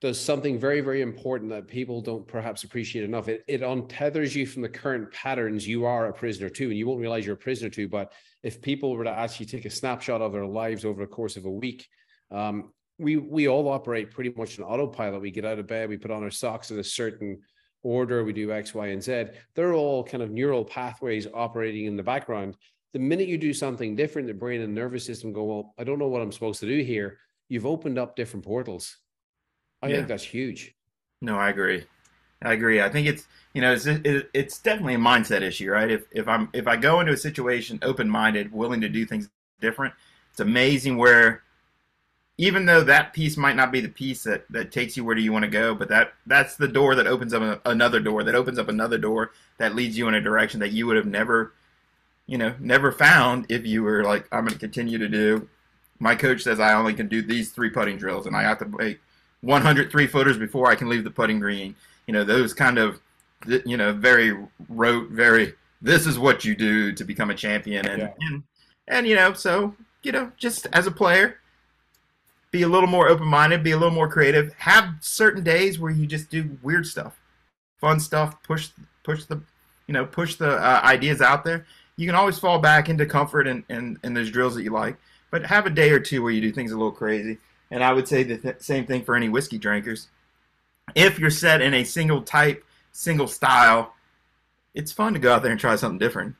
does 0.00 0.20
something 0.20 0.58
very, 0.58 0.82
very 0.82 1.00
important 1.00 1.50
that 1.50 1.66
people 1.66 2.02
don't 2.02 2.26
perhaps 2.26 2.64
appreciate 2.64 3.04
enough. 3.04 3.28
It, 3.28 3.44
it 3.48 3.62
untethers 3.62 4.34
you 4.34 4.46
from 4.46 4.62
the 4.62 4.68
current 4.68 5.10
patterns 5.10 5.66
you 5.66 5.86
are 5.86 6.06
a 6.06 6.12
prisoner 6.12 6.50
to, 6.50 6.64
and 6.64 6.76
you 6.76 6.86
won't 6.86 7.00
realize 7.00 7.24
you're 7.24 7.34
a 7.34 7.38
prisoner 7.38 7.70
to. 7.70 7.88
But 7.88 8.12
if 8.42 8.60
people 8.60 8.94
were 8.94 9.04
to 9.04 9.10
actually 9.10 9.46
take 9.46 9.64
a 9.64 9.70
snapshot 9.70 10.20
of 10.20 10.32
their 10.32 10.46
lives 10.46 10.84
over 10.84 11.02
the 11.02 11.10
course 11.10 11.36
of 11.36 11.46
a 11.46 11.50
week, 11.50 11.86
um, 12.30 12.72
we 12.98 13.16
we 13.16 13.48
all 13.48 13.68
operate 13.68 14.10
pretty 14.10 14.32
much 14.36 14.58
in 14.58 14.64
autopilot. 14.64 15.20
We 15.20 15.30
get 15.30 15.44
out 15.44 15.58
of 15.58 15.66
bed, 15.66 15.88
we 15.88 15.96
put 15.96 16.10
on 16.10 16.22
our 16.22 16.30
socks 16.30 16.70
in 16.70 16.78
a 16.78 16.84
certain 16.84 17.40
order, 17.82 18.24
we 18.24 18.32
do 18.32 18.52
X, 18.52 18.74
Y, 18.74 18.88
and 18.88 19.02
Z. 19.02 19.26
They're 19.54 19.74
all 19.74 20.04
kind 20.04 20.22
of 20.22 20.30
neural 20.30 20.64
pathways 20.64 21.26
operating 21.32 21.86
in 21.86 21.96
the 21.96 22.02
background. 22.02 22.56
The 22.92 22.98
minute 22.98 23.28
you 23.28 23.38
do 23.38 23.52
something 23.52 23.96
different, 23.96 24.28
the 24.28 24.34
brain 24.34 24.60
and 24.60 24.74
nervous 24.74 25.04
system 25.06 25.32
go, 25.32 25.44
Well, 25.44 25.74
I 25.78 25.84
don't 25.84 25.98
know 25.98 26.08
what 26.08 26.20
I'm 26.20 26.32
supposed 26.32 26.60
to 26.60 26.66
do 26.66 26.82
here. 26.82 27.18
You've 27.48 27.66
opened 27.66 27.98
up 27.98 28.16
different 28.16 28.44
portals 28.44 28.96
I 29.82 29.88
yeah. 29.88 29.96
think 29.96 30.08
that's 30.08 30.24
huge. 30.24 30.74
No, 31.20 31.38
I 31.38 31.50
agree. 31.50 31.84
I 32.42 32.52
agree. 32.52 32.80
I 32.80 32.88
think 32.88 33.06
it's 33.06 33.26
you 33.54 33.62
know 33.62 33.72
it's 33.72 33.86
it, 33.86 34.30
it's 34.34 34.58
definitely 34.58 34.94
a 34.94 34.98
mindset 34.98 35.42
issue, 35.42 35.70
right? 35.70 35.90
If 35.90 36.04
if 36.12 36.28
I'm 36.28 36.48
if 36.52 36.66
I 36.66 36.76
go 36.76 37.00
into 37.00 37.12
a 37.12 37.16
situation 37.16 37.78
open 37.82 38.08
minded, 38.08 38.52
willing 38.52 38.80
to 38.82 38.88
do 38.88 39.06
things 39.06 39.28
different, 39.60 39.94
it's 40.30 40.40
amazing 40.40 40.98
where 40.98 41.42
even 42.38 42.66
though 42.66 42.82
that 42.84 43.14
piece 43.14 43.36
might 43.36 43.56
not 43.56 43.72
be 43.72 43.80
the 43.80 43.88
piece 43.88 44.24
that, 44.24 44.44
that 44.50 44.70
takes 44.70 44.96
you 44.96 45.04
where 45.04 45.14
do 45.14 45.22
you 45.22 45.32
want 45.32 45.44
to 45.44 45.50
go, 45.50 45.74
but 45.74 45.88
that 45.88 46.12
that's 46.26 46.56
the 46.56 46.68
door 46.68 46.94
that 46.94 47.06
opens 47.06 47.32
up 47.32 47.62
another 47.64 48.00
door 48.00 48.22
that 48.22 48.34
opens 48.34 48.58
up 48.58 48.68
another 48.68 48.98
door 48.98 49.32
that 49.58 49.74
leads 49.74 49.96
you 49.96 50.06
in 50.08 50.14
a 50.14 50.20
direction 50.20 50.60
that 50.60 50.72
you 50.72 50.86
would 50.86 50.96
have 50.96 51.06
never, 51.06 51.54
you 52.26 52.36
know, 52.36 52.54
never 52.60 52.92
found 52.92 53.46
if 53.48 53.64
you 53.66 53.82
were 53.82 54.04
like, 54.04 54.28
I'm 54.30 54.42
going 54.42 54.52
to 54.52 54.58
continue 54.58 54.98
to 54.98 55.08
do. 55.08 55.48
My 55.98 56.14
coach 56.14 56.42
says 56.42 56.60
I 56.60 56.74
only 56.74 56.92
can 56.92 57.08
do 57.08 57.22
these 57.22 57.52
three 57.52 57.70
putting 57.70 57.96
drills, 57.96 58.26
and 58.26 58.36
I 58.36 58.42
have 58.42 58.58
to 58.58 58.66
make 58.66 59.00
103 59.46 60.06
footers 60.08 60.36
before 60.36 60.70
I 60.70 60.74
can 60.74 60.88
leave 60.88 61.04
the 61.04 61.10
putting 61.10 61.38
green. 61.38 61.74
You 62.06 62.12
know, 62.12 62.24
those 62.24 62.52
kind 62.52 62.78
of, 62.78 63.00
you 63.64 63.76
know, 63.76 63.92
very 63.92 64.36
rote, 64.68 65.10
very, 65.10 65.54
this 65.80 66.06
is 66.06 66.18
what 66.18 66.44
you 66.44 66.56
do 66.56 66.92
to 66.92 67.04
become 67.04 67.30
a 67.30 67.34
champion. 67.34 67.86
And, 67.86 68.02
yeah. 68.02 68.12
and, 68.20 68.42
and, 68.88 69.06
you 69.06 69.14
know, 69.14 69.32
so, 69.32 69.74
you 70.02 70.12
know, 70.12 70.32
just 70.36 70.66
as 70.72 70.86
a 70.86 70.90
player, 70.90 71.38
be 72.50 72.62
a 72.62 72.68
little 72.68 72.88
more 72.88 73.08
open 73.08 73.26
minded, 73.26 73.62
be 73.62 73.70
a 73.70 73.76
little 73.76 73.94
more 73.94 74.08
creative, 74.08 74.52
have 74.54 74.94
certain 75.00 75.44
days 75.44 75.78
where 75.78 75.92
you 75.92 76.06
just 76.06 76.28
do 76.28 76.58
weird 76.62 76.86
stuff, 76.86 77.18
fun 77.80 78.00
stuff, 78.00 78.42
push, 78.42 78.70
push 79.04 79.24
the, 79.24 79.40
you 79.86 79.94
know, 79.94 80.04
push 80.04 80.34
the 80.34 80.56
uh, 80.56 80.80
ideas 80.82 81.20
out 81.20 81.44
there. 81.44 81.66
You 81.96 82.06
can 82.06 82.16
always 82.16 82.38
fall 82.38 82.58
back 82.58 82.88
into 82.88 83.06
comfort 83.06 83.46
and, 83.46 83.62
and, 83.68 83.98
and 84.02 84.16
those 84.16 84.30
drills 84.30 84.56
that 84.56 84.64
you 84.64 84.70
like, 84.70 84.96
but 85.30 85.46
have 85.46 85.66
a 85.66 85.70
day 85.70 85.90
or 85.90 86.00
two 86.00 86.22
where 86.22 86.32
you 86.32 86.40
do 86.40 86.50
things 86.50 86.72
a 86.72 86.76
little 86.76 86.92
crazy 86.92 87.38
and 87.70 87.82
I 87.82 87.92
would 87.92 88.08
say 88.08 88.22
the 88.22 88.38
th- 88.38 88.60
same 88.60 88.86
thing 88.86 89.04
for 89.04 89.16
any 89.16 89.28
whiskey 89.28 89.58
drinkers. 89.58 90.08
If 90.94 91.18
you're 91.18 91.30
set 91.30 91.60
in 91.60 91.74
a 91.74 91.84
single 91.84 92.22
type, 92.22 92.64
single 92.92 93.26
style, 93.26 93.94
it's 94.74 94.92
fun 94.92 95.12
to 95.14 95.18
go 95.18 95.32
out 95.32 95.42
there 95.42 95.50
and 95.50 95.60
try 95.60 95.74
something 95.76 95.98
different. 95.98 96.36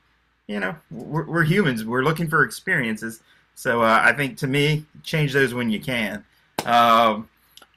You 0.47 0.59
know, 0.59 0.75
we're, 0.89 1.25
we're 1.25 1.43
humans. 1.43 1.83
We're 1.83 2.03
looking 2.03 2.29
for 2.29 2.43
experiences. 2.43 3.21
So 3.55 3.81
uh, 3.81 3.99
I 4.01 4.13
think 4.13 4.37
to 4.37 4.47
me, 4.47 4.85
change 5.03 5.33
those 5.33 5.53
when 5.53 5.69
you 5.69 5.79
can. 5.79 6.23
Um, 6.65 7.27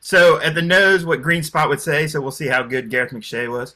so 0.00 0.40
at 0.40 0.54
the 0.54 0.62
nose, 0.62 1.04
what 1.04 1.22
Green 1.22 1.42
Spot 1.42 1.68
would 1.68 1.80
say. 1.80 2.06
So 2.06 2.20
we'll 2.20 2.30
see 2.30 2.46
how 2.46 2.62
good 2.62 2.90
Gareth 2.90 3.12
McShea 3.12 3.50
was. 3.50 3.74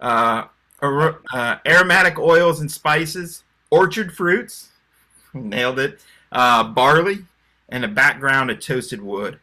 Uh, 0.00 0.44
uh, 0.82 1.56
aromatic 1.66 2.18
oils 2.18 2.60
and 2.60 2.70
spices, 2.70 3.42
orchard 3.70 4.14
fruits, 4.14 4.68
nailed 5.34 5.78
it. 5.78 6.00
Uh, 6.32 6.64
barley, 6.64 7.24
and 7.68 7.84
a 7.84 7.88
background 7.88 8.50
of 8.50 8.60
toasted 8.60 9.02
wood. 9.02 9.38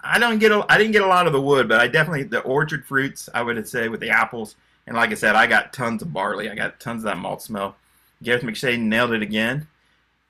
I 0.00 0.18
don't 0.18 0.38
get 0.38 0.52
a, 0.52 0.64
I 0.68 0.78
didn't 0.78 0.92
get 0.92 1.02
a 1.02 1.06
lot 1.06 1.26
of 1.26 1.32
the 1.32 1.40
wood, 1.40 1.68
but 1.68 1.80
I 1.80 1.88
definitely 1.88 2.24
the 2.24 2.40
orchard 2.40 2.84
fruits. 2.84 3.28
I 3.34 3.42
would 3.42 3.68
say 3.68 3.88
with 3.88 4.00
the 4.00 4.10
apples, 4.10 4.56
and 4.86 4.96
like 4.96 5.10
I 5.10 5.14
said, 5.14 5.34
I 5.34 5.46
got 5.46 5.72
tons 5.72 6.02
of 6.02 6.12
barley. 6.12 6.48
I 6.48 6.54
got 6.54 6.80
tons 6.80 7.02
of 7.02 7.04
that 7.04 7.18
malt 7.18 7.42
smell. 7.42 7.76
Gareth 8.22 8.42
McShane 8.42 8.82
nailed 8.82 9.12
it 9.12 9.22
again. 9.22 9.66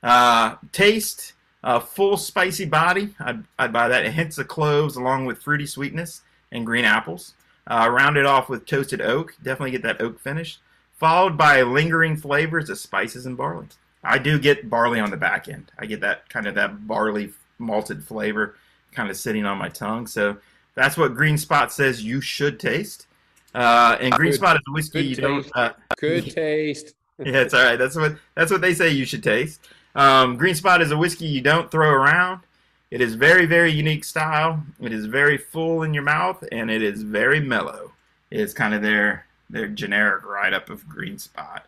Uh, 0.02 0.56
taste, 0.72 1.35
uh, 1.62 1.80
full 1.80 2.16
spicy 2.16 2.64
body. 2.64 3.14
I'd, 3.20 3.44
I'd 3.59 3.72
buy 3.72 3.88
that. 3.88 4.04
It 4.04 4.12
hints 4.12 4.38
of 4.38 4.48
cloves 4.48 4.96
along 4.96 5.26
with 5.26 5.42
fruity 5.42 5.66
sweetness 5.66 6.22
and 6.50 6.66
green 6.66 6.85
apples. 6.85 7.35
Uh, 7.66 7.88
round 7.90 8.16
it 8.16 8.26
off 8.26 8.48
with 8.48 8.66
toasted 8.66 9.00
oak. 9.00 9.35
Definitely 9.42 9.72
get 9.72 9.82
that 9.82 10.00
oak 10.00 10.20
finish. 10.20 10.59
Followed 10.94 11.37
by 11.37 11.62
lingering 11.62 12.16
flavors 12.16 12.70
of 12.70 12.78
spices 12.78 13.26
and 13.26 13.37
barley. 13.37 13.66
I 14.07 14.19
do 14.19 14.38
get 14.38 14.71
barley 14.71 15.01
on 15.01 15.11
the 15.11 15.16
back 15.16 15.49
end. 15.49 15.71
I 15.79 15.87
get 15.87 16.01
that 16.01 16.29
kind 16.29 16.47
of 16.47 16.55
that 16.55 16.87
barley 16.87 17.33
malted 17.59 18.05
flavor 18.05 18.57
kind 18.92 19.11
of 19.11 19.16
sitting 19.16 19.45
on 19.45 19.59
my 19.59 19.69
tongue. 19.69 20.07
So 20.07 20.37
that's 20.75 20.97
what 20.97 21.14
Green 21.14 21.38
Spot 21.38 21.73
says 21.73 22.05
you 22.05 22.21
should 22.21 22.61
taste. 22.61 23.07
Uh, 23.55 23.97
and 24.01 24.12
Green 24.12 24.33
Spot 24.33 24.57
is 24.57 24.62
a 24.69 24.73
whiskey 24.73 25.05
you 25.05 25.16
don't. 25.16 25.47
Uh, 25.55 25.73
Good 25.99 26.31
taste. 26.31 26.95
yeah, 27.19 27.40
it's 27.40 27.55
all 27.55 27.64
right. 27.64 27.77
That's 27.77 27.97
what 27.97 28.16
that's 28.35 28.51
what 28.51 28.61
they 28.61 28.75
say 28.75 28.90
you 28.90 29.07
should 29.07 29.23
taste. 29.23 29.61
Um, 29.95 30.37
Green 30.37 30.55
Spot 30.55 30.83
is 30.83 30.90
a 30.90 30.97
whiskey 30.97 31.27
you 31.27 31.40
don't 31.40 31.71
throw 31.71 31.90
around. 31.90 32.42
It 32.90 33.01
is 33.01 33.14
very 33.14 33.47
very 33.47 33.73
unique 33.73 34.05
style. 34.05 34.62
It 34.81 34.92
is 34.92 35.07
very 35.07 35.38
full 35.38 35.83
in 35.83 35.95
your 35.95 36.03
mouth 36.03 36.45
and 36.53 36.71
it 36.71 36.83
is 36.83 37.03
very 37.03 37.40
mellow. 37.40 37.92
It's 38.31 38.53
kind 38.53 38.75
of 38.75 38.83
their 38.83 39.27
their 39.49 39.69
generic 39.69 40.25
write 40.25 40.53
up 40.53 40.69
of 40.69 40.87
Green 40.87 41.19
Spot. 41.19 41.64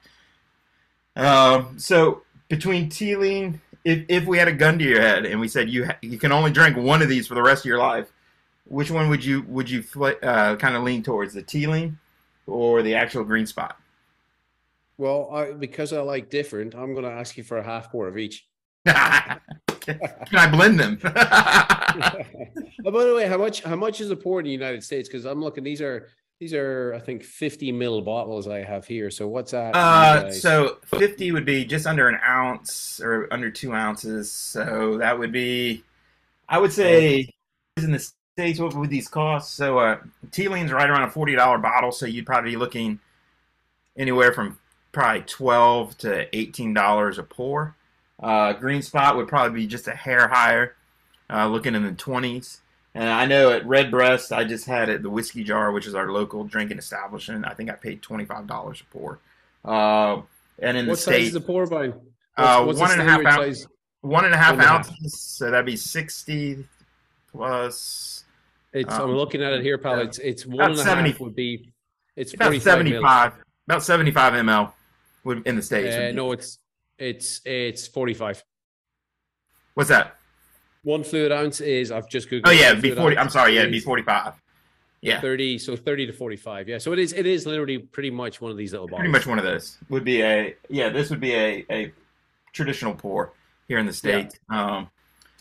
Um, 1.16 1.78
so 1.78 2.22
between 2.48 2.88
Teeling, 2.88 3.60
if, 3.84 4.04
if 4.08 4.26
we 4.26 4.38
had 4.38 4.48
a 4.48 4.52
gun 4.52 4.78
to 4.78 4.84
your 4.84 5.00
head 5.00 5.24
and 5.24 5.40
we 5.40 5.48
said 5.48 5.68
you 5.68 5.86
ha- 5.86 5.98
you 6.02 6.18
can 6.18 6.32
only 6.32 6.50
drink 6.50 6.76
one 6.76 7.02
of 7.02 7.08
these 7.08 7.26
for 7.26 7.34
the 7.34 7.42
rest 7.42 7.64
of 7.64 7.68
your 7.68 7.78
life, 7.78 8.12
which 8.64 8.90
one 8.90 9.08
would 9.08 9.24
you 9.24 9.42
would 9.48 9.70
you 9.70 9.84
uh, 10.02 10.56
kind 10.56 10.76
of 10.76 10.82
lean 10.82 11.02
towards, 11.02 11.34
the 11.34 11.42
Teeling 11.42 11.98
or 12.46 12.82
the 12.82 12.94
actual 12.94 13.24
Green 13.24 13.46
Spot? 13.46 13.78
Well, 14.96 15.30
I, 15.32 15.52
because 15.52 15.92
I 15.92 16.00
like 16.00 16.28
different, 16.28 16.74
I'm 16.74 16.92
going 16.92 17.04
to 17.04 17.10
ask 17.10 17.36
you 17.36 17.44
for 17.44 17.58
a 17.58 17.62
half 17.62 17.92
pour 17.92 18.08
of 18.08 18.18
each. 18.18 18.46
can 19.88 20.38
I 20.38 20.50
blend 20.50 20.78
them? 20.78 20.98
oh, 21.04 21.10
by 22.90 23.04
the 23.04 23.14
way, 23.14 23.26
how 23.26 23.38
much 23.38 23.62
how 23.62 23.76
much 23.76 24.00
is 24.00 24.10
a 24.10 24.16
pour 24.16 24.40
in 24.40 24.46
the 24.46 24.52
United 24.52 24.82
States? 24.82 25.08
Because 25.08 25.24
I'm 25.24 25.40
looking; 25.40 25.64
these 25.64 25.80
are 25.80 26.08
these 26.40 26.54
are, 26.54 26.94
I 26.94 27.00
think, 27.00 27.24
50 27.24 27.72
mil 27.72 28.00
bottles 28.00 28.46
I 28.46 28.58
have 28.62 28.86
here. 28.86 29.10
So 29.10 29.26
what's 29.26 29.50
that? 29.52 29.74
Uh, 29.74 30.30
so 30.30 30.78
50 30.84 31.32
would 31.32 31.44
be 31.44 31.64
just 31.64 31.86
under 31.86 32.08
an 32.08 32.18
ounce 32.26 33.00
or 33.02 33.26
under 33.32 33.50
two 33.50 33.72
ounces. 33.72 34.30
So 34.30 34.98
that 34.98 35.18
would 35.18 35.32
be, 35.32 35.82
I 36.48 36.58
would 36.58 36.72
say, 36.72 37.34
in 37.76 37.92
the 37.92 37.98
states, 37.98 38.60
what 38.60 38.74
would 38.74 38.90
these 38.90 39.08
cost? 39.08 39.54
So 39.56 39.78
uh, 39.78 39.98
Teeling's 40.30 40.70
right 40.70 40.88
around 40.88 41.02
a 41.02 41.12
$40 41.12 41.60
bottle. 41.60 41.90
So 41.90 42.06
you'd 42.06 42.26
probably 42.26 42.52
be 42.52 42.56
looking 42.56 43.00
anywhere 43.96 44.32
from 44.32 44.58
probably 44.92 45.22
12 45.22 45.98
to 45.98 46.28
$18 46.30 47.18
a 47.18 47.22
pour. 47.24 47.74
Uh, 48.20 48.52
Green 48.52 48.82
Spot 48.82 49.16
would 49.16 49.28
probably 49.28 49.60
be 49.62 49.66
just 49.66 49.88
a 49.88 49.94
hair 49.94 50.28
higher. 50.28 50.74
uh, 51.30 51.46
looking 51.48 51.74
in 51.74 51.82
the 51.82 51.92
20s. 51.92 52.58
And 52.98 53.08
I 53.08 53.26
know 53.26 53.52
at 53.52 53.64
Redbreast, 53.64 54.32
I 54.32 54.42
just 54.42 54.66
had 54.66 54.88
it 54.88 55.04
the 55.04 55.08
whiskey 55.08 55.44
jar, 55.44 55.70
which 55.70 55.86
is 55.86 55.94
our 55.94 56.10
local 56.10 56.42
drinking 56.42 56.78
establishment. 56.78 57.44
I 57.46 57.54
think 57.54 57.70
I 57.70 57.74
paid 57.74 58.02
twenty 58.02 58.24
five 58.24 58.48
dollars 58.48 58.80
a 58.80 58.92
pour. 58.92 59.20
Uh, 59.64 60.22
and 60.58 60.76
in 60.76 60.88
what 60.88 60.94
the 60.94 61.02
state, 61.02 61.12
size 61.12 61.26
is 61.28 61.32
the 61.34 61.40
pour 61.40 61.68
by? 61.68 61.92
Uh, 62.36 62.64
one 62.64 62.90
and 62.90 63.00
a 63.00 63.04
half 63.04 63.24
ounces. 63.24 63.68
One 64.00 64.24
and 64.24 64.34
a 64.34 64.36
half 64.36 64.58
ounces. 64.58 65.16
So 65.16 65.48
that'd 65.48 65.64
be 65.64 65.76
sixty 65.76 66.66
plus. 67.30 68.24
It's. 68.72 68.92
Um, 68.92 69.10
I'm 69.10 69.16
looking 69.16 69.44
at 69.44 69.52
it 69.52 69.62
here, 69.62 69.78
pal. 69.78 70.00
It's 70.00 70.18
it's 70.18 70.44
one 70.44 70.72
and 70.72 70.74
a 70.74 70.82
70, 70.82 71.10
half 71.10 71.20
would 71.20 71.36
be. 71.36 71.70
It's 72.16 72.34
about 72.34 72.60
seventy 72.60 73.00
five. 73.00 73.34
About 73.68 73.84
seventy 73.84 74.10
five 74.10 74.32
ml 74.32 74.72
would 75.22 75.46
in 75.46 75.54
the 75.54 75.62
states. 75.62 75.94
Uh, 75.94 76.10
no, 76.16 76.32
it's 76.32 76.58
it's 76.98 77.42
it's 77.44 77.86
forty 77.86 78.14
five. 78.14 78.42
What's 79.74 79.90
that? 79.90 80.17
One 80.88 81.04
fluid 81.04 81.32
ounce 81.32 81.60
is 81.60 81.92
I've 81.92 82.08
just 82.08 82.30
googled. 82.30 82.46
Oh 82.46 82.50
yeah, 82.50 82.72
be 82.72 82.92
forty. 82.92 83.18
I'm 83.18 83.28
sorry, 83.28 83.54
yeah, 83.54 83.60
it'd 83.60 83.72
be 83.72 83.78
forty 83.78 84.02
five. 84.02 84.40
Yeah, 85.02 85.20
thirty. 85.20 85.58
So 85.58 85.76
thirty 85.76 86.06
to 86.06 86.14
forty 86.14 86.36
five. 86.36 86.66
Yeah, 86.66 86.78
so 86.78 86.94
it 86.94 86.98
is. 86.98 87.12
It 87.12 87.26
is 87.26 87.44
literally 87.44 87.76
pretty 87.76 88.10
much 88.10 88.40
one 88.40 88.50
of 88.50 88.56
these 88.56 88.72
little 88.72 88.86
bottles. 88.86 89.00
Pretty 89.00 89.12
much 89.12 89.26
one 89.26 89.38
of 89.38 89.44
those 89.44 89.76
would 89.90 90.02
be 90.02 90.22
a 90.22 90.54
yeah. 90.70 90.88
This 90.88 91.10
would 91.10 91.20
be 91.20 91.34
a 91.34 91.66
a 91.70 91.92
traditional 92.54 92.94
pour 92.94 93.34
here 93.68 93.76
in 93.78 93.84
the 93.84 93.92
states. 93.92 94.38
Yeah. 94.50 94.76
Um, 94.76 94.88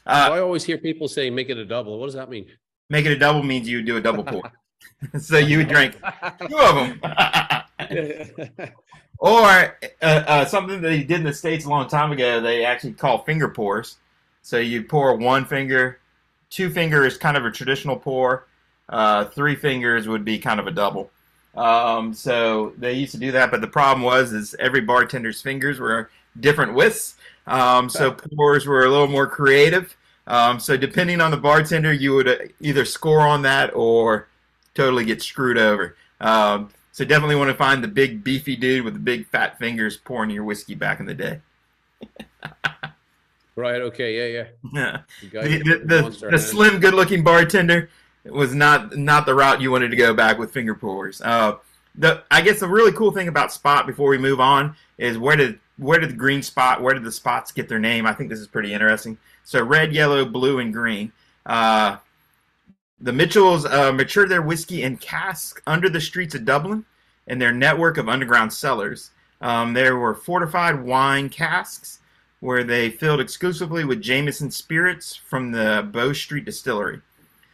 uh, 0.05 0.31
I 0.33 0.39
always 0.39 0.65
hear 0.65 0.77
people 0.77 1.07
say 1.07 1.29
make 1.29 1.49
it 1.49 1.57
a 1.57 1.63
double. 1.63 1.97
What 1.97 2.07
does 2.07 2.15
that 2.15 2.29
mean? 2.29 2.47
Make 2.89 3.05
it 3.05 3.13
a 3.13 3.17
double 3.17 3.41
means 3.41 3.69
you 3.69 3.81
do 3.83 3.95
a 3.95 4.01
double 4.01 4.25
pour. 4.25 4.51
so 5.17 5.37
you 5.37 5.59
would 5.59 5.69
drink 5.69 5.95
two 6.45 6.57
of 6.57 6.75
them. 6.75 6.99
or 9.19 9.77
uh, 10.01 10.23
uh, 10.27 10.43
something 10.43 10.81
that 10.81 10.91
he 10.91 11.05
did 11.05 11.19
in 11.19 11.23
the 11.23 11.33
states 11.33 11.63
a 11.63 11.69
long 11.69 11.87
time 11.87 12.11
ago. 12.11 12.41
They 12.41 12.65
actually 12.65 12.93
call 12.95 13.19
finger 13.19 13.47
pours 13.47 13.95
so 14.47 14.59
you 14.59 14.81
pour 14.81 15.13
one 15.17 15.43
finger, 15.43 15.99
two 16.49 16.69
finger 16.69 17.05
is 17.05 17.17
kind 17.17 17.35
of 17.35 17.43
a 17.43 17.51
traditional 17.51 17.97
pour. 17.97 18.47
Uh, 18.87 19.25
three 19.25 19.55
fingers 19.55 20.07
would 20.07 20.23
be 20.23 20.39
kind 20.39 20.57
of 20.57 20.67
a 20.67 20.71
double. 20.71 21.11
Um, 21.53 22.13
so 22.13 22.71
they 22.77 22.93
used 22.93 23.11
to 23.11 23.17
do 23.17 23.33
that, 23.33 23.51
but 23.51 23.59
the 23.59 23.67
problem 23.67 24.03
was 24.03 24.31
is 24.31 24.55
every 24.57 24.79
bartender's 24.79 25.41
fingers 25.41 25.81
were 25.81 26.11
different 26.39 26.73
widths. 26.73 27.17
Um, 27.45 27.89
so 27.89 28.13
pours 28.13 28.65
were 28.65 28.85
a 28.85 28.89
little 28.89 29.09
more 29.09 29.27
creative. 29.27 29.97
Um, 30.27 30.61
so 30.61 30.77
depending 30.77 31.19
on 31.19 31.29
the 31.29 31.35
bartender, 31.35 31.91
you 31.91 32.15
would 32.15 32.29
uh, 32.29 32.37
either 32.61 32.85
score 32.85 33.27
on 33.27 33.41
that 33.41 33.75
or 33.75 34.29
totally 34.75 35.03
get 35.03 35.21
screwed 35.21 35.57
over. 35.57 35.97
Um, 36.21 36.69
so 36.93 37.03
definitely 37.03 37.35
want 37.35 37.49
to 37.49 37.57
find 37.57 37.83
the 37.83 37.89
big 37.89 38.23
beefy 38.23 38.55
dude 38.55 38.85
with 38.85 38.93
the 38.93 38.99
big 39.01 39.27
fat 39.27 39.59
fingers 39.59 39.97
pouring 39.97 40.29
your 40.29 40.45
whiskey 40.45 40.73
back 40.73 41.01
in 41.01 41.05
the 41.05 41.13
day. 41.13 41.41
Right. 43.58 43.82
Okay. 43.82 44.34
Yeah. 44.34 44.45
Yeah. 44.72 45.01
Yeah. 45.34 45.41
The, 45.41 45.58
the, 45.58 46.10
the, 46.12 46.28
the 46.32 46.38
slim, 46.38 46.80
good-looking 46.80 47.24
bartender 47.24 47.89
was 48.24 48.53
not 48.53 48.95
not 48.95 49.26
the 49.26 49.34
route 49.34 49.62
you 49.62 49.72
wanted 49.72 49.89
to 49.89 49.97
go 49.97 50.14
back 50.14 50.38
with 50.38 50.51
finger 50.51 50.76
pours. 50.76 51.22
Uh, 51.22 51.58
the 51.95 52.24
I 52.30 52.41
guess 52.41 52.60
the 52.60 52.68
really 52.68 52.91
cool 52.91 53.12
thing 53.12 53.28
about 53.28 53.51
Spot 53.51 53.88
before 53.88 54.10
we 54.10 54.20
move 54.20 54.39
on 54.39 54.76
is 54.99 55.18
where 55.18 55.36
did 55.36 55.60
where 55.78 55.99
did 55.99 56.12
the 56.12 56.16
green 56.16 56.43
spot 56.43 56.84
where 56.84 56.93
did 56.93 57.03
the 57.03 57.12
spots 57.12 57.51
get 57.51 57.68
their 57.68 57.80
name? 57.80 58.05
I 58.05 58.14
think 58.14 58.30
this 58.30 58.39
is 58.39 58.47
pretty 58.47 58.74
interesting. 58.74 59.18
So 59.43 59.64
red, 59.64 59.91
yellow, 59.91 60.24
blue, 60.24 60.60
and 60.60 60.72
green. 60.72 61.12
Uh, 61.43 61.97
the 63.01 63.14
Mitchells 63.14 63.66
uh, 63.66 63.91
matured 63.91 64.30
their 64.30 64.43
whiskey 64.43 64.84
in 64.84 64.97
casks 64.97 65.60
under 65.66 65.89
the 65.89 66.01
streets 66.01 66.36
of 66.36 66.45
Dublin 66.45 66.86
in 67.26 67.39
their 67.39 67.51
network 67.51 67.97
of 67.97 68.08
underground 68.08 68.53
cellars. 68.53 69.10
Um, 69.41 69.74
there 69.74 69.97
were 69.97 70.14
fortified 70.14 70.84
wine 70.84 71.30
casks 71.30 71.99
where 72.39 72.63
they 72.63 72.89
filled 72.89 73.19
exclusively 73.19 73.83
with 73.83 74.01
Jameson 74.01 74.51
spirits 74.51 75.15
from 75.15 75.51
the 75.51 75.88
Bow 75.91 76.13
Street 76.13 76.45
Distillery. 76.45 77.01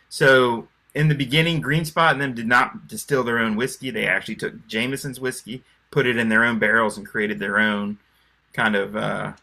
So 0.09 0.67
in 0.93 1.07
the 1.07 1.15
beginning, 1.15 1.61
Greenspot 1.61 2.11
and 2.11 2.21
them 2.21 2.33
did 2.33 2.47
not 2.47 2.87
distill 2.87 3.23
their 3.23 3.39
own 3.39 3.55
whiskey. 3.55 3.89
They 3.89 4.07
actually 4.07 4.35
took 4.35 4.67
Jameson's 4.67 5.19
whiskey, 5.19 5.63
put 5.91 6.05
it 6.05 6.17
in 6.17 6.29
their 6.29 6.43
own 6.43 6.59
barrels, 6.59 6.97
and 6.97 7.07
created 7.07 7.39
their 7.39 7.59
own 7.59 7.97
kind 8.53 8.75
of 8.75 8.95
uh, 8.95 9.33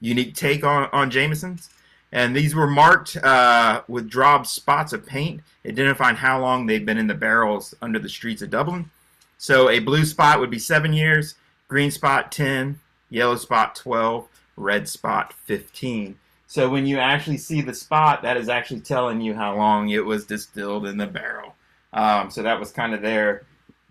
unique 0.00 0.34
take 0.34 0.64
on, 0.64 0.88
on 0.92 1.10
Jameson's. 1.10 1.70
And 2.10 2.34
these 2.34 2.54
were 2.54 2.66
marked 2.66 3.16
uh, 3.16 3.82
with 3.86 4.10
daubed 4.10 4.46
spots 4.46 4.92
of 4.92 5.06
paint, 5.06 5.42
identifying 5.66 6.16
how 6.16 6.40
long 6.40 6.66
they've 6.66 6.84
been 6.84 6.98
in 6.98 7.06
the 7.06 7.14
barrels 7.14 7.74
under 7.82 7.98
the 7.98 8.08
streets 8.08 8.42
of 8.42 8.50
Dublin. 8.50 8.90
So 9.36 9.68
a 9.68 9.78
blue 9.78 10.04
spot 10.04 10.40
would 10.40 10.50
be 10.50 10.58
seven 10.58 10.92
years, 10.92 11.34
green 11.68 11.90
spot 11.90 12.32
10, 12.32 12.78
yellow 13.10 13.36
spot 13.36 13.74
12, 13.76 14.26
red 14.58 14.88
spot 14.88 15.32
15. 15.32 16.18
So 16.46 16.68
when 16.68 16.86
you 16.86 16.98
actually 16.98 17.38
see 17.38 17.60
the 17.60 17.74
spot, 17.74 18.22
that 18.22 18.36
is 18.36 18.48
actually 18.48 18.80
telling 18.80 19.20
you 19.20 19.34
how 19.34 19.56
long 19.56 19.90
it 19.90 20.04
was 20.04 20.26
distilled 20.26 20.86
in 20.86 20.96
the 20.96 21.06
barrel. 21.06 21.54
Um, 21.92 22.30
so 22.30 22.42
that 22.42 22.58
was 22.58 22.70
kind 22.70 22.94
of 22.94 23.02
their 23.02 23.46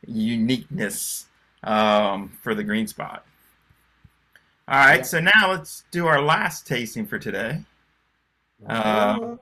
uniqueness 0.05 1.27
um, 1.63 2.37
for 2.41 2.55
the 2.55 2.63
green 2.63 2.87
spot. 2.87 3.25
All 4.67 4.79
right, 4.79 5.05
so 5.05 5.19
now 5.19 5.51
let's 5.51 5.85
do 5.91 6.07
our 6.07 6.21
last 6.21 6.67
tasting 6.67 7.05
for 7.05 7.17
today. 7.17 7.63
Uh, 8.67 9.37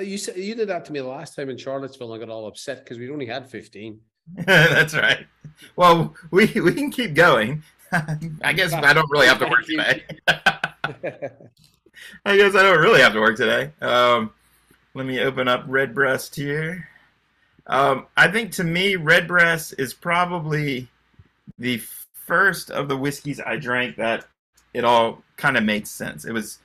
you 0.00 0.18
said 0.18 0.36
you 0.36 0.54
did 0.54 0.68
that 0.68 0.84
to 0.84 0.92
me 0.92 1.00
the 1.00 1.06
last 1.06 1.34
time 1.34 1.50
in 1.50 1.56
Charlottesville. 1.56 2.12
And 2.12 2.22
I 2.22 2.26
got 2.26 2.32
all 2.32 2.46
upset 2.46 2.84
because 2.84 2.98
we 2.98 3.10
only 3.10 3.26
had 3.26 3.50
fifteen. 3.50 4.00
That's 4.46 4.94
right. 4.94 5.26
Well, 5.76 6.14
we 6.30 6.46
we 6.46 6.72
can 6.72 6.90
keep 6.90 7.14
going. 7.14 7.62
I 8.42 8.52
guess 8.52 8.72
I 8.72 8.92
don't 8.92 9.10
really 9.10 9.26
have 9.26 9.38
to 9.38 9.48
work 9.48 9.66
today. 9.66 10.02
I 12.26 12.36
guess 12.36 12.54
I 12.54 12.62
don't 12.62 12.80
really 12.80 13.00
have 13.00 13.12
to 13.12 13.20
work 13.20 13.36
today. 13.36 13.70
Um, 13.80 14.32
let 14.94 15.06
me 15.06 15.20
open 15.20 15.48
up 15.48 15.64
Redbreast 15.66 16.34
here. 16.34 16.88
Um, 17.66 18.06
I 18.16 18.28
think 18.28 18.52
to 18.52 18.64
me, 18.64 18.96
Redbreast 18.96 19.74
is 19.78 19.94
probably 19.94 20.88
the 21.58 21.80
first 22.12 22.70
of 22.70 22.88
the 22.88 22.96
whiskeys 22.96 23.40
I 23.40 23.56
drank 23.56 23.96
that 23.96 24.26
it 24.72 24.84
all 24.84 25.22
kind 25.36 25.56
of 25.56 25.64
made 25.64 25.86
sense. 25.86 26.24
It 26.24 26.32
was, 26.32 26.58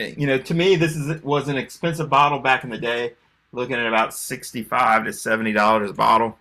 you 0.00 0.26
know, 0.26 0.38
to 0.38 0.54
me, 0.54 0.76
this 0.76 0.96
is 0.96 1.22
was 1.22 1.48
an 1.48 1.56
expensive 1.56 2.08
bottle 2.08 2.40
back 2.40 2.64
in 2.64 2.70
the 2.70 2.78
day, 2.78 3.12
looking 3.52 3.76
at 3.76 3.86
about 3.86 4.14
sixty-five 4.14 5.04
to 5.04 5.12
seventy 5.12 5.52
dollars 5.52 5.90
a 5.90 5.94
bottle. 5.94 6.38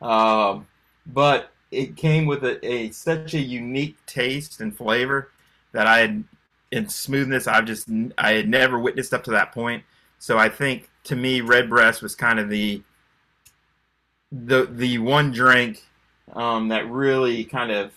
Um, 0.00 0.66
but 1.06 1.50
it 1.74 1.96
came 1.96 2.26
with 2.26 2.44
a, 2.44 2.64
a, 2.66 2.90
such 2.90 3.34
a 3.34 3.40
unique 3.40 3.96
taste 4.06 4.60
and 4.60 4.76
flavor 4.76 5.30
that 5.72 5.86
I 5.86 5.98
had 5.98 6.24
in 6.74 6.88
smoothness 6.88 7.46
I've 7.46 7.66
just 7.66 7.88
I 8.18 8.32
had 8.32 8.48
never 8.48 8.78
witnessed 8.78 9.14
up 9.14 9.22
to 9.24 9.30
that 9.30 9.52
point. 9.52 9.84
So 10.18 10.38
I 10.38 10.48
think 10.48 10.90
to 11.04 11.16
me 11.16 11.40
Redbreast 11.40 12.02
was 12.02 12.14
kind 12.14 12.40
of 12.40 12.48
the 12.48 12.82
the 14.32 14.66
the 14.66 14.98
one 14.98 15.30
drink 15.30 15.84
um, 16.32 16.68
that 16.68 16.90
really 16.90 17.44
kind 17.44 17.70
of 17.70 17.92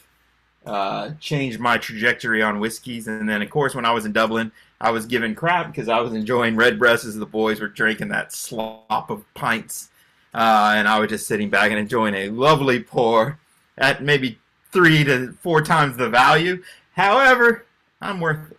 uh, 0.65 1.11
changed 1.19 1.59
my 1.59 1.77
trajectory 1.77 2.43
on 2.43 2.59
whiskeys. 2.59 3.07
And 3.07 3.27
then 3.27 3.41
of 3.41 3.49
course 3.49 3.73
when 3.73 3.85
I 3.85 3.91
was 3.91 4.05
in 4.05 4.11
Dublin, 4.11 4.51
I 4.79 4.91
was 4.91 5.05
given 5.07 5.33
crap 5.33 5.67
because 5.67 5.89
I 5.89 5.99
was 5.99 6.13
enjoying 6.13 6.55
Redbreast 6.55 7.05
as 7.05 7.15
the 7.15 7.25
boys 7.25 7.59
were 7.59 7.67
drinking 7.67 8.09
that 8.09 8.31
slop 8.31 9.09
of 9.09 9.25
pints. 9.33 9.89
Uh, 10.35 10.73
and 10.75 10.87
I 10.87 10.99
was 10.99 11.09
just 11.09 11.25
sitting 11.25 11.49
back 11.49 11.71
and 11.71 11.79
enjoying 11.79 12.13
a 12.13 12.29
lovely 12.29 12.83
pour 12.83 13.39
at 13.77 14.03
maybe 14.03 14.39
three 14.71 15.03
to 15.03 15.33
four 15.33 15.61
times 15.61 15.97
the 15.97 16.09
value. 16.09 16.63
However, 16.93 17.65
I'm 18.01 18.19
worth 18.19 18.51
it. 18.51 18.57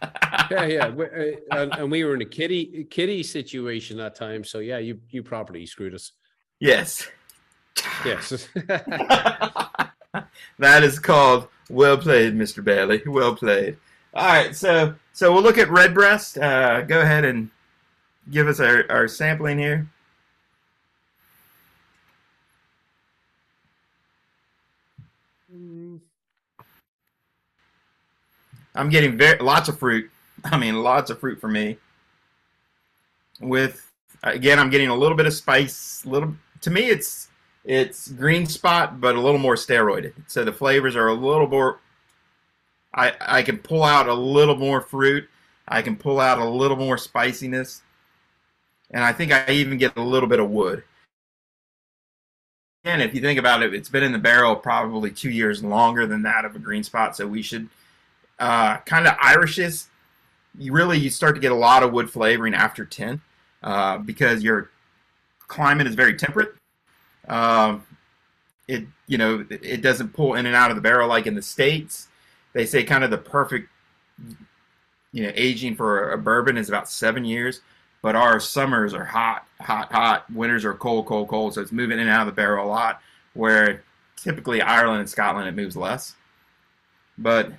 yeah, 0.50 0.64
yeah, 0.64 0.92
uh, 1.50 1.66
and 1.72 1.90
we 1.90 2.04
were 2.04 2.14
in 2.14 2.22
a 2.22 2.24
kitty 2.24 2.86
kitty 2.88 3.24
situation 3.24 3.96
that 3.96 4.14
time. 4.14 4.44
So 4.44 4.60
yeah, 4.60 4.78
you 4.78 5.00
you 5.10 5.24
properly 5.24 5.66
screwed 5.66 5.94
us. 5.94 6.12
Yes. 6.60 7.08
Yes. 8.04 8.48
that 10.58 10.82
is 10.82 10.98
called 10.98 11.48
well 11.68 11.98
played, 11.98 12.34
Mr. 12.34 12.62
Bailey. 12.62 13.02
Well 13.06 13.34
played. 13.34 13.76
All 14.14 14.26
right, 14.26 14.54
so 14.54 14.94
so 15.12 15.32
we'll 15.32 15.42
look 15.42 15.58
at 15.58 15.70
Redbreast. 15.70 16.38
Uh, 16.38 16.82
go 16.82 17.00
ahead 17.00 17.24
and 17.24 17.50
give 18.30 18.46
us 18.46 18.60
our, 18.60 18.84
our 18.90 19.08
sampling 19.08 19.58
here. 19.58 19.88
I'm 28.78 28.88
getting 28.88 29.16
very 29.16 29.38
lots 29.40 29.68
of 29.68 29.78
fruit. 29.78 30.08
I 30.44 30.56
mean, 30.56 30.82
lots 30.82 31.10
of 31.10 31.18
fruit 31.18 31.40
for 31.40 31.48
me. 31.48 31.76
With 33.40 33.90
again, 34.22 34.58
I'm 34.58 34.70
getting 34.70 34.88
a 34.88 34.94
little 34.94 35.16
bit 35.16 35.26
of 35.26 35.34
spice. 35.34 36.06
Little 36.06 36.34
to 36.62 36.70
me, 36.70 36.88
it's 36.88 37.28
it's 37.64 38.08
green 38.08 38.46
spot, 38.46 39.00
but 39.00 39.16
a 39.16 39.20
little 39.20 39.38
more 39.38 39.56
steroided. 39.56 40.12
So 40.28 40.44
the 40.44 40.52
flavors 40.52 40.96
are 40.96 41.08
a 41.08 41.14
little 41.14 41.48
more. 41.48 41.80
I 42.94 43.12
I 43.20 43.42
can 43.42 43.58
pull 43.58 43.82
out 43.82 44.08
a 44.08 44.14
little 44.14 44.56
more 44.56 44.80
fruit. 44.80 45.28
I 45.66 45.82
can 45.82 45.96
pull 45.96 46.20
out 46.20 46.38
a 46.38 46.48
little 46.48 46.76
more 46.76 46.96
spiciness, 46.96 47.82
and 48.90 49.04
I 49.04 49.12
think 49.12 49.32
I 49.32 49.50
even 49.50 49.76
get 49.76 49.96
a 49.96 50.02
little 50.02 50.28
bit 50.28 50.40
of 50.40 50.50
wood. 50.50 50.84
And 52.84 53.02
if 53.02 53.12
you 53.14 53.20
think 53.20 53.38
about 53.38 53.62
it, 53.62 53.74
it's 53.74 53.88
been 53.88 54.04
in 54.04 54.12
the 54.12 54.18
barrel 54.18 54.56
probably 54.56 55.10
two 55.10 55.30
years 55.30 55.62
longer 55.62 56.06
than 56.06 56.22
that 56.22 56.44
of 56.44 56.54
a 56.54 56.58
green 56.58 56.84
spot. 56.84 57.16
So 57.16 57.26
we 57.26 57.42
should 57.42 57.68
uh, 58.38 58.78
kind 58.78 59.06
of 59.06 59.14
Irishes 59.14 59.88
you 60.58 60.72
really 60.72 60.98
you 60.98 61.08
start 61.08 61.34
to 61.36 61.40
get 61.40 61.52
a 61.52 61.56
lot 61.56 61.82
of 61.82 61.92
wood 61.92 62.10
flavoring 62.10 62.52
after 62.52 62.84
10 62.84 63.20
uh, 63.62 63.98
because 63.98 64.42
your 64.42 64.70
climate 65.46 65.86
is 65.86 65.94
very 65.94 66.14
temperate. 66.14 66.54
Um, 67.28 67.84
it 68.66 68.84
you 69.06 69.16
know 69.16 69.46
it 69.50 69.80
doesn't 69.80 70.12
pull 70.12 70.34
in 70.34 70.44
and 70.44 70.54
out 70.54 70.70
of 70.70 70.76
the 70.76 70.82
barrel 70.82 71.08
like 71.08 71.26
in 71.26 71.34
the 71.34 71.42
states. 71.42 72.08
They 72.52 72.66
say 72.66 72.82
kind 72.82 73.04
of 73.04 73.10
the 73.10 73.18
perfect 73.18 73.68
you 75.12 75.22
know 75.22 75.32
aging 75.34 75.76
for 75.76 76.10
a 76.12 76.18
bourbon 76.18 76.58
is 76.58 76.68
about 76.68 76.88
seven 76.88 77.24
years, 77.24 77.62
but 78.02 78.14
our 78.16 78.40
summers 78.40 78.92
are 78.92 79.04
hot, 79.04 79.46
hot, 79.60 79.90
hot. 79.92 80.30
Winters 80.32 80.64
are 80.64 80.74
cold, 80.74 81.06
cold, 81.06 81.28
cold. 81.28 81.54
So 81.54 81.62
it's 81.62 81.72
moving 81.72 81.98
in 81.98 82.08
and 82.08 82.10
out 82.10 82.28
of 82.28 82.34
the 82.34 82.40
barrel 82.40 82.66
a 82.66 82.68
lot. 82.68 83.00
Where 83.34 83.84
typically 84.16 84.60
Ireland 84.60 85.00
and 85.00 85.08
Scotland 85.08 85.48
it 85.48 85.54
moves 85.54 85.76
less. 85.76 86.14
But 87.16 87.52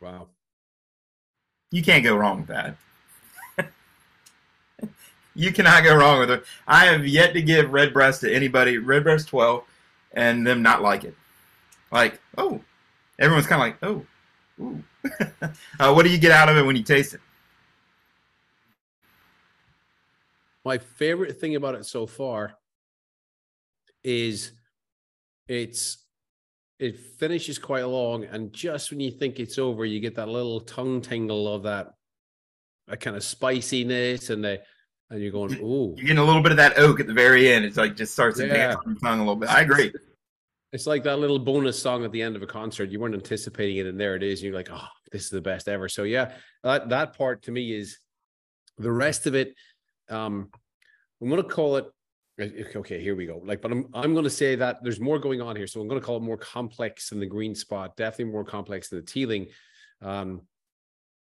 wow, 0.00 0.28
you 1.70 1.82
can't 1.82 2.04
go 2.04 2.16
wrong 2.16 2.38
with 2.38 2.48
that. 2.48 2.76
you 5.34 5.52
cannot 5.52 5.84
go 5.84 5.94
wrong 5.96 6.20
with 6.20 6.30
it. 6.30 6.44
I 6.66 6.86
have 6.86 7.06
yet 7.06 7.32
to 7.34 7.42
give 7.42 7.72
Redbreast 7.72 8.22
to 8.22 8.34
anybody, 8.34 8.78
Redbreast 8.78 9.28
12, 9.28 9.64
and 10.12 10.46
them 10.46 10.62
not 10.62 10.82
like 10.82 11.04
it. 11.04 11.14
Like, 11.92 12.20
oh, 12.36 12.60
everyone's 13.18 13.46
kind 13.46 13.62
of 13.62 13.66
like, 13.66 13.78
oh, 13.82 14.06
ooh. 14.60 14.84
uh, 15.80 15.92
what 15.92 16.04
do 16.04 16.10
you 16.10 16.18
get 16.18 16.32
out 16.32 16.48
of 16.48 16.56
it 16.56 16.62
when 16.62 16.76
you 16.76 16.82
taste 16.82 17.14
it? 17.14 17.20
My 20.64 20.78
favorite 20.78 21.40
thing 21.40 21.56
about 21.56 21.74
it 21.74 21.86
so 21.86 22.06
far 22.06 22.54
is 24.04 24.52
it's 25.48 25.98
it 26.80 26.98
finishes 26.98 27.58
quite 27.58 27.84
long, 27.84 28.24
and 28.24 28.52
just 28.52 28.90
when 28.90 29.00
you 29.00 29.10
think 29.10 29.38
it's 29.38 29.58
over, 29.58 29.84
you 29.84 30.00
get 30.00 30.16
that 30.16 30.28
little 30.28 30.60
tongue 30.60 31.02
tingle 31.02 31.52
of 31.52 31.64
that, 31.64 31.92
that 32.88 33.00
kind 33.00 33.16
of 33.16 33.22
spiciness, 33.22 34.30
and 34.30 34.42
the 34.42 34.62
and 35.10 35.20
you're 35.20 35.30
going, 35.30 35.54
ooh, 35.56 35.94
you're 35.96 36.06
getting 36.06 36.18
a 36.18 36.24
little 36.24 36.42
bit 36.42 36.52
of 36.52 36.56
that 36.56 36.78
oak 36.78 36.98
at 36.98 37.06
the 37.06 37.12
very 37.12 37.52
end. 37.52 37.66
It's 37.66 37.76
like 37.76 37.96
just 37.96 38.14
starts 38.14 38.38
to 38.38 38.46
yeah. 38.46 38.54
dance 38.54 38.80
on 38.86 38.92
your 38.92 39.00
tongue 39.00 39.18
a 39.18 39.22
little 39.22 39.36
bit. 39.36 39.50
I 39.50 39.60
agree. 39.60 39.92
It's 40.72 40.86
like 40.86 41.02
that 41.02 41.18
little 41.18 41.38
bonus 41.38 41.80
song 41.80 42.04
at 42.04 42.12
the 42.12 42.22
end 42.22 42.34
of 42.34 42.42
a 42.42 42.46
concert. 42.46 42.90
You 42.90 43.00
weren't 43.00 43.14
anticipating 43.14 43.76
it, 43.76 43.86
and 43.86 44.00
there 44.00 44.16
it 44.16 44.22
is. 44.22 44.40
And 44.40 44.46
you're 44.46 44.56
like, 44.56 44.70
oh, 44.72 44.86
this 45.12 45.24
is 45.24 45.30
the 45.30 45.40
best 45.40 45.68
ever. 45.68 45.88
So 45.88 46.04
yeah, 46.04 46.32
that 46.62 46.88
that 46.88 47.18
part 47.18 47.42
to 47.42 47.52
me 47.52 47.72
is 47.72 47.98
the 48.78 48.90
rest 48.90 49.26
of 49.26 49.34
it. 49.34 49.54
Um, 50.08 50.48
I'm 51.20 51.28
gonna 51.28 51.42
call 51.42 51.76
it 51.76 51.86
okay 52.76 53.00
here 53.00 53.14
we 53.14 53.26
go 53.26 53.40
like 53.44 53.60
but 53.60 53.70
i'm 53.70 53.86
i'm 53.94 54.12
going 54.12 54.24
to 54.24 54.30
say 54.30 54.54
that 54.56 54.82
there's 54.82 55.00
more 55.00 55.18
going 55.18 55.40
on 55.40 55.56
here 55.56 55.66
so 55.66 55.80
i'm 55.80 55.88
going 55.88 56.00
to 56.00 56.04
call 56.04 56.16
it 56.16 56.22
more 56.22 56.36
complex 56.36 57.10
than 57.10 57.20
the 57.20 57.26
green 57.26 57.54
spot 57.54 57.96
definitely 57.96 58.32
more 58.32 58.44
complex 58.44 58.88
than 58.88 59.00
the 59.00 59.06
teeling 59.06 59.46
um 60.02 60.40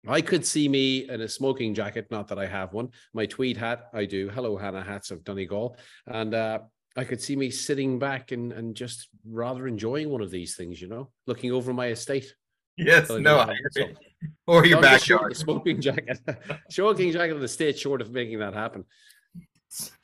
i 0.06 0.20
could 0.20 0.44
see 0.44 0.68
me 0.68 1.08
in 1.08 1.20
a 1.22 1.28
smoking 1.28 1.74
jacket 1.74 2.06
not 2.10 2.28
that 2.28 2.38
i 2.38 2.46
have 2.46 2.72
one 2.72 2.88
my 3.14 3.26
tweed 3.26 3.56
hat 3.56 3.88
i 3.94 4.04
do 4.04 4.28
hello 4.28 4.56
Hanna 4.56 4.82
hats 4.82 5.10
of 5.10 5.24
donegal 5.24 5.76
and 6.06 6.34
uh 6.34 6.58
I 6.96 7.04
could 7.04 7.20
see 7.20 7.36
me 7.36 7.50
sitting 7.50 7.98
back 7.98 8.32
and, 8.32 8.52
and 8.52 8.74
just 8.74 9.08
rather 9.28 9.66
enjoying 9.66 10.08
one 10.08 10.22
of 10.22 10.30
these 10.30 10.56
things, 10.56 10.80
you 10.80 10.88
know, 10.88 11.10
looking 11.26 11.52
over 11.52 11.74
my 11.74 11.88
estate. 11.88 12.34
Yes, 12.78 13.08
so, 13.08 13.18
no, 13.18 13.38
I 13.38 13.52
agree. 13.52 13.94
So, 13.94 14.30
or 14.46 14.64
your 14.64 14.80
backyard. 14.80 15.36
Smoking 15.36 15.80
jacket. 15.80 16.18
smoking 16.70 17.12
jacket 17.12 17.34
of 17.34 17.40
the 17.40 17.48
state 17.48 17.78
short 17.78 18.00
of 18.00 18.12
making 18.12 18.38
that 18.38 18.54
happen. 18.54 18.84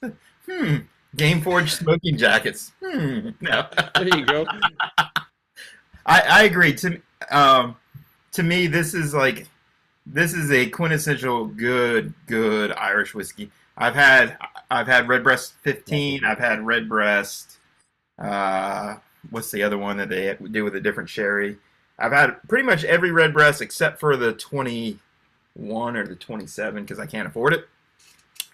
hmm. 0.03 0.77
Game 1.17 1.41
Forge 1.43 1.73
smoking 1.73 2.17
jackets. 2.17 2.73
Hmm. 2.83 3.31
No. 3.41 3.67
there 3.95 4.19
you 4.19 4.25
go. 4.25 4.47
I, 6.07 6.21
I 6.21 6.43
agree. 6.45 6.75
To 6.75 7.01
um, 7.31 7.77
to 8.33 8.43
me, 8.43 8.67
this 8.67 8.95
is 8.95 9.15
like 9.15 9.47
this 10.07 10.35
is 10.35 10.51
a 10.51 10.69
quintessential 10.71 11.47
good 11.47 12.13
good 12.27 12.73
Irish 12.73 13.15
whiskey. 13.15 13.51
I've 13.77 13.95
had 13.95 14.37
I've 14.71 14.87
had 14.87 15.09
Redbreast 15.09 15.55
15. 15.63 16.25
I've 16.25 16.39
had 16.39 16.65
Redbreast. 16.65 17.59
Uh, 18.19 18.97
what's 19.31 19.51
the 19.51 19.63
other 19.63 19.79
one 19.79 19.97
that 19.99 20.09
they 20.09 20.37
do 20.51 20.65
with 20.65 20.75
a 20.77 20.81
different 20.81 21.09
sherry? 21.09 21.59
I've 21.99 22.13
had 22.13 22.37
pretty 22.49 22.65
much 22.65 22.85
every 22.85 23.11
Redbreast 23.11 23.61
except 23.61 24.01
for 24.01 24.17
the 24.17 24.33
21 24.33 25.97
or 25.97 26.07
the 26.07 26.17
27 26.17 26.83
because 26.83 26.99
I 26.99 27.07
can't 27.07 27.29
afford 27.29 27.55
it. 27.55 27.69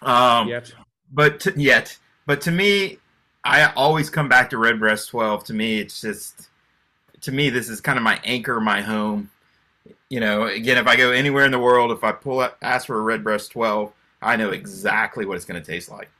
Um, 0.01 0.47
yet. 0.47 0.71
But 1.11 1.39
to, 1.41 1.53
yet, 1.57 1.97
but 2.29 2.41
to 2.41 2.51
me, 2.51 2.99
I 3.43 3.73
always 3.73 4.11
come 4.11 4.29
back 4.29 4.51
to 4.51 4.59
Redbreast 4.59 5.09
12. 5.09 5.45
To 5.45 5.53
me, 5.55 5.79
it's 5.79 5.99
just, 5.99 6.49
to 7.21 7.31
me, 7.31 7.49
this 7.49 7.69
is 7.69 7.81
kind 7.81 7.97
of 7.97 8.03
my 8.03 8.21
anchor, 8.23 8.61
my 8.61 8.81
home. 8.81 9.31
You 10.09 10.19
know, 10.19 10.43
again, 10.43 10.77
if 10.77 10.85
I 10.85 10.95
go 10.95 11.09
anywhere 11.09 11.45
in 11.45 11.51
the 11.51 11.57
world, 11.57 11.89
if 11.89 12.03
I 12.03 12.11
pull 12.11 12.41
up, 12.41 12.55
ask 12.61 12.85
for 12.85 12.99
a 12.99 13.01
Redbreast 13.01 13.51
12, 13.51 13.91
I 14.21 14.35
know 14.35 14.51
exactly 14.51 15.25
what 15.25 15.37
it's 15.37 15.45
going 15.45 15.59
to 15.59 15.65
taste 15.65 15.89
like 15.89 16.11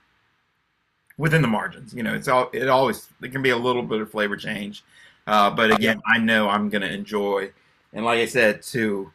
within 1.20 1.43
the 1.43 1.47
margins. 1.47 1.93
You 1.93 2.01
know, 2.01 2.16
it's 2.16 2.28
all, 2.28 2.49
it 2.53 2.70
always, 2.70 3.07
it 3.22 3.32
can 3.32 3.43
be 3.43 3.51
a 3.51 3.57
little 3.57 3.84
bit 3.84 4.01
of 4.01 4.10
flavor 4.10 4.36
change. 4.36 4.84
Uh, 5.28 5.51
but 5.51 5.70
again, 5.70 6.01
I 6.07 6.18
know 6.18 6.49
I'm 6.49 6.70
going 6.70 6.82
to 6.82 6.91
enjoy. 6.91 7.51
And 7.93 8.03
like 8.03 8.18
I 8.18 8.26
said, 8.26 8.64
too, 8.64 9.12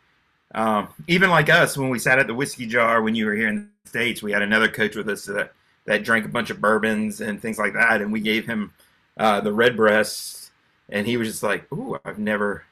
um, 0.54 0.86
even 1.08 1.28
like 1.28 1.50
us, 1.50 1.76
when 1.76 1.88
we 1.88 1.98
sat 1.98 2.20
at 2.20 2.28
the 2.28 2.34
whiskey 2.34 2.66
jar 2.66 3.02
when 3.02 3.16
you 3.16 3.26
were 3.26 3.34
here 3.34 3.48
in 3.48 3.68
the 3.82 3.88
States, 3.88 4.22
we 4.22 4.30
had 4.30 4.42
another 4.42 4.68
coach 4.68 4.94
with 4.94 5.08
us 5.08 5.24
that 5.24 5.52
that 5.86 6.04
drank 6.04 6.24
a 6.24 6.28
bunch 6.28 6.50
of 6.50 6.60
bourbons 6.60 7.20
and 7.20 7.40
things 7.40 7.58
like 7.58 7.74
that, 7.74 8.00
and 8.00 8.12
we 8.12 8.20
gave 8.20 8.46
him 8.46 8.72
uh, 9.16 9.40
the 9.40 9.52
Redbreast, 9.52 10.50
and 10.88 11.06
he 11.06 11.16
was 11.16 11.28
just 11.28 11.42
like, 11.42 11.70
"Ooh, 11.72 11.98
I've 12.04 12.18
never, 12.18 12.64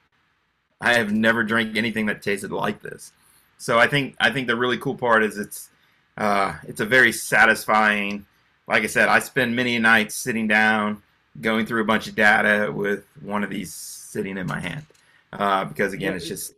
I 0.80 0.94
have 0.94 1.12
never 1.12 1.42
drank 1.42 1.76
anything 1.76 2.06
that 2.06 2.22
tasted 2.22 2.50
like 2.50 2.82
this." 2.82 3.12
So 3.58 3.78
I 3.78 3.86
think 3.86 4.16
I 4.18 4.30
think 4.30 4.46
the 4.46 4.56
really 4.56 4.78
cool 4.78 4.96
part 4.96 5.22
is 5.22 5.38
it's 5.38 5.70
uh, 6.16 6.56
it's 6.66 6.80
a 6.80 6.86
very 6.86 7.12
satisfying. 7.12 8.26
Like 8.66 8.82
I 8.84 8.86
said, 8.86 9.08
I 9.08 9.18
spend 9.18 9.54
many 9.54 9.78
nights 9.78 10.14
sitting 10.14 10.48
down, 10.48 11.02
going 11.40 11.66
through 11.66 11.82
a 11.82 11.84
bunch 11.84 12.08
of 12.08 12.14
data 12.14 12.72
with 12.72 13.04
one 13.20 13.44
of 13.44 13.50
these 13.50 13.74
sitting 13.74 14.36
in 14.36 14.46
my 14.46 14.60
hand, 14.60 14.86
uh, 15.32 15.64
because 15.64 15.92
again, 15.92 16.14
it's 16.14 16.26
just 16.26 16.54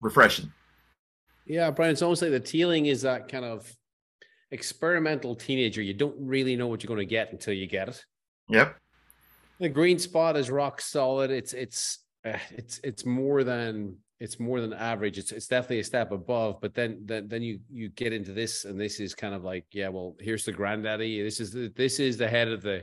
refreshing. 0.00 0.52
Yeah, 1.46 1.70
Brian, 1.70 1.92
it's 1.92 2.02
almost 2.02 2.22
like 2.22 2.32
the 2.32 2.40
teeling 2.40 2.86
is 2.86 3.02
that 3.02 3.28
kind 3.28 3.44
of 3.44 3.72
experimental 4.56 5.36
teenager, 5.36 5.82
you 5.82 5.94
don't 5.94 6.16
really 6.18 6.56
know 6.56 6.66
what 6.66 6.82
you're 6.82 6.88
going 6.88 7.06
to 7.06 7.14
get 7.18 7.30
until 7.30 7.52
you 7.52 7.66
get 7.66 7.88
it. 7.88 8.04
Yep. 8.48 8.76
The 9.58 9.68
green 9.68 9.98
spot 9.98 10.36
is 10.36 10.50
rock 10.50 10.80
solid. 10.80 11.30
It's 11.30 11.52
it's 11.52 11.98
uh, 12.24 12.38
it's 12.50 12.80
it's 12.82 13.04
more 13.04 13.44
than 13.44 13.96
it's 14.18 14.40
more 14.40 14.60
than 14.60 14.72
average. 14.72 15.18
It's 15.18 15.32
it's 15.32 15.46
definitely 15.46 15.80
a 15.80 15.84
step 15.84 16.10
above. 16.10 16.60
But 16.60 16.74
then 16.74 17.02
then 17.04 17.28
then 17.28 17.42
you 17.42 17.60
you 17.70 17.90
get 17.90 18.12
into 18.12 18.32
this, 18.32 18.64
and 18.64 18.80
this 18.80 18.98
is 18.98 19.14
kind 19.14 19.34
of 19.34 19.44
like 19.44 19.66
yeah, 19.72 19.88
well, 19.88 20.16
here's 20.20 20.44
the 20.44 20.52
granddaddy. 20.52 21.22
This 21.22 21.40
is 21.40 21.52
the 21.52 21.72
this 21.76 22.00
is 22.00 22.16
the 22.16 22.28
head 22.28 22.48
of 22.48 22.62
the 22.62 22.82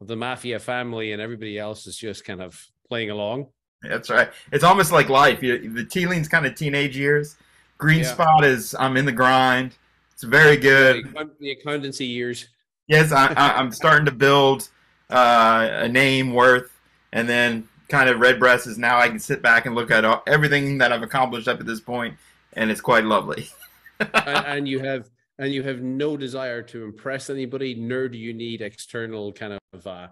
of 0.00 0.06
the 0.06 0.16
mafia 0.16 0.58
family, 0.58 1.12
and 1.12 1.20
everybody 1.20 1.58
else 1.58 1.86
is 1.86 1.96
just 1.96 2.24
kind 2.24 2.40
of 2.40 2.64
playing 2.88 3.10
along. 3.10 3.46
That's 3.82 4.10
right. 4.10 4.30
It's 4.52 4.64
almost 4.64 4.90
like 4.90 5.08
life. 5.08 5.42
You, 5.42 5.72
the 5.72 5.84
teeling's 5.84 6.28
kind 6.28 6.46
of 6.46 6.54
teenage 6.54 6.96
years. 6.96 7.36
Green 7.76 8.00
yeah. 8.00 8.12
spot 8.12 8.44
is 8.44 8.74
I'm 8.78 8.96
in 8.96 9.04
the 9.04 9.12
grind 9.12 9.76
it's 10.18 10.24
very 10.24 10.56
good. 10.56 11.14
The 11.38 11.52
accountancy 11.52 12.04
years. 12.04 12.48
Yes, 12.88 13.12
I, 13.12 13.32
am 13.36 13.70
starting 13.72 14.04
to 14.06 14.10
build 14.10 14.68
uh, 15.10 15.68
a 15.70 15.88
name 15.88 16.32
worth, 16.34 16.76
and 17.12 17.28
then 17.28 17.68
kind 17.88 18.10
of 18.10 18.18
Redbreast 18.18 18.66
is 18.66 18.78
now 18.78 18.98
I 18.98 19.08
can 19.08 19.20
sit 19.20 19.42
back 19.42 19.66
and 19.66 19.76
look 19.76 19.92
at 19.92 20.04
all, 20.04 20.24
everything 20.26 20.78
that 20.78 20.92
I've 20.92 21.04
accomplished 21.04 21.46
up 21.46 21.60
at 21.60 21.66
this 21.66 21.78
point, 21.78 22.16
and 22.54 22.68
it's 22.68 22.80
quite 22.80 23.04
lovely. 23.04 23.48
and, 24.00 24.46
and 24.46 24.68
you 24.68 24.80
have 24.80 25.08
and 25.38 25.52
you 25.52 25.62
have 25.62 25.82
no 25.82 26.16
desire 26.16 26.62
to 26.62 26.82
impress 26.82 27.30
anybody, 27.30 27.76
nor 27.76 28.08
do 28.08 28.18
you 28.18 28.34
need 28.34 28.60
external 28.60 29.32
kind 29.32 29.56
of 29.72 29.86
uh, 29.86 30.08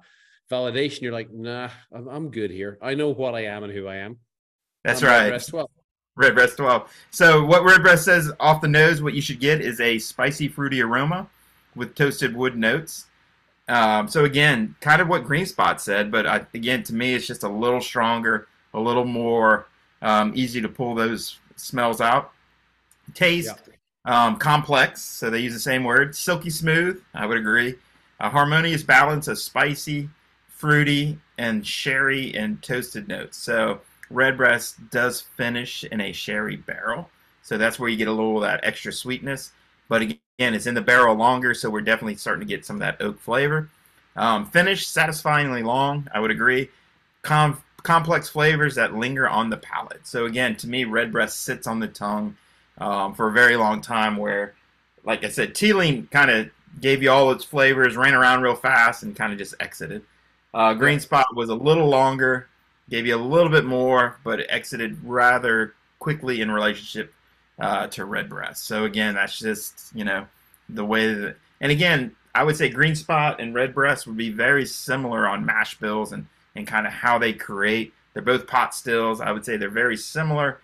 validation. 0.48 1.00
You're 1.00 1.12
like, 1.14 1.32
nah, 1.32 1.70
I'm, 1.92 2.06
I'm, 2.06 2.30
good 2.30 2.52
here. 2.52 2.78
I 2.80 2.94
know 2.94 3.08
what 3.08 3.34
I 3.34 3.46
am 3.46 3.64
and 3.64 3.72
who 3.72 3.88
I 3.88 3.96
am. 3.96 4.18
That's 4.84 5.02
I'm 5.02 5.08
right. 5.08 5.52
Well. 5.52 5.68
Redbreast 6.16 6.56
12. 6.56 6.90
So 7.10 7.44
what 7.44 7.62
Redbreast 7.62 8.04
says 8.04 8.32
off 8.40 8.62
the 8.62 8.68
nose, 8.68 9.02
what 9.02 9.14
you 9.14 9.20
should 9.20 9.38
get 9.38 9.60
is 9.60 9.80
a 9.80 9.98
spicy, 9.98 10.48
fruity 10.48 10.82
aroma 10.82 11.28
with 11.74 11.94
toasted 11.94 12.34
wood 12.34 12.56
notes. 12.56 13.06
Um, 13.68 14.08
so 14.08 14.24
again, 14.24 14.74
kind 14.80 15.02
of 15.02 15.08
what 15.08 15.24
Green 15.24 15.44
Spot 15.44 15.80
said, 15.80 16.10
but 16.10 16.26
I, 16.26 16.46
again, 16.54 16.82
to 16.84 16.94
me, 16.94 17.14
it's 17.14 17.26
just 17.26 17.42
a 17.42 17.48
little 17.48 17.80
stronger, 17.80 18.48
a 18.72 18.80
little 18.80 19.04
more 19.04 19.66
um, 20.02 20.32
easy 20.34 20.60
to 20.60 20.68
pull 20.68 20.94
those 20.94 21.38
smells 21.56 22.00
out. 22.00 22.32
Taste 23.14 23.52
yeah. 24.06 24.26
um, 24.26 24.36
complex, 24.36 25.02
so 25.02 25.30
they 25.30 25.40
use 25.40 25.52
the 25.52 25.60
same 25.60 25.84
word. 25.84 26.14
Silky 26.14 26.50
smooth, 26.50 27.02
I 27.14 27.26
would 27.26 27.38
agree. 27.38 27.74
A 28.20 28.30
harmonious 28.30 28.82
balance 28.82 29.28
of 29.28 29.38
spicy, 29.38 30.08
fruity, 30.48 31.18
and 31.38 31.66
sherry 31.66 32.34
and 32.34 32.62
toasted 32.62 33.08
notes. 33.08 33.36
So 33.36 33.80
Redbreast 34.10 34.90
does 34.90 35.20
finish 35.20 35.84
in 35.84 36.00
a 36.00 36.12
sherry 36.12 36.56
barrel, 36.56 37.10
so 37.42 37.58
that's 37.58 37.78
where 37.78 37.88
you 37.88 37.96
get 37.96 38.08
a 38.08 38.12
little 38.12 38.36
of 38.36 38.42
that 38.42 38.60
extra 38.64 38.92
sweetness. 38.92 39.52
But 39.88 40.02
again, 40.02 40.18
it's 40.38 40.66
in 40.66 40.74
the 40.74 40.80
barrel 40.80 41.14
longer, 41.14 41.54
so 41.54 41.70
we're 41.70 41.80
definitely 41.80 42.16
starting 42.16 42.46
to 42.46 42.54
get 42.54 42.64
some 42.64 42.76
of 42.76 42.80
that 42.80 43.00
oak 43.00 43.20
flavor. 43.20 43.68
Um, 44.16 44.46
finish 44.46 44.86
satisfyingly 44.86 45.62
long, 45.62 46.08
I 46.12 46.20
would 46.20 46.30
agree. 46.30 46.70
Com- 47.22 47.62
complex 47.82 48.28
flavors 48.28 48.74
that 48.74 48.94
linger 48.94 49.28
on 49.28 49.50
the 49.50 49.56
palate. 49.56 50.06
So 50.06 50.26
again, 50.26 50.56
to 50.56 50.68
me, 50.68 50.84
Redbreast 50.84 51.42
sits 51.42 51.66
on 51.66 51.78
the 51.78 51.88
tongue 51.88 52.36
um, 52.78 53.14
for 53.14 53.28
a 53.28 53.32
very 53.32 53.56
long 53.56 53.80
time. 53.80 54.16
Where, 54.16 54.54
like 55.04 55.24
I 55.24 55.28
said, 55.28 55.54
Teeling 55.54 56.08
kind 56.08 56.30
of 56.30 56.50
gave 56.80 57.02
you 57.02 57.10
all 57.10 57.30
its 57.30 57.44
flavors, 57.44 57.96
ran 57.96 58.14
around 58.14 58.42
real 58.42 58.56
fast, 58.56 59.02
and 59.02 59.14
kind 59.14 59.32
of 59.32 59.38
just 59.38 59.54
exited. 59.60 60.02
Uh, 60.52 60.74
Green 60.74 61.00
Spot 61.00 61.26
was 61.34 61.48
a 61.48 61.54
little 61.54 61.88
longer, 61.88 62.48
gave 62.88 63.06
you 63.06 63.16
a 63.16 63.18
little 63.18 63.50
bit 63.50 63.64
more, 63.64 64.18
but 64.24 64.40
it 64.40 64.46
exited 64.48 64.98
rather 65.04 65.74
quickly 65.98 66.40
in 66.40 66.50
relationship 66.50 67.12
uh, 67.58 67.86
to 67.88 68.04
Redbreast. 68.04 68.64
So 68.64 68.84
again, 68.84 69.14
that's 69.14 69.38
just 69.38 69.90
you 69.94 70.04
know 70.04 70.26
the 70.68 70.84
way 70.84 71.12
that, 71.12 71.36
and 71.60 71.72
again, 71.72 72.14
I 72.34 72.44
would 72.44 72.56
say 72.56 72.68
Green 72.68 72.94
Spot 72.94 73.40
and 73.40 73.54
Redbreast 73.54 74.06
would 74.06 74.16
be 74.16 74.30
very 74.30 74.66
similar 74.66 75.26
on 75.26 75.44
mash 75.44 75.78
bills 75.78 76.12
and 76.12 76.26
and 76.54 76.66
kind 76.66 76.86
of 76.86 76.92
how 76.92 77.18
they 77.18 77.32
create. 77.32 77.92
They're 78.12 78.22
both 78.22 78.46
pot 78.46 78.74
stills. 78.74 79.20
I 79.20 79.32
would 79.32 79.44
say 79.44 79.56
they're 79.56 79.68
very 79.68 79.96
similar. 79.96 80.60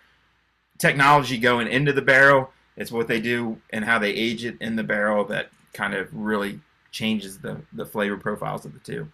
Technology 0.79 1.37
going 1.37 1.67
into 1.67 1.93
the 1.93 2.01
barrel 2.01 2.51
It's 2.75 2.91
what 2.91 3.07
they 3.07 3.21
do 3.21 3.61
and 3.69 3.85
how 3.85 3.99
they 3.99 4.09
age 4.09 4.43
it 4.43 4.57
in 4.59 4.75
the 4.75 4.83
barrel 4.83 5.23
that 5.25 5.49
kind 5.71 5.93
of 5.93 6.09
really 6.13 6.59
changes 6.91 7.39
the 7.39 7.61
the 7.73 7.85
flavor 7.85 8.17
profiles 8.17 8.65
of 8.65 8.73
the 8.73 8.79
two. 8.79 9.07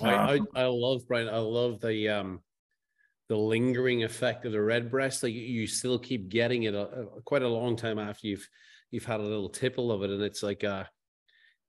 I, 0.00 0.14
uh, 0.14 0.38
I, 0.54 0.60
I 0.62 0.66
love 0.66 1.02
Brian. 1.06 1.28
I 1.28 1.38
love 1.38 1.80
the 1.80 2.08
um 2.08 2.40
the 3.28 3.36
lingering 3.36 4.04
effect 4.04 4.44
of 4.46 4.52
the 4.52 4.60
Redbreast. 4.60 5.22
Like 5.22 5.34
you 5.34 5.66
still 5.66 5.98
keep 5.98 6.28
getting 6.28 6.64
it 6.64 6.74
a, 6.74 6.82
a, 6.82 7.22
quite 7.22 7.42
a 7.42 7.48
long 7.48 7.76
time 7.76 7.98
after 7.98 8.26
you've 8.26 8.48
you've 8.90 9.04
had 9.04 9.20
a 9.20 9.24
little 9.24 9.48
tipple 9.48 9.92
of 9.92 10.02
it, 10.02 10.10
and 10.10 10.22
it's 10.22 10.42
like 10.42 10.62
a 10.62 10.88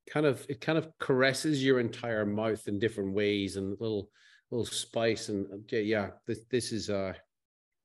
kind 0.10 0.26
of 0.26 0.46
it 0.50 0.62
kind 0.62 0.78
of 0.78 0.88
caresses 1.00 1.64
your 1.64 1.80
entire 1.80 2.26
mouth 2.26 2.68
in 2.68 2.80
different 2.80 3.14
ways 3.14 3.58
and 3.58 3.80
little 3.80 4.10
little 4.52 4.66
spice 4.66 5.30
and 5.30 5.46
yeah, 5.72 5.80
yeah 5.80 6.10
this 6.26 6.40
this 6.50 6.72
is 6.72 6.90
uh 6.90 7.14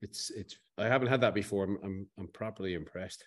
it's 0.01 0.31
it's 0.31 0.57
I 0.79 0.87
haven't 0.87 1.09
had 1.09 1.21
that 1.23 1.35
before. 1.35 1.65
I'm 1.65 1.79
I'm, 1.83 2.07
I'm 2.19 2.29
properly 2.29 2.75
impressed. 2.75 3.25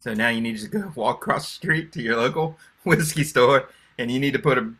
So 0.00 0.14
now 0.14 0.28
you 0.28 0.40
need 0.40 0.58
to 0.58 0.68
go 0.68 0.92
walk 0.96 1.18
across 1.18 1.48
the 1.48 1.54
street 1.54 1.92
to 1.92 2.02
your 2.02 2.16
local 2.16 2.58
whiskey 2.84 3.24
store, 3.24 3.68
and 3.98 4.10
you 4.10 4.18
need 4.20 4.32
to 4.32 4.38
put 4.38 4.58
a, 4.58 4.72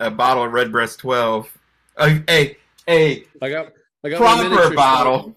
a 0.00 0.10
bottle 0.10 0.44
of 0.44 0.52
Redbreast 0.52 0.98
12. 1.00 1.58
A 1.98 2.22
a, 2.28 2.56
a 2.88 3.24
I 3.42 3.50
got 3.50 3.72
I 4.04 4.08
got 4.10 4.18
proper 4.18 4.74
bottle. 4.74 5.34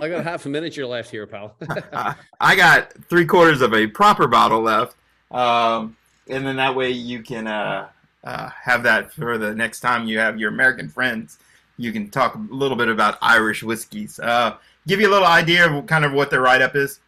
I 0.00 0.08
got 0.08 0.24
half 0.24 0.44
a 0.46 0.48
miniature 0.48 0.86
left 0.86 1.10
here, 1.10 1.26
pal. 1.26 1.56
I 2.40 2.56
got 2.56 2.92
three 3.08 3.26
quarters 3.26 3.60
of 3.60 3.74
a 3.74 3.86
proper 3.86 4.26
bottle 4.26 4.60
left, 4.60 4.96
um, 5.30 5.96
and 6.28 6.46
then 6.46 6.56
that 6.56 6.74
way 6.74 6.90
you 6.90 7.22
can 7.22 7.46
uh, 7.46 7.88
uh, 8.24 8.48
have 8.48 8.82
that 8.84 9.12
for 9.12 9.38
the 9.38 9.54
next 9.54 9.80
time 9.80 10.06
you 10.06 10.18
have 10.18 10.38
your 10.38 10.50
American 10.50 10.88
friends. 10.88 11.38
You 11.76 11.92
can 11.92 12.10
talk 12.10 12.34
a 12.34 12.38
little 12.50 12.76
bit 12.76 12.88
about 12.88 13.18
Irish 13.20 13.62
whiskeys. 13.62 14.20
Uh, 14.20 14.56
give 14.86 15.00
you 15.00 15.08
a 15.08 15.12
little 15.12 15.26
idea 15.26 15.70
of 15.70 15.86
kind 15.86 16.04
of 16.04 16.12
what 16.12 16.30
their 16.30 16.40
write 16.40 16.62
up 16.62 16.76
is. 16.76 17.00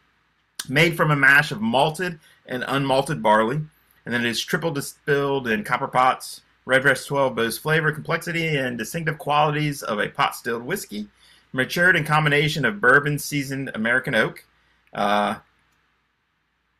Made 0.68 0.96
from 0.96 1.10
a 1.10 1.16
mash 1.16 1.52
of 1.52 1.60
malted 1.60 2.18
and 2.46 2.62
unmalted 2.64 3.22
barley, 3.22 3.56
and 3.56 4.14
then 4.14 4.24
it 4.24 4.30
is 4.30 4.40
triple 4.40 4.70
distilled 4.70 5.48
in 5.48 5.64
copper 5.64 5.88
pots. 5.88 6.40
Redbreast 6.66 7.06
12 7.06 7.36
boasts 7.36 7.58
flavor, 7.60 7.92
complexity, 7.92 8.56
and 8.56 8.76
distinctive 8.76 9.18
qualities 9.18 9.84
of 9.84 10.00
a 10.00 10.08
pot 10.08 10.34
stilled 10.34 10.64
whiskey, 10.64 11.06
matured 11.52 11.94
in 11.94 12.04
combination 12.04 12.64
of 12.64 12.80
bourbon 12.80 13.20
seasoned 13.20 13.70
American 13.74 14.16
oak, 14.16 14.44
uh, 14.92 15.36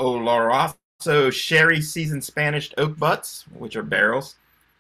Oloroso 0.01 1.33
sherry 1.33 1.81
seasoned 1.81 2.25
Spanish 2.25 2.75
oak 2.77 2.99
butts, 2.99 3.45
which 3.55 3.77
are 3.77 3.83
barrels. 3.85 4.35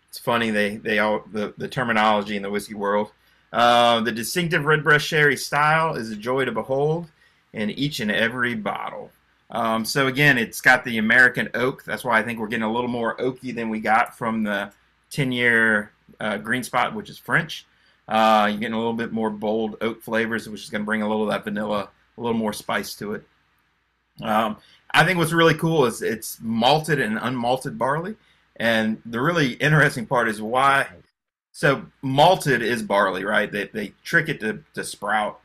It's 0.08 0.18
funny 0.18 0.50
they 0.50 0.76
they 0.76 0.98
all 0.98 1.22
the, 1.32 1.54
the 1.56 1.68
terminology 1.68 2.36
in 2.36 2.42
the 2.42 2.50
whiskey 2.50 2.74
world. 2.74 3.12
Uh, 3.52 4.00
the 4.00 4.12
distinctive 4.12 4.64
Redbreast 4.64 5.06
sherry 5.06 5.36
style 5.36 5.94
is 5.94 6.10
a 6.10 6.16
joy 6.16 6.44
to 6.44 6.52
behold 6.52 7.06
in 7.52 7.70
each 7.70 8.00
and 8.00 8.10
every 8.10 8.54
bottle. 8.54 9.10
Um, 9.50 9.84
so 9.84 10.08
again, 10.08 10.36
it's 10.36 10.60
got 10.60 10.84
the 10.84 10.98
American 10.98 11.48
oak. 11.54 11.84
That's 11.84 12.02
why 12.02 12.18
I 12.18 12.22
think 12.24 12.40
we're 12.40 12.48
getting 12.48 12.64
a 12.64 12.72
little 12.72 12.90
more 12.90 13.16
oaky 13.18 13.54
than 13.54 13.68
we 13.68 13.78
got 13.78 14.18
from 14.18 14.42
the 14.42 14.72
10-year 15.10 15.92
uh, 16.20 16.36
Green 16.38 16.62
Spot, 16.62 16.94
which 16.94 17.10
is 17.10 17.18
French. 17.18 17.66
Uh, 18.08 18.46
you're 18.50 18.60
getting 18.60 18.74
a 18.74 18.78
little 18.78 18.92
bit 18.92 19.12
more 19.12 19.30
bold 19.30 19.76
oak 19.80 20.02
flavors, 20.02 20.48
which 20.48 20.62
is 20.62 20.70
going 20.70 20.82
to 20.82 20.86
bring 20.86 21.02
a 21.02 21.08
little 21.08 21.24
of 21.24 21.30
that 21.30 21.44
vanilla, 21.44 21.88
a 22.16 22.20
little 22.20 22.38
more 22.38 22.52
spice 22.52 22.94
to 22.96 23.14
it. 23.14 23.24
Um, 24.22 24.56
I 24.92 25.04
think 25.04 25.18
what's 25.18 25.32
really 25.32 25.54
cool 25.54 25.86
is 25.86 26.02
it's 26.02 26.38
malted 26.40 27.00
and 27.00 27.18
unmalted 27.18 27.76
barley. 27.76 28.16
And 28.56 29.02
the 29.04 29.20
really 29.20 29.52
interesting 29.54 30.06
part 30.06 30.28
is 30.28 30.40
why. 30.40 30.86
So 31.52 31.84
malted 32.02 32.62
is 32.62 32.82
barley, 32.82 33.24
right? 33.24 33.50
They, 33.50 33.64
they 33.64 33.92
trick 34.04 34.28
it 34.28 34.40
to, 34.40 34.62
to 34.74 34.84
sprout 34.84 35.40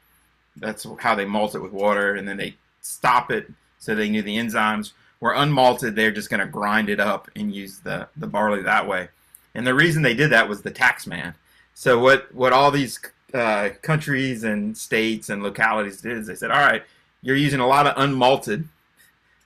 that's 0.57 0.85
how 0.99 1.15
they 1.15 1.25
malt 1.25 1.55
it 1.55 1.59
with 1.59 1.71
water, 1.71 2.15
and 2.15 2.27
then 2.27 2.37
they 2.37 2.55
stop 2.81 3.31
it 3.31 3.49
so 3.79 3.95
they 3.95 4.09
knew 4.09 4.21
the 4.21 4.37
enzymes. 4.37 4.93
Where 5.19 5.35
unmalted, 5.35 5.95
they're 5.95 6.11
just 6.11 6.31
going 6.31 6.39
to 6.39 6.47
grind 6.47 6.89
it 6.89 6.99
up 6.99 7.29
and 7.35 7.53
use 7.53 7.79
the, 7.79 8.07
the 8.17 8.25
barley 8.25 8.63
that 8.63 8.87
way. 8.87 9.09
And 9.53 9.67
the 9.67 9.73
reason 9.73 10.01
they 10.01 10.13
did 10.13 10.31
that 10.31 10.47
was 10.47 10.61
the 10.61 10.71
tax 10.71 11.05
man. 11.05 11.35
So 11.73 11.99
what 11.99 12.33
what 12.33 12.53
all 12.53 12.71
these 12.71 12.99
uh, 13.33 13.69
countries 13.81 14.43
and 14.43 14.77
states 14.77 15.29
and 15.29 15.43
localities 15.43 16.01
did 16.01 16.17
is 16.17 16.27
they 16.27 16.35
said, 16.35 16.51
all 16.51 16.59
right, 16.59 16.83
you're 17.21 17.35
using 17.35 17.59
a 17.59 17.67
lot 17.67 17.87
of 17.87 17.95
unmalted 17.95 18.65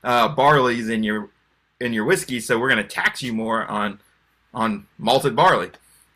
uh, 0.03 0.33
barleys 0.35 0.89
in 0.89 1.03
your 1.03 1.29
in 1.81 1.93
your 1.93 2.05
whiskey, 2.05 2.39
so 2.39 2.57
we're 2.57 2.69
going 2.69 2.81
to 2.81 2.89
tax 2.89 3.21
you 3.21 3.33
more 3.33 3.65
on 3.65 3.99
on 4.53 4.87
malted 4.97 5.35
barley. 5.35 5.69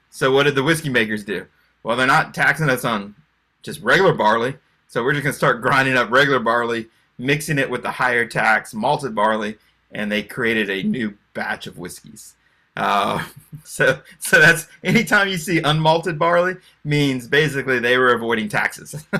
So 0.10 0.32
what 0.32 0.44
did 0.44 0.56
the 0.56 0.64
whiskey 0.64 0.90
makers 0.90 1.24
do? 1.24 1.46
Well, 1.84 1.96
they're 1.98 2.08
not 2.08 2.34
taxing 2.34 2.70
us 2.70 2.86
on 2.86 3.16
just 3.62 3.82
regular 3.82 4.14
barley. 4.14 4.56
So 4.88 5.04
we're 5.04 5.14
just 5.14 5.24
going 5.24 5.34
to 5.34 5.38
start 5.38 5.62
grinding 5.62 5.98
up 5.98 6.10
regular 6.10 6.40
barley, 6.40 6.88
mixing 7.18 7.60
it 7.60 7.70
with 7.70 7.84
the 7.84 7.92
higher 7.92 8.26
tax 8.26 8.74
malted 8.74 9.14
barley, 9.14 9.58
and 9.92 10.12
they 10.12 10.24
created 10.24 10.70
a 10.70 10.84
new 10.84 11.16
batch 11.34 11.68
of 11.68 11.78
whiskeys. 11.78 12.36
Uh, 12.80 13.24
so, 13.64 14.00
so 14.20 14.40
that's 14.40 14.68
anytime 14.84 15.28
you 15.28 15.38
see 15.38 15.62
unmalted 15.62 16.18
barley 16.18 16.56
means 16.84 17.28
basically 17.28 17.78
they 17.80 17.98
were 17.98 18.14
avoiding 18.14 18.50
taxes. 18.50 19.06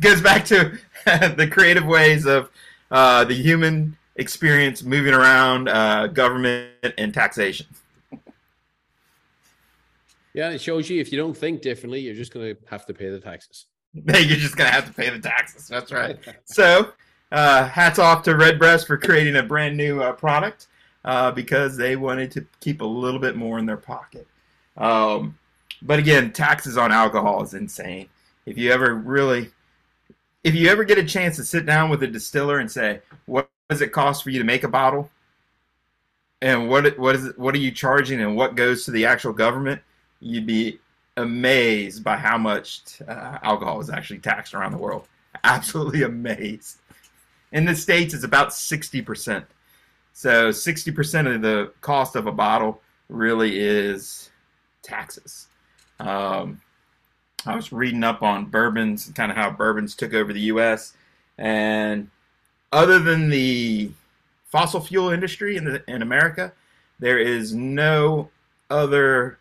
Goes 0.00 0.20
back 0.20 0.44
to 0.46 0.78
the 1.04 1.48
creative 1.50 1.84
ways 1.84 2.26
of 2.26 2.50
uh, 2.90 3.24
the 3.24 3.34
human 3.34 3.96
experience 4.16 4.82
moving 4.82 5.12
around 5.12 5.68
uh, 5.68 6.06
government 6.06 6.70
and 6.96 7.12
taxation. 7.12 7.66
Yeah, 10.34 10.50
it 10.50 10.60
shows 10.60 10.90
you 10.90 11.00
if 11.00 11.12
you 11.12 11.18
don't 11.18 11.36
think 11.36 11.62
differently, 11.62 12.00
you're 12.00 12.14
just 12.14 12.32
going 12.32 12.54
to 12.54 12.60
have 12.68 12.86
to 12.86 12.94
pay 12.94 13.08
the 13.08 13.20
taxes. 13.20 13.66
you're 13.94 14.36
just 14.36 14.56
going 14.56 14.68
to 14.68 14.74
have 14.74 14.86
to 14.86 14.92
pay 14.92 15.08
the 15.08 15.20
taxes. 15.20 15.68
That's 15.68 15.92
right. 15.92 16.18
so, 16.44 16.92
uh, 17.30 17.68
hats 17.68 17.98
off 17.98 18.22
to 18.24 18.36
Redbreast 18.36 18.86
for 18.86 18.98
creating 18.98 19.36
a 19.36 19.42
brand 19.42 19.76
new 19.76 20.02
uh, 20.02 20.12
product 20.12 20.66
uh, 21.04 21.30
because 21.30 21.76
they 21.76 21.96
wanted 21.96 22.30
to 22.32 22.46
keep 22.60 22.80
a 22.80 22.86
little 22.86 23.20
bit 23.20 23.36
more 23.36 23.58
in 23.58 23.66
their 23.66 23.76
pocket. 23.76 24.26
Um, 24.76 25.38
but 25.82 25.98
again, 25.98 26.32
taxes 26.32 26.76
on 26.76 26.92
alcohol 26.92 27.42
is 27.42 27.54
insane. 27.54 28.08
If 28.46 28.58
you 28.58 28.72
ever 28.72 28.94
really, 28.94 29.50
if 30.42 30.54
you 30.54 30.68
ever 30.68 30.84
get 30.84 30.98
a 30.98 31.04
chance 31.04 31.36
to 31.36 31.44
sit 31.44 31.66
down 31.66 31.90
with 31.90 32.02
a 32.02 32.06
distiller 32.06 32.58
and 32.58 32.70
say, 32.70 33.00
"What 33.26 33.48
does 33.68 33.80
it 33.80 33.92
cost 33.92 34.22
for 34.22 34.30
you 34.30 34.38
to 34.38 34.44
make 34.44 34.64
a 34.64 34.68
bottle?" 34.68 35.10
and 36.42 36.68
what 36.68 36.98
what 36.98 37.14
is 37.14 37.32
what 37.36 37.54
are 37.54 37.58
you 37.58 37.70
charging, 37.70 38.20
and 38.20 38.36
what 38.36 38.54
goes 38.54 38.84
to 38.84 38.90
the 38.90 39.06
actual 39.06 39.32
government? 39.32 39.80
you'd 40.24 40.46
be 40.46 40.78
amazed 41.16 42.02
by 42.02 42.16
how 42.16 42.38
much 42.38 43.00
uh, 43.06 43.38
alcohol 43.42 43.80
is 43.80 43.90
actually 43.90 44.18
taxed 44.18 44.54
around 44.54 44.72
the 44.72 44.78
world. 44.78 45.06
Absolutely 45.44 46.02
amazed. 46.02 46.78
In 47.52 47.66
the 47.66 47.76
States, 47.76 48.14
it's 48.14 48.24
about 48.24 48.48
60%. 48.48 49.44
So 50.14 50.50
60% 50.50 51.34
of 51.34 51.42
the 51.42 51.72
cost 51.80 52.14
of 52.14 52.28
a 52.28 52.32
bottle 52.32 52.80
really 53.08 53.58
is 53.58 54.30
taxes. 54.80 55.48
Um, 55.98 56.60
I 57.44 57.56
was 57.56 57.72
reading 57.72 58.04
up 58.04 58.22
on 58.22 58.46
bourbons, 58.46 59.10
kind 59.14 59.30
of 59.30 59.36
how 59.36 59.50
bourbons 59.50 59.96
took 59.96 60.14
over 60.14 60.32
the 60.32 60.40
U.S. 60.42 60.94
And 61.36 62.08
other 62.72 63.00
than 63.00 63.28
the 63.28 63.90
fossil 64.46 64.80
fuel 64.80 65.10
industry 65.10 65.56
in, 65.56 65.64
the, 65.64 65.82
in 65.88 66.00
America, 66.00 66.52
there 67.00 67.18
is 67.18 67.52
no 67.52 68.30
other 68.70 69.38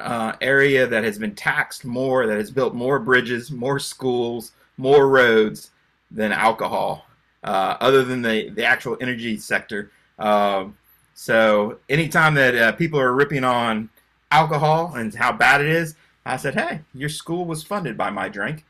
uh, 0.00 0.32
area 0.40 0.88
that 0.88 1.04
has 1.04 1.20
been 1.20 1.36
taxed 1.36 1.84
more, 1.84 2.26
that 2.26 2.36
has 2.36 2.50
built 2.50 2.74
more 2.74 2.98
bridges, 2.98 3.52
more 3.52 3.78
schools, 3.78 4.52
more 4.76 5.08
roads 5.08 5.70
than 6.10 6.32
alcohol, 6.32 7.06
uh, 7.44 7.76
other 7.80 8.02
than 8.04 8.22
the, 8.22 8.48
the 8.50 8.64
actual 8.64 8.96
energy 9.00 9.36
sector. 9.36 9.90
Um, 10.18 10.76
so 11.14 11.78
anytime 11.88 12.34
that 12.34 12.56
uh, 12.56 12.72
people 12.72 12.98
are 12.98 13.12
ripping 13.12 13.44
on 13.44 13.90
alcohol 14.30 14.94
and 14.94 15.14
how 15.14 15.32
bad 15.32 15.60
it 15.60 15.68
is, 15.68 15.94
I 16.26 16.36
said, 16.38 16.54
hey, 16.54 16.80
your 16.94 17.10
school 17.10 17.44
was 17.44 17.62
funded 17.62 17.96
by 17.96 18.10
my 18.10 18.28
drink. 18.28 18.64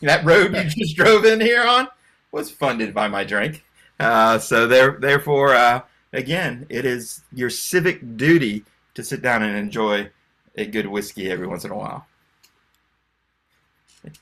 That 0.00 0.24
road 0.24 0.54
you 0.54 0.64
just 0.64 0.96
drove 0.96 1.24
in 1.24 1.40
here 1.40 1.62
on 1.62 1.88
was 2.32 2.50
funded 2.50 2.92
by 2.92 3.08
my 3.08 3.22
drink. 3.24 3.64
Uh, 4.00 4.38
so 4.38 4.66
there, 4.66 4.98
therefore, 5.00 5.54
uh, 5.54 5.82
again, 6.12 6.66
it 6.68 6.84
is 6.84 7.22
your 7.32 7.50
civic 7.50 8.16
duty 8.16 8.64
to 8.94 9.02
sit 9.02 9.22
down 9.22 9.42
and 9.42 9.56
enjoy 9.56 10.10
a 10.56 10.66
good 10.66 10.86
whiskey 10.86 11.30
every 11.30 11.46
once 11.46 11.64
in 11.64 11.70
a 11.70 11.76
while. 11.76 12.06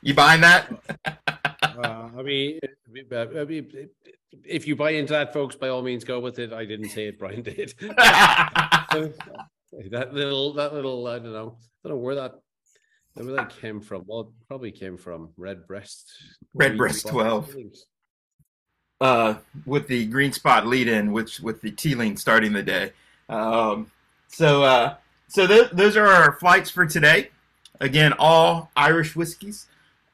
You 0.02 0.14
buying 0.14 0.40
that? 0.40 0.72
uh, 1.82 2.08
I 2.16 2.22
mean, 2.22 2.60
if 4.44 4.66
you 4.66 4.76
buy 4.76 4.90
into 4.90 5.12
that, 5.12 5.32
folks, 5.32 5.56
by 5.56 5.68
all 5.68 5.82
means, 5.82 6.04
go 6.04 6.20
with 6.20 6.38
it. 6.38 6.52
I 6.52 6.64
didn't 6.64 6.90
say 6.90 7.08
it; 7.08 7.18
Brian 7.18 7.42
did. 7.42 7.74
that 7.80 9.18
little, 10.12 10.52
that 10.54 10.74
little, 10.74 11.06
I 11.06 11.18
don't 11.18 11.32
know, 11.32 11.56
I 11.84 11.88
don't 11.88 11.98
know 11.98 12.02
where 12.02 12.14
that, 12.16 12.34
where 13.14 13.34
that 13.36 13.56
came 13.60 13.80
from. 13.80 14.04
Well, 14.06 14.32
probably 14.48 14.72
came 14.72 14.96
from 14.96 15.30
Redbreast. 15.36 16.12
Redbreast 16.54 17.08
twelve. 17.08 17.54
Uh, 19.00 19.34
with 19.66 19.88
the 19.88 20.06
green 20.06 20.32
spot 20.32 20.66
lead 20.66 20.88
in, 20.88 21.12
which 21.12 21.40
with 21.40 21.60
the 21.60 21.70
Teeling 21.70 22.16
starting 22.16 22.52
the 22.52 22.62
day. 22.62 22.92
Um, 23.28 23.90
so, 24.28 24.62
uh, 24.62 24.94
so 25.28 25.46
th- 25.46 25.70
those 25.72 25.96
are 25.96 26.06
our 26.06 26.32
flights 26.38 26.70
for 26.70 26.86
today. 26.86 27.30
Again, 27.80 28.14
all 28.18 28.70
Irish 28.76 29.16
whiskeys 29.16 29.66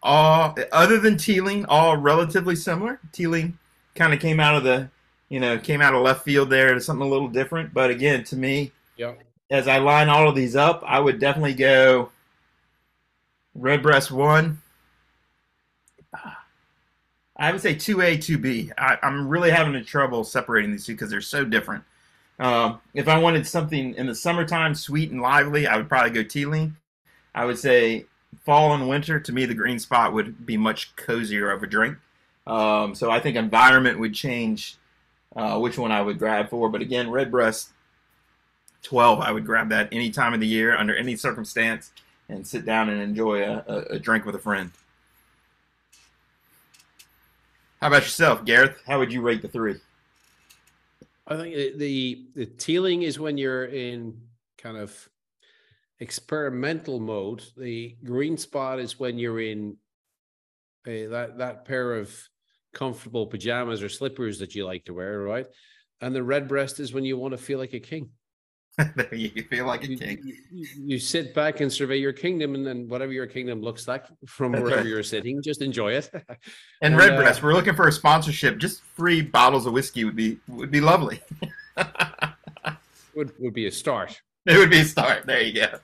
all 0.03 0.57
other 0.72 0.98
than 0.98 1.16
Teeling, 1.16 1.64
all 1.66 1.96
relatively 1.96 2.57
similar. 2.57 3.01
Teeling 3.12 3.59
kind 3.94 4.14
of 4.14 4.20
came 4.20 4.40
out 4.40 4.57
of 4.57 4.64
the, 4.64 4.88
you 5.28 5.40
know, 5.40 5.59
came 5.59 5.80
out 5.80 5.94
of 5.94 6.03
left 6.03 6.24
field 6.24 6.51
there 6.51 6.74
to 6.74 6.80
something 6.80 7.07
a 7.07 7.11
little 7.11 7.28
different. 7.28 7.74
But 7.74 7.90
again, 7.90 8.24
to 8.24 8.36
me, 8.36 8.72
yeah. 8.96 9.14
as 9.51 9.68
I 9.68 9.78
line 9.78 10.09
all 10.09 10.28
of 10.28 10.34
these 10.34 10.57
up, 10.57 10.82
I 10.86 11.01
would 11.01 11.18
definitely 11.18 11.55
go 11.55 12.11
Redbreast 13.55 14.11
one. 14.11 14.62
I 17.36 17.53
would 17.53 17.62
say 17.62 17.74
two 17.74 18.03
A, 18.03 18.18
two 18.18 18.36
B. 18.36 18.70
I'm 18.76 19.26
really 19.26 19.51
having 19.51 19.74
a 19.74 19.82
trouble 19.82 20.24
separating 20.24 20.72
these 20.72 20.84
two 20.84 20.92
because 20.92 21.11
they're 21.11 21.22
so 21.22 21.44
different. 21.44 21.84
Um, 22.38 22.80
if 22.94 23.09
I 23.09 23.18
wanted 23.18 23.46
something 23.46 23.94
in 23.94 24.07
the 24.07 24.14
summertime, 24.14 24.74
sweet 24.74 25.11
and 25.11 25.20
lively, 25.22 25.66
I 25.66 25.76
would 25.76 25.88
probably 25.88 26.11
go 26.11 26.22
Teeling. 26.22 26.76
I 27.34 27.44
would 27.44 27.59
say 27.59 28.07
fall 28.45 28.74
and 28.74 28.89
winter, 28.89 29.20
to 29.20 29.33
me, 29.33 29.45
the 29.45 29.55
green 29.55 29.78
spot 29.78 30.12
would 30.12 30.47
be 30.47 30.57
much 30.57 30.95
cozier 30.97 31.51
of 31.51 31.62
a 31.62 31.66
drink. 31.66 31.99
Um, 32.47 32.95
so 32.95 33.11
I 33.11 33.20
think 33.20 33.37
environment 33.37 34.01
would 34.01 34.14
change 34.14 34.76
uh, 35.37 35.59
which 35.59 35.78
one 35.78 35.93
I 35.93 36.03
would 36.03 36.18
grab 36.18 36.51
for. 36.51 36.68
But 36.68 36.83
again, 36.83 37.11
Redbreast 37.11 37.70
12, 38.83 39.20
I 39.20 39.31
would 39.31 39.47
grab 39.47 39.68
that 39.70 39.89
any 39.93 40.11
time 40.11 40.35
of 40.35 40.41
the 40.41 40.47
year, 40.47 40.76
under 40.76 40.95
any 40.95 41.16
circumstance, 41.16 41.93
and 42.28 42.47
sit 42.47 42.64
down 42.64 42.89
and 42.89 43.01
enjoy 43.01 43.43
a, 43.43 43.64
a, 43.66 43.78
a 43.95 43.99
drink 43.99 44.24
with 44.24 44.35
a 44.35 44.39
friend. 44.39 44.70
How 47.81 47.89
about 47.89 48.03
yourself, 48.03 48.45
Gareth? 48.45 48.76
How 48.87 48.99
would 48.99 49.12
you 49.12 49.22
rate 49.22 49.43
the 49.43 49.49
three? 49.49 49.76
I 51.26 51.37
think 51.37 51.78
the 51.78 52.24
the 52.35 52.47
teeling 52.47 53.03
is 53.03 53.18
when 53.18 53.39
you're 53.39 53.64
in 53.64 54.20
kind 54.59 54.76
of 54.76 55.09
experimental 56.01 56.98
mode. 56.98 57.44
The 57.57 57.96
green 58.05 58.36
spot 58.36 58.80
is 58.80 58.98
when 58.98 59.18
you're 59.18 59.40
in 59.40 59.76
a, 60.86 61.07
that 61.07 61.38
that 61.38 61.64
pair 61.64 61.94
of 61.94 62.12
comfortable 62.72 63.26
pajamas 63.26 63.82
or 63.82 63.88
slippers 63.88 64.38
that 64.38 64.55
you 64.55 64.64
like 64.64 64.84
to 64.86 64.94
wear, 64.94 65.20
right? 65.20 65.46
And 66.01 66.14
the 66.14 66.22
red 66.22 66.48
breast 66.48 66.80
is 66.80 66.92
when 66.92 67.05
you 67.05 67.18
want 67.18 67.32
to 67.32 67.38
feel 67.38 67.59
like 67.59 67.74
a 67.74 67.80
king. 67.80 68.11
you 69.12 69.42
feel 69.51 69.66
like 69.66 69.84
a 69.84 69.88
king. 69.88 70.18
You, 70.24 70.36
you, 70.51 70.66
you, 70.84 70.98
sit 70.98 71.34
back 71.34 71.61
and 71.61 71.70
survey 71.70 71.96
your 71.96 72.12
kingdom, 72.12 72.55
and 72.55 72.66
then 72.66 72.88
whatever 72.88 73.12
your 73.12 73.26
kingdom 73.26 73.61
looks 73.61 73.86
like 73.86 74.07
from 74.26 74.53
wherever 74.62 74.86
you're 74.86 75.03
sitting, 75.03 75.42
just 75.42 75.61
enjoy 75.61 75.92
it. 75.92 76.09
and, 76.14 76.24
and 76.80 76.96
Redbreast, 76.96 77.42
uh, 77.42 77.46
we're 77.46 77.53
looking 77.53 77.74
for 77.74 77.88
a 77.88 77.92
sponsorship. 77.92 78.59
Just 78.59 78.82
three 78.96 79.20
bottles 79.20 79.66
of 79.66 79.74
whiskey 79.74 80.05
would 80.05 80.16
be 80.16 80.38
would 80.48 80.70
be 80.70 80.80
lovely. 80.80 81.20
would 83.14 83.32
would 83.38 83.53
be 83.53 83.66
a 83.66 83.72
start. 83.72 84.18
It 84.47 84.57
would 84.57 84.70
be 84.70 84.80
a 84.80 84.84
start. 84.84 85.26
There 85.26 85.43
you 85.43 85.53
go 85.53 85.78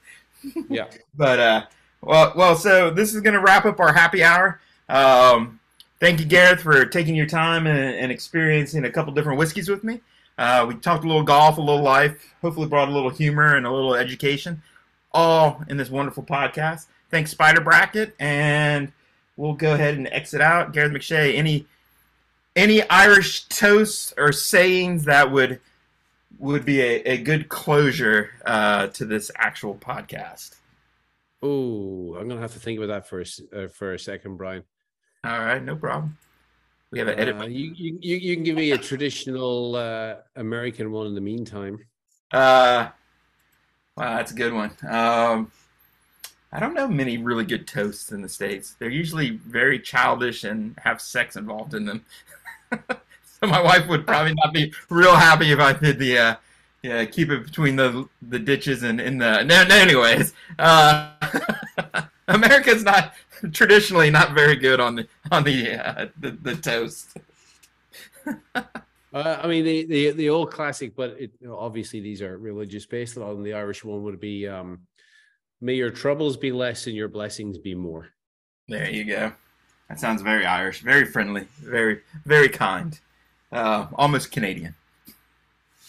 yeah. 0.69 0.87
But 1.19 1.41
uh, 1.41 1.67
well, 2.03 2.35
well, 2.37 2.57
so 2.57 2.91
this 2.91 3.15
is 3.15 3.23
going 3.23 3.33
to 3.33 3.41
wrap 3.41 3.65
up 3.65 3.81
our 3.81 3.95
happy 3.95 4.23
hour. 4.23 4.61
Um, 4.87 5.61
thank 5.99 6.21
you, 6.21 6.27
Gareth, 6.27 6.61
for 6.61 6.85
taking 6.85 7.17
your 7.17 7.27
time 7.27 7.67
and, 7.67 7.79
and 7.79 8.13
experiencing 8.13 8.85
a 8.85 8.91
couple 8.91 9.15
different 9.15 9.39
whiskeys 9.39 9.71
with 9.71 9.83
me. 9.83 10.03
Uh, 10.37 10.67
we 10.69 10.75
talked 10.75 11.05
a 11.05 11.07
little 11.07 11.23
golf, 11.23 11.57
a 11.57 11.61
little 11.61 11.83
life, 11.83 12.35
hopefully 12.43 12.67
brought 12.67 12.91
a 12.91 12.93
little 12.93 13.09
humor 13.09 13.57
and 13.57 13.65
a 13.65 13.71
little 13.71 13.95
education, 13.95 14.61
all 15.13 15.65
in 15.71 15.79
this 15.79 15.89
wonderful 15.89 16.23
podcast. 16.23 16.85
Thanks, 17.11 17.31
Spider 17.31 17.63
Bracket, 17.63 18.15
and 18.21 18.93
we'll 19.39 19.55
go 19.55 19.73
ahead 19.73 19.97
and 19.97 20.07
exit 20.09 20.43
out. 20.43 20.75
Gareth 20.75 20.93
McShea, 20.93 21.35
any 21.35 21.67
any 22.55 22.87
Irish 22.91 23.45
toasts 23.45 24.13
or 24.19 24.33
sayings 24.33 25.05
that 25.05 25.33
would 25.33 25.61
would 26.39 26.65
be 26.65 26.81
a, 26.81 27.03
a 27.03 27.19
good 27.19 27.49
closure 27.49 28.31
uh, 28.45 28.89
to 28.89 29.05
this 29.05 29.31
actual 29.37 29.75
podcast? 29.75 30.57
Oh, 31.43 32.17
I'm 32.19 32.29
gonna 32.29 32.41
have 32.41 32.55
to 32.55 32.61
think 32.61 32.79
about 32.79 32.89
that 32.89 33.09
for 33.09 33.21
a, 33.21 33.65
uh, 33.65 33.69
for 33.69 33.95
a 33.95 33.99
second, 33.99 34.37
Brian. 34.37 34.65
All 35.25 35.39
right, 35.39 35.63
no 35.63 35.77
problem. 35.77 36.17
We 36.91 36.99
have 37.01 37.09
an 37.09 37.19
edit. 37.19 37.37
Uh, 37.37 37.47
you, 37.47 37.73
you 37.77 37.99
you 38.01 38.35
can 38.35 38.45
give 38.45 38.57
me 38.57 38.71
a 38.71 38.79
traditional 38.79 39.75
uh, 39.77 40.17
American 40.37 40.91
one 40.93 41.07
in 41.07 41.15
the 41.15 41.21
meantime. 41.21 41.79
Uh, 42.33 42.89
wow, 43.97 44.17
that's 44.17 44.33
a 44.33 44.35
good 44.35 44.53
one. 44.53 44.71
Um, 44.89 45.51
I 46.53 46.61
don't 46.61 46.75
know 46.75 46.89
many 46.89 47.19
really 47.19 47.45
good 47.45 47.67
toasts 47.67 48.13
in 48.13 48.23
the 48.23 48.29
states. 48.29 48.77
They're 48.79 48.89
usually 48.89 49.31
very 49.31 49.79
childish 49.79 50.45
and 50.45 50.79
have 50.83 51.01
sex 51.01 51.37
involved 51.37 51.75
in 51.75 51.85
them. 51.85 52.05
my 53.51 53.61
wife 53.61 53.87
would 53.89 54.07
probably 54.07 54.35
not 54.35 54.53
be 54.53 54.73
real 54.91 55.15
happy 55.15 55.53
if 55.53 55.61
I 55.61 55.73
did 55.73 55.99
the 55.99 56.19
uh, 56.19 56.37
yeah 56.83 57.05
keep 57.05 57.31
it 57.31 57.45
between 57.45 57.77
the 57.77 58.09
the 58.23 58.39
ditches 58.39 58.83
and 58.83 59.01
in 59.01 59.19
the 59.19 59.43
no, 59.45 59.65
no 59.65 59.77
anyways. 59.77 60.35
Uh, 60.59 61.13
America's 62.29 62.83
not 62.83 63.15
traditionally 63.53 64.11
not 64.11 64.33
very 64.33 64.57
good 64.57 64.81
on 64.81 64.97
the 64.97 65.07
on 65.31 65.45
the 65.45 65.75
uh, 65.75 66.07
the, 66.19 66.33
the 66.33 66.57
toast. 66.57 67.17
Uh, 68.27 69.41
I 69.43 69.47
mean, 69.47 69.65
the, 69.65 69.85
the 69.85 70.11
the 70.11 70.29
old 70.29 70.51
classic, 70.51 70.95
but 70.97 71.11
it, 71.19 71.31
you 71.41 71.49
know, 71.49 71.57
obviously 71.57 72.01
these 72.01 72.21
are 72.21 72.37
religious 72.37 72.85
based. 72.85 73.17
On 73.17 73.43
the 73.43 73.55
Irish 73.55 73.85
one 73.85 74.03
would 74.03 74.21
be, 74.21 74.47
um, 74.47 74.81
"May 75.61 75.75
your 75.75 75.91
troubles 75.91 76.37
be 76.37 76.53
less 76.53 76.87
and 76.87 76.97
your 76.97 77.09
blessings 77.09 77.57
be 77.57 77.75
more." 77.75 78.09
There 78.69 78.91
you 78.91 79.05
go. 79.05 79.33
That 79.89 80.01
sounds 80.01 80.21
very 80.21 80.45
Irish, 80.45 80.81
very 80.81 81.05
friendly, 81.05 81.47
very 81.63 82.01
very 82.25 82.49
kind 82.49 82.99
uh, 83.53 83.87
almost 83.95 84.33
Canadian. 84.33 84.75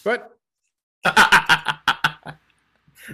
But. 0.04 0.38
uh, 1.06 2.32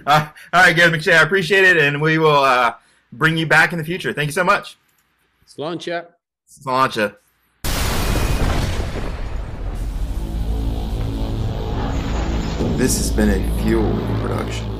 all 0.06 0.32
right, 0.52 0.74
Gary 0.74 0.90
McShea, 0.90 1.18
I 1.18 1.22
appreciate 1.22 1.64
it, 1.64 1.76
and 1.76 2.00
we 2.00 2.18
will 2.18 2.44
uh, 2.44 2.74
bring 3.12 3.36
you 3.36 3.46
back 3.46 3.72
in 3.72 3.78
the 3.78 3.84
future. 3.84 4.12
Thank 4.12 4.28
you 4.28 4.32
so 4.32 4.44
much. 4.44 4.76
Sláinte. 5.46 6.06
Sláinte. 6.48 7.16
This 12.76 12.98
has 12.98 13.10
been 13.10 13.30
a 13.30 13.62
Fuel 13.62 13.90
production. 14.20 14.73